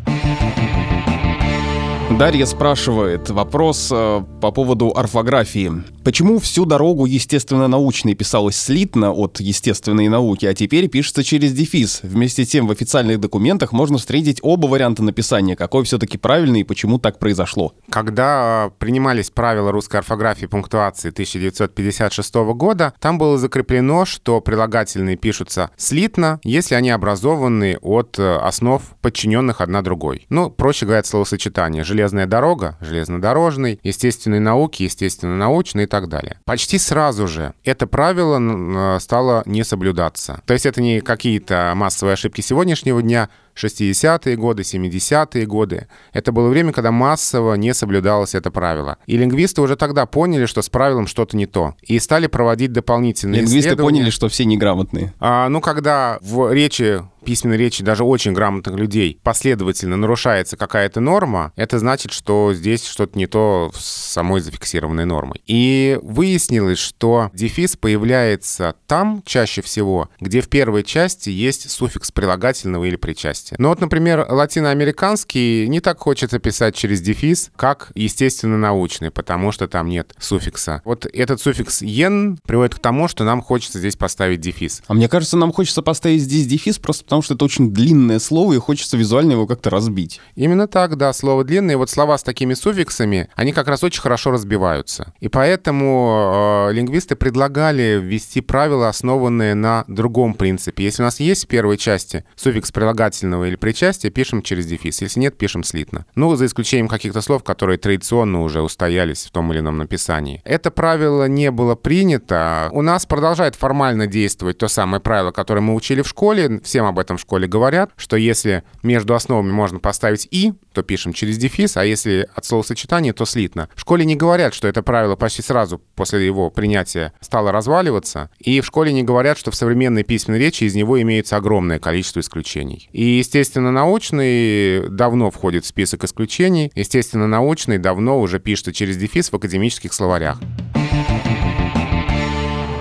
Дарья 2.19 2.47
спрашивает 2.47 3.31
вопрос 3.31 3.91
э, 3.93 4.23
по 4.41 4.51
поводу 4.51 4.93
орфографии. 4.93 5.71
Почему 6.03 6.41
всю 6.41 6.65
дорогу 6.65 7.05
естественно-научной 7.05 8.15
писалось 8.15 8.57
слитно 8.57 9.13
от 9.13 9.41
естественной 9.41 10.09
науки, 10.09 10.47
а 10.47 10.55
теперь 10.55 10.89
пишется 10.89 11.23
через 11.23 11.53
дефис? 11.53 12.01
Вместе 12.03 12.45
с 12.45 12.49
тем 12.49 12.67
в 12.67 12.73
официальных 12.73 13.21
документах 13.21 13.71
можно 13.73 13.99
встретить 13.99 14.41
оба 14.43 14.67
варианта 14.67 15.05
написания. 15.05 15.55
Какой 15.55 15.85
все-таки 15.85 16.19
правильный 16.19 16.63
и 16.63 16.65
почему 16.65 16.99
так 16.99 17.21
произошло? 17.21 17.75
Когда 17.89 18.73
принимались 18.79 19.31
правила 19.31 19.71
русской 19.71 19.99
орфографии 19.99 20.45
и 20.45 20.49
пунктуации 20.49 21.11
1956 21.11 22.35
года, 22.55 22.95
там 22.99 23.19
было 23.19 23.39
закреплено, 23.39 24.07
что 24.07 24.41
прилагательные 24.41 25.17
пишутся 25.17 25.71
слитно, 25.77 26.41
если 26.43 26.75
они 26.75 26.91
образованы 26.91 27.77
от 27.81 28.19
э, 28.19 28.37
основ, 28.39 28.83
подчиненных 29.03 29.61
одна 29.61 29.83
другой. 29.83 30.27
Ну, 30.31 30.51
проще 30.51 30.87
говоря, 30.87 31.05
словосочетание 31.05 31.85
железная 32.09 32.27
дорога, 32.27 32.77
железнодорожный, 32.81 33.79
естественные 33.83 34.41
науки, 34.41 34.85
естественно-научный 34.85 35.85
и 35.85 35.87
так 35.87 36.09
далее. 36.09 36.39
Почти 36.45 36.79
сразу 36.79 37.29
же 37.29 37.53
это 37.65 37.87
правило 37.87 38.99
стало 38.99 39.43
не 39.47 39.65
соблюдаться. 39.65 40.41
То 40.47 40.55
есть 40.55 40.67
это 40.67 40.81
не 40.81 41.01
какие-то 41.01 41.73
массовые 41.77 42.15
ошибки 42.15 42.41
сегодняшнего 42.41 43.03
дня, 43.03 43.29
60-е 43.59 44.37
годы, 44.37 44.63
70-е 44.63 45.45
годы. 45.47 45.89
Это 46.13 46.33
было 46.33 46.49
время, 46.49 46.73
когда 46.73 46.93
массово 46.93 47.55
не 47.55 47.75
соблюдалось 47.75 48.35
это 48.35 48.51
правило. 48.51 48.99
И 49.07 49.17
лингвисты 49.17 49.61
уже 49.61 49.77
тогда 49.77 50.07
поняли, 50.07 50.47
что 50.47 50.63
с 50.63 50.69
правилом 50.69 51.07
что-то 51.07 51.37
не 51.37 51.47
то. 51.47 51.75
И 51.83 51.99
стали 51.99 52.29
проводить 52.29 52.73
дополнительные 52.73 53.41
лингвисты 53.41 53.71
исследования. 53.71 53.99
поняли, 53.99 54.11
что 54.11 54.29
все 54.29 54.45
неграмотные. 54.45 55.13
А, 55.19 55.49
ну, 55.49 55.61
когда 55.61 56.19
в 56.21 56.53
речи 56.53 57.03
письменной 57.29 57.59
речи 57.59 57.85
даже 57.85 58.05
очень 58.05 58.33
грамотных 58.33 58.75
людей 58.77 59.21
последовательно 59.23 59.99
нарушается 59.99 60.57
какая-то 60.57 61.01
норма, 61.01 61.53
это 61.57 61.79
значит, 61.79 62.11
что 62.11 62.55
здесь 62.55 62.87
что-то 62.87 63.19
не 63.19 63.27
то 63.27 63.71
с 63.77 63.85
самой 63.85 64.41
зафиксированной 64.41 65.05
нормой. 65.05 65.43
И 65.47 65.99
выяснилось, 66.01 66.79
что 66.79 67.31
дефис 67.35 67.77
появляется 67.77 68.77
там 68.87 69.23
чаще 69.27 69.61
всего, 69.61 70.09
где 70.21 70.41
в 70.41 70.49
первой 70.49 70.85
части 70.85 71.29
есть 71.29 71.71
суффикс 71.71 72.13
прилагательного 72.13 72.87
или 72.87 72.97
причастия. 72.97 73.57
Но 73.59 73.69
вот, 73.69 73.83
например, 73.83 74.25
латиноамериканский 74.27 75.69
не 75.69 75.81
так 75.81 75.99
хочется 75.99 76.39
писать 76.39 76.77
через 76.77 77.03
дефис, 77.03 77.51
как 77.57 77.93
естественно-научный, 77.95 79.11
потому 79.11 79.53
что 79.53 79.69
там 79.69 79.91
нет 79.91 80.15
суффикса. 80.19 80.81
Вот 80.87 81.05
этот 81.05 81.43
суффикс 81.43 81.83
«ен» 81.83 82.39
приводит 82.47 82.77
к 82.77 82.79
тому, 82.79 83.07
что 83.07 83.25
нам 83.25 83.43
хочется 83.43 83.81
здесь 83.81 83.97
поставить 83.97 84.41
дефис. 84.41 84.83
А 84.87 84.95
мне 84.95 85.11
кажется, 85.11 85.37
нам 85.37 85.53
хочется 85.53 85.83
поставить 85.83 86.23
здесь 86.23 86.47
дефис 86.47 86.79
просто 86.79 87.05
потому, 87.05 87.18
потому 87.19 87.25
что 87.25 87.35
это 87.35 87.45
очень 87.47 87.73
длинное 87.73 88.21
слово, 88.21 88.53
и 88.53 88.59
хочется 88.59 88.97
визуально 88.97 89.33
его 89.33 89.47
как-то 89.49 89.71
разбить. 89.71 90.21
Именно 90.37 90.69
так, 90.69 90.97
да, 90.97 91.13
слово 91.13 91.43
длинное. 91.43 91.77
Вот 91.77 91.91
слова 91.91 92.17
с 92.17 92.23
такими 92.23 92.55
суффиксами, 92.55 93.29
они 93.35 93.53
как 93.53 93.67
раз 93.67 93.83
очень 93.83 94.01
хорошо 94.01 94.31
разбиваются. 94.31 95.13
И 95.19 95.27
поэтому 95.27 96.69
э, 96.69 96.75
лингвисты 96.75 97.17
предлагали 97.17 97.99
ввести 98.01 98.41
правила, 98.41 98.89
основанные 98.89 99.55
на 99.55 99.85
другом 99.89 100.35
принципе. 100.35 100.85
Если 100.85 101.03
у 101.03 101.07
нас 101.07 101.19
есть 101.19 101.47
в 101.47 101.49
первой 101.49 101.77
части 101.77 102.25
суффикс 102.37 102.71
прилагательного 102.71 103.47
или 103.49 103.57
причастия, 103.57 104.11
пишем 104.11 104.43
через 104.43 104.67
дефис. 104.67 105.03
Если 105.03 105.19
нет, 105.19 105.37
пишем 105.37 105.65
слитно. 105.65 106.07
Ну, 106.15 106.37
за 106.37 106.47
исключением 106.47 106.87
каких-то 106.87 107.21
слов, 107.21 107.43
которые 107.43 107.79
традиционно 107.79 108.43
уже 108.43 108.63
устоялись 108.63 109.27
в 109.27 109.33
том 109.33 109.53
или 109.53 109.59
ином 109.59 109.79
написании. 109.79 110.41
Это 110.45 110.71
правило 110.71 111.27
не 111.27 111.51
было 111.51 111.75
принято. 111.75 112.69
У 112.71 112.83
нас 112.83 113.07
продолжает 113.07 113.57
формально 113.57 114.07
действовать 114.07 114.59
то 114.59 114.69
самое 114.69 115.01
правило, 115.01 115.33
которое 115.33 115.63
мы 115.63 115.75
учили 115.75 116.03
в 116.03 116.09
школе. 116.09 116.61
Всем 116.63 116.87
об 116.87 116.98
этом 116.99 117.17
в 117.17 117.21
школе 117.21 117.47
говорят, 117.47 117.91
что 117.97 118.17
если 118.17 118.65
между 118.83 119.15
основами 119.15 119.51
можно 119.51 119.79
поставить 119.79 120.29
«и», 120.31 120.53
то 120.73 120.83
пишем 120.83 121.13
через 121.13 121.39
дефис, 121.39 121.77
а 121.77 121.85
если 121.85 122.29
от 122.35 122.45
словосочетания, 122.45 123.13
то 123.13 123.25
слитно. 123.25 123.69
В 123.75 123.81
школе 123.81 124.05
не 124.05 124.17
говорят, 124.17 124.55
что 124.55 124.69
это 124.69 124.83
правило 124.83 125.17
почти 125.17 125.43
сразу 125.43 125.81
после 125.95 126.25
его 126.25 126.51
принятия 126.51 127.13
стало 127.21 127.53
разваливаться, 127.53 128.31
и 128.39 128.61
в 128.61 128.67
школе 128.67 128.93
не 128.93 129.03
говорят, 129.03 129.39
что 129.39 129.51
в 129.51 129.55
современной 129.55 130.05
письменной 130.05 130.41
речи 130.41 130.65
из 130.65 130.75
него 130.75 131.01
имеется 131.03 131.37
огромное 131.37 131.79
количество 131.79 132.21
исключений. 132.21 132.89
И, 132.93 133.03
естественно, 133.03 133.71
научный 133.71 134.89
давно 134.89 135.31
входит 135.31 135.65
в 135.65 135.69
список 135.69 136.05
исключений, 136.05 136.71
естественно, 136.75 137.27
научный 137.27 137.79
давно 137.79 138.21
уже 138.21 138.39
пишется 138.39 138.73
через 138.73 138.97
дефис 138.97 139.31
в 139.31 139.37
академических 139.37 139.93
словарях 139.93 140.39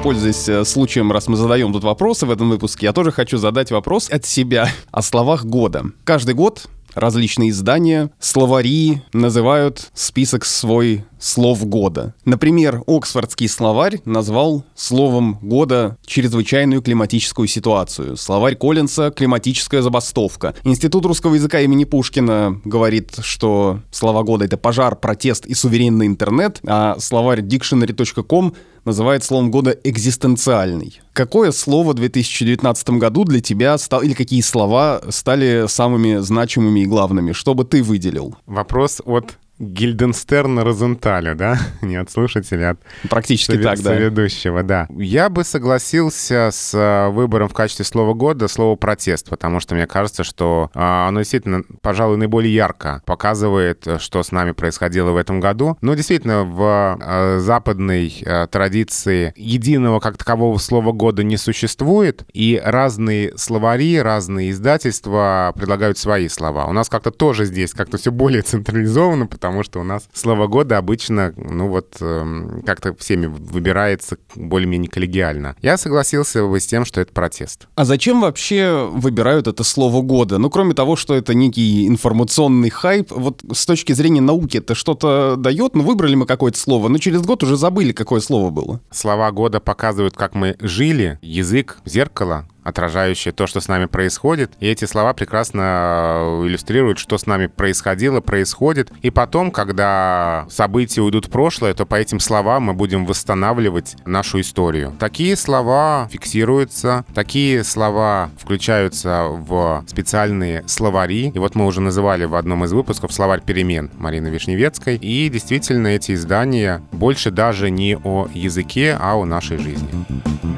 пользуясь 0.04 0.68
случаем, 0.68 1.12
раз 1.12 1.28
мы 1.28 1.36
задаем 1.36 1.74
тут 1.74 1.84
вопросы 1.84 2.26
в 2.26 2.32
этом 2.32 2.50
выпуске, 2.50 2.86
я 2.86 2.94
тоже 2.94 3.12
хочу 3.12 3.38
задать 3.38 3.72
вопрос 3.72 4.10
от 4.10 4.26
себя 4.26 4.70
о 4.92 5.02
словах 5.02 5.46
года. 5.46 5.86
Каждый 6.04 6.34
год 6.34 6.68
различные 6.94 7.52
издания, 7.52 8.10
словари 8.20 9.02
называют 9.14 9.90
список 9.94 10.46
свой 10.46 11.06
слов 11.20 11.66
года. 11.66 12.14
Например, 12.26 12.84
Оксфордский 12.88 13.48
словарь 13.48 14.02
назвал 14.06 14.64
словом 14.76 15.40
года 15.42 15.98
чрезвычайную 16.06 16.82
климатическую 16.82 17.48
ситуацию. 17.48 18.18
Словарь 18.18 18.56
Коллинса— 18.56 19.12
климатическая 19.16 19.82
забастовка. 19.82 20.56
Институт 20.64 21.06
русского 21.06 21.36
языка 21.36 21.60
имени 21.62 21.84
Пушкина 21.84 22.62
говорит, 22.66 23.16
что 23.22 23.80
слова 23.92 24.24
года— 24.24 24.46
это 24.46 24.58
пожар, 24.58 24.96
протест 24.96 25.46
и 25.46 25.54
суверенный 25.54 26.08
интернет, 26.08 26.60
а 26.66 26.98
словарь 27.00 27.42
dictionary.com 27.42 28.54
называет 28.86 29.24
словом 29.24 29.52
года 29.52 29.72
экзистенциальный. 29.84 31.02
Какое 31.14 31.52
слово 31.52 31.92
в 31.92 31.96
2019 31.96 32.90
году 32.92 33.26
для 33.26 33.42
тебя 33.42 33.78
стал, 33.78 34.02
или 34.02 34.14
какие 34.14 34.42
слова 34.42 35.02
стали 35.10 35.66
самыми 35.68 36.18
значимыми 36.18 36.82
и 36.82 36.86
главными? 36.86 37.34
Что 37.34 37.54
бы 37.54 37.66
ты 37.66 37.84
выделил? 37.84 38.36
Вопрос 38.46 39.02
от 39.06 39.38
Гильденстерна 39.60 40.64
Розенталя, 40.64 41.36
да? 41.36 41.60
Не 41.82 41.96
от 41.96 42.12
слушателя, 42.12 42.70
а 42.70 42.72
от 42.72 43.10
Практически 43.10 43.54
совед- 43.54 43.64
так, 43.64 43.78
да. 43.80 43.92
соведущего, 43.92 44.64
да. 44.64 44.88
Я 44.90 45.30
бы 45.30 45.44
согласился 45.44 46.50
с 46.52 46.74
э, 46.74 47.10
выбором 47.10 47.48
в 47.50 47.54
качестве 47.54 47.86
слова 47.86 48.14
года 48.14 48.48
слова 48.48 48.76
протест, 48.76 49.30
потому 49.30 49.60
что 49.60 49.76
мне 49.76 49.88
кажется, 49.88 50.24
что 50.24 50.70
а, 50.74 51.08
оно 51.08 51.22
действительно, 51.22 51.64
пожалуй, 51.82 52.18
наиболее 52.18 52.54
ярко 52.54 53.02
показывает, 53.06 53.88
что 54.00 54.24
с 54.24 54.32
нами 54.32 54.52
происходило 54.52 55.12
в 55.12 55.18
этом 55.18 55.40
году. 55.40 55.78
Но 55.82 55.96
действительно, 55.96 56.44
в 56.44 57.40
западной 57.40 58.24
традиции 58.52 59.34
единого 59.36 60.00
как 60.00 60.18
такового 60.18 60.58
слова 60.58 60.92
года 60.92 61.24
не 61.24 61.38
существует, 61.38 62.26
и 62.34 62.62
разные 62.64 63.38
словари, 63.38 63.98
разные 63.98 64.52
издательства 64.52 65.54
предлагают 65.56 65.98
свои 65.98 66.28
слова. 66.28 66.66
У 66.66 66.74
нас 66.74 66.90
как-то 66.90 67.12
тоже 67.12 67.46
здесь 67.46 67.72
как-то 67.72 67.98
все 67.98 68.12
более 68.12 68.42
централизовано, 68.42 69.28
потому 69.28 69.47
потому 69.48 69.64
что 69.64 69.80
у 69.80 69.84
нас 69.84 70.10
слово 70.14 70.48
года 70.48 70.78
обычно, 70.78 71.34
ну 71.38 71.70
вот, 71.70 71.96
э, 72.02 72.62
как-то 72.66 72.94
всеми 72.96 73.28
выбирается 73.28 74.18
более-менее 74.36 74.90
коллегиально. 74.90 75.56
Я 75.62 75.78
согласился 75.78 76.46
бы 76.46 76.60
с 76.60 76.68
тем, 76.68 76.84
что 76.84 77.00
это 77.00 77.14
протест. 77.14 77.70
А 77.76 77.86
зачем 77.86 78.20
вообще 78.20 78.90
выбирают 78.92 79.48
это 79.48 79.64
слово 79.64 80.02
года? 80.02 80.38
Ну, 80.38 80.50
кроме 80.50 80.74
того, 80.74 80.98
что 80.98 81.16
это 81.16 81.34
некий 81.34 81.88
информационный 81.88 82.70
хайп, 82.70 83.12
вот 83.12 83.42
с 83.54 83.66
точки 83.66 83.94
зрения 83.94 84.20
науки 84.20 84.58
это 84.58 84.76
что-то 84.76 85.36
дает? 85.38 85.76
Ну, 85.76 85.84
выбрали 85.84 86.16
мы 86.16 86.26
какое-то 86.26 86.60
слово, 86.60 86.90
но 86.90 86.98
через 86.98 87.22
год 87.22 87.42
уже 87.44 87.56
забыли, 87.56 87.94
какое 87.94 88.20
слово 88.20 88.50
было. 88.50 88.82
Слова 88.92 89.32
года 89.32 89.62
показывают, 89.62 90.18
как 90.18 90.36
мы 90.36 90.58
жили, 90.60 91.20
язык, 91.22 91.78
зеркало, 91.86 92.48
отражающее 92.68 93.34
то, 93.34 93.48
что 93.48 93.62
с 93.62 93.70
нами 93.70 93.86
происходит. 93.86 94.52
И 94.60 94.68
эти 94.68 94.84
слова 94.84 95.14
прекрасно 95.14 95.62
э, 95.62 96.48
иллюстрируют, 96.48 97.00
что 97.00 97.18
с 97.18 97.26
нами 97.26 97.48
происходило, 97.48 98.20
происходит. 98.20 98.92
И 99.02 99.10
потом, 99.10 99.52
когда 99.52 100.46
события 100.50 101.02
уйдут 101.02 101.28
в 101.28 101.30
прошлое, 101.30 101.74
то 101.74 101.86
по 101.86 101.96
этим 101.96 102.20
словам 102.20 102.64
мы 102.64 102.74
будем 102.74 103.06
восстанавливать 103.06 103.96
нашу 104.06 104.42
историю. 104.42 104.94
Такие 105.00 105.38
слова 105.38 106.10
фиксируются, 106.12 107.06
такие 107.16 107.64
слова 107.64 108.32
включаются 108.38 109.28
в 109.30 109.86
специальные 109.88 110.68
словари. 110.68 111.32
И 111.34 111.40
вот 111.40 111.56
мы 111.56 111.66
уже 111.66 111.80
называли 111.80 112.26
в 112.26 112.36
одном 112.36 112.66
из 112.66 112.74
выпусков 112.74 113.14
словарь 113.14 113.42
перемен 113.42 113.90
Марины 113.98 114.28
Вишневецкой. 114.28 114.98
И 114.98 115.30
действительно 115.30 115.88
эти 115.88 116.14
издания 116.14 116.82
больше 116.92 117.32
даже 117.32 117.70
не 117.70 117.98
о 117.98 118.28
языке, 118.34 118.98
а 119.00 119.16
о 119.16 119.24
нашей 119.24 119.58
жизни. 119.58 120.57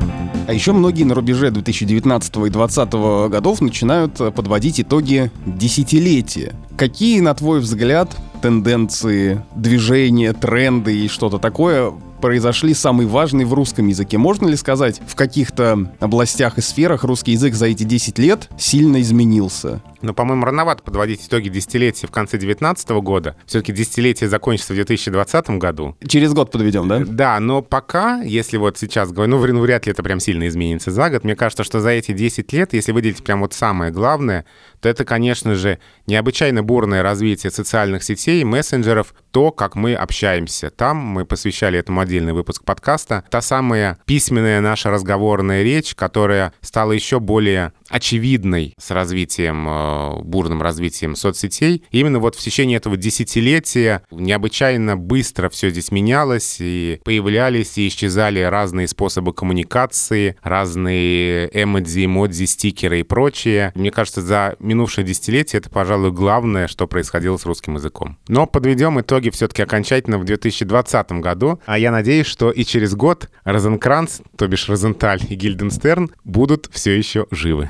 А 0.50 0.52
еще 0.52 0.72
многие 0.72 1.04
на 1.04 1.14
рубеже 1.14 1.52
2019 1.52 2.36
и 2.38 2.50
2020 2.50 3.30
годов 3.30 3.62
начинают 3.62 4.20
э, 4.20 4.32
подводить 4.32 4.82
итоги 4.82 5.32
десятилетия. 5.46 6.56
Какие, 6.76 7.20
на 7.20 7.36
твой 7.36 7.60
взгляд, 7.60 8.18
тенденции, 8.42 9.46
движения, 9.56 10.34
тренды 10.34 11.06
и 11.06 11.08
что-то 11.08 11.38
такое 11.38 11.94
произошли 12.20 12.74
самые 12.74 13.08
важные 13.08 13.46
в 13.46 13.54
русском 13.54 13.86
языке. 13.90 14.18
Можно 14.18 14.48
ли 14.48 14.56
сказать, 14.56 15.00
в 15.06 15.14
каких-то 15.14 15.94
областях 16.00 16.58
и 16.58 16.62
сферах 16.62 17.04
русский 17.04 17.34
язык 17.34 17.54
за 17.54 17.68
эти 17.68 17.84
10 17.84 18.18
лет 18.18 18.50
сильно 18.58 19.00
изменился? 19.02 19.84
Но, 20.02 20.14
по-моему, 20.14 20.46
рановато 20.46 20.84
подводить 20.84 21.26
итоги 21.28 21.50
десятилетия 21.50 22.08
в 22.08 22.12
конце 22.12 22.38
2019 22.38 22.90
года. 22.90 23.36
Все-таки 23.46 23.74
десятилетие 23.74 24.30
закончится 24.30 24.74
в 24.74 24.76
2020 24.76 25.50
году. 25.52 25.96
Через 26.08 26.34
год 26.34 26.52
подведем, 26.52 26.88
да? 26.88 27.00
Да, 27.06 27.40
но 27.40 27.62
пока, 27.62 28.22
если 28.22 28.58
вот 28.58 28.78
сейчас 28.78 29.12
говорю, 29.12 29.32
ну, 29.32 29.46
ну, 29.48 29.62
вряд 29.62 29.86
ли 29.86 29.92
это 29.92 30.04
прям 30.04 30.20
сильно 30.20 30.48
изменится 30.48 30.92
за 30.92 31.10
год, 31.10 31.24
мне 31.24 31.36
кажется, 31.36 31.64
что 31.64 31.80
за 31.80 31.90
эти 31.90 32.12
10 32.12 32.54
лет, 32.54 32.74
если 32.74 32.92
выделить 32.92 33.24
прям 33.24 33.42
вот 33.42 33.54
самое 33.54 33.92
главное, 33.92 34.46
то 34.82 34.90
это, 34.90 35.06
конечно 35.06 35.56
же, 35.56 35.80
необычайно 36.08 36.64
бурное 36.64 37.04
развитие 37.04 37.52
социальных 37.52 38.04
сетей, 38.04 38.44
мессенджеров, 38.44 39.14
то, 39.32 39.52
как 39.52 39.76
мы 39.76 39.94
общаемся. 39.94 40.70
Там 40.70 40.98
мы 40.98 41.26
посвящали 41.26 41.78
этому 41.80 42.02
отдельный 42.02 42.34
выпуск 42.34 42.64
подкаста. 42.64 43.24
Та 43.30 43.42
самая 43.42 44.00
письменная 44.06 44.62
наша 44.62 44.90
разговорная 44.90 45.64
речь, 45.64 45.96
которая 45.96 46.54
стала 46.62 46.92
еще 46.92 47.20
более 47.20 47.74
очевидной 47.90 48.76
с 48.78 48.92
развитием, 48.92 49.68
э, 49.68 50.22
бурным 50.24 50.62
развитием 50.62 51.16
соцсетей. 51.16 51.84
И 51.92 52.00
именно 52.00 52.20
вот 52.20 52.36
в 52.36 52.40
течение 52.40 52.78
этого 52.78 52.98
десятилетия 52.98 54.04
необычайно 54.12 54.96
быстро 54.96 55.50
все 55.50 55.70
здесь 55.70 55.92
менялось, 55.92 56.58
и 56.60 57.02
появлялись 57.04 57.78
и 57.78 57.88
исчезали 57.88 58.42
разные 58.42 58.88
способы 58.88 59.34
коммуникации, 59.34 60.38
разные 60.42 61.50
эмодзи, 61.52 62.06
эмодзи, 62.06 62.46
стикеры 62.46 63.02
и 63.02 63.04
прочее. 63.04 63.72
Мне 63.76 63.92
кажется, 63.92 64.22
за 64.22 64.56
минувшее 64.70 65.06
десятилетие 65.06 65.60
это, 65.60 65.70
пожалуй, 65.70 66.12
главное, 66.12 66.68
что 66.68 66.88
происходило 66.88 67.38
с 67.38 67.46
русским 67.46 67.76
языком. 67.76 68.18
Но 68.28 68.46
подведем 68.46 69.02
итоги 69.02 69.30
все-таки 69.30 69.64
окончательно 69.64 70.18
в 70.18 70.24
2020 70.24 71.12
году, 71.14 71.60
а 71.66 71.78
я 71.78 71.92
надеюсь, 71.92 72.28
что 72.28 72.52
и 72.52 72.64
через 72.64 72.96
год 72.96 73.30
Розенкранц, 73.44 74.22
то 74.38 74.48
бишь 74.48 74.70
Розенталь 74.70 75.22
и 75.28 75.36
Гильденстерн 75.36 76.12
будут 76.24 76.70
все 76.72 76.96
еще 76.98 77.26
живы. 77.32 77.70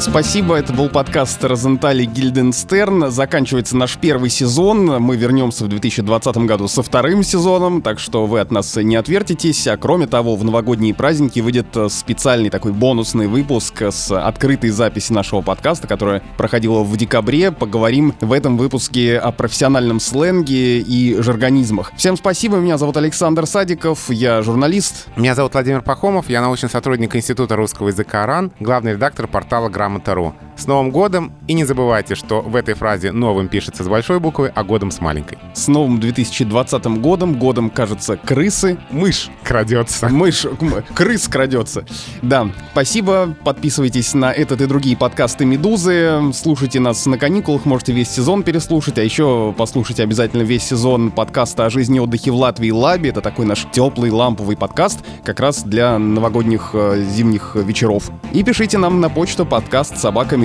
Спасибо, 0.00 0.54
это 0.54 0.72
был 0.72 0.88
подкаст 0.88 1.42
Розентали 1.42 2.04
Гильденстерн. 2.04 3.10
Заканчивается 3.10 3.76
наш 3.76 3.96
первый 3.96 4.30
сезон. 4.30 4.86
Мы 5.02 5.16
вернемся 5.16 5.64
в 5.64 5.68
2020 5.68 6.36
году 6.38 6.68
со 6.68 6.84
вторым 6.84 7.24
сезоном, 7.24 7.82
так 7.82 7.98
что 7.98 8.26
вы 8.26 8.38
от 8.38 8.52
нас 8.52 8.76
не 8.76 8.94
отвертитесь. 8.94 9.66
А 9.66 9.76
кроме 9.76 10.06
того, 10.06 10.36
в 10.36 10.44
новогодние 10.44 10.94
праздники 10.94 11.40
выйдет 11.40 11.76
специальный 11.90 12.48
такой 12.48 12.72
бонусный 12.72 13.26
выпуск 13.26 13.82
с 13.82 14.12
открытой 14.12 14.70
записи 14.70 15.12
нашего 15.12 15.40
подкаста, 15.40 15.88
которая 15.88 16.22
проходила 16.36 16.84
в 16.84 16.96
декабре. 16.96 17.50
Поговорим 17.50 18.14
в 18.20 18.32
этом 18.32 18.56
выпуске 18.56 19.18
о 19.18 19.32
профессиональном 19.32 19.98
сленге 19.98 20.78
и 20.78 21.20
жаргонизмах. 21.20 21.92
Всем 21.96 22.16
спасибо, 22.16 22.58
меня 22.58 22.78
зовут 22.78 22.96
Александр 22.96 23.46
Садиков, 23.46 24.10
я 24.10 24.42
журналист. 24.42 25.08
Меня 25.16 25.34
зовут 25.34 25.54
Владимир 25.54 25.82
Пахомов, 25.82 26.30
я 26.30 26.40
научный 26.40 26.70
сотрудник 26.70 27.16
Института 27.16 27.56
русского 27.56 27.88
языка 27.88 28.24
РАН, 28.26 28.52
главный 28.60 28.92
редактор 28.92 29.26
портала 29.26 29.68
Грамм 29.68 29.87
Грамота.ру. 29.88 30.34
С 30.58 30.66
Новым 30.66 30.90
годом! 30.90 31.32
И 31.46 31.54
не 31.54 31.64
забывайте, 31.64 32.16
что 32.16 32.40
в 32.42 32.56
этой 32.56 32.74
фразе 32.74 33.12
«новым» 33.12 33.46
пишется 33.46 33.84
с 33.84 33.88
большой 33.88 34.18
буквы, 34.18 34.50
а 34.52 34.64
«годом» 34.64 34.90
с 34.90 35.00
маленькой. 35.00 35.38
С 35.54 35.68
новым 35.68 36.00
2020 36.00 36.84
годом, 37.00 37.38
годом, 37.38 37.70
кажется, 37.70 38.16
крысы. 38.16 38.76
Мышь 38.90 39.30
крадется. 39.44 40.08
Мышь, 40.08 40.46
крыс 40.94 41.28
крадется. 41.28 41.84
Да, 42.22 42.50
спасибо. 42.72 43.36
Подписывайтесь 43.44 44.14
на 44.14 44.32
этот 44.32 44.60
и 44.60 44.66
другие 44.66 44.96
подкасты 44.96 45.44
«Медузы». 45.44 46.32
Слушайте 46.34 46.80
нас 46.80 47.06
на 47.06 47.18
каникулах, 47.18 47.64
можете 47.64 47.92
весь 47.92 48.10
сезон 48.10 48.42
переслушать, 48.42 48.98
а 48.98 49.04
еще 49.04 49.54
послушайте 49.56 50.02
обязательно 50.02 50.42
весь 50.42 50.64
сезон 50.64 51.12
подкаста 51.12 51.66
о 51.66 51.70
жизни 51.70 51.98
и 51.98 52.00
отдыхе 52.00 52.32
в 52.32 52.36
Латвии 52.36 52.72
«Лаби». 52.72 53.10
Это 53.10 53.20
такой 53.20 53.46
наш 53.46 53.64
теплый 53.70 54.10
ламповый 54.10 54.56
подкаст, 54.56 55.04
как 55.24 55.38
раз 55.38 55.62
для 55.62 55.98
новогодних 55.98 56.70
э, 56.72 57.04
зимних 57.14 57.54
вечеров. 57.54 58.10
И 58.32 58.42
пишите 58.42 58.76
нам 58.76 59.00
на 59.00 59.08
почту 59.08 59.46
подкаст 59.46 59.96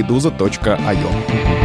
собакамедуза.io. 0.07 1.62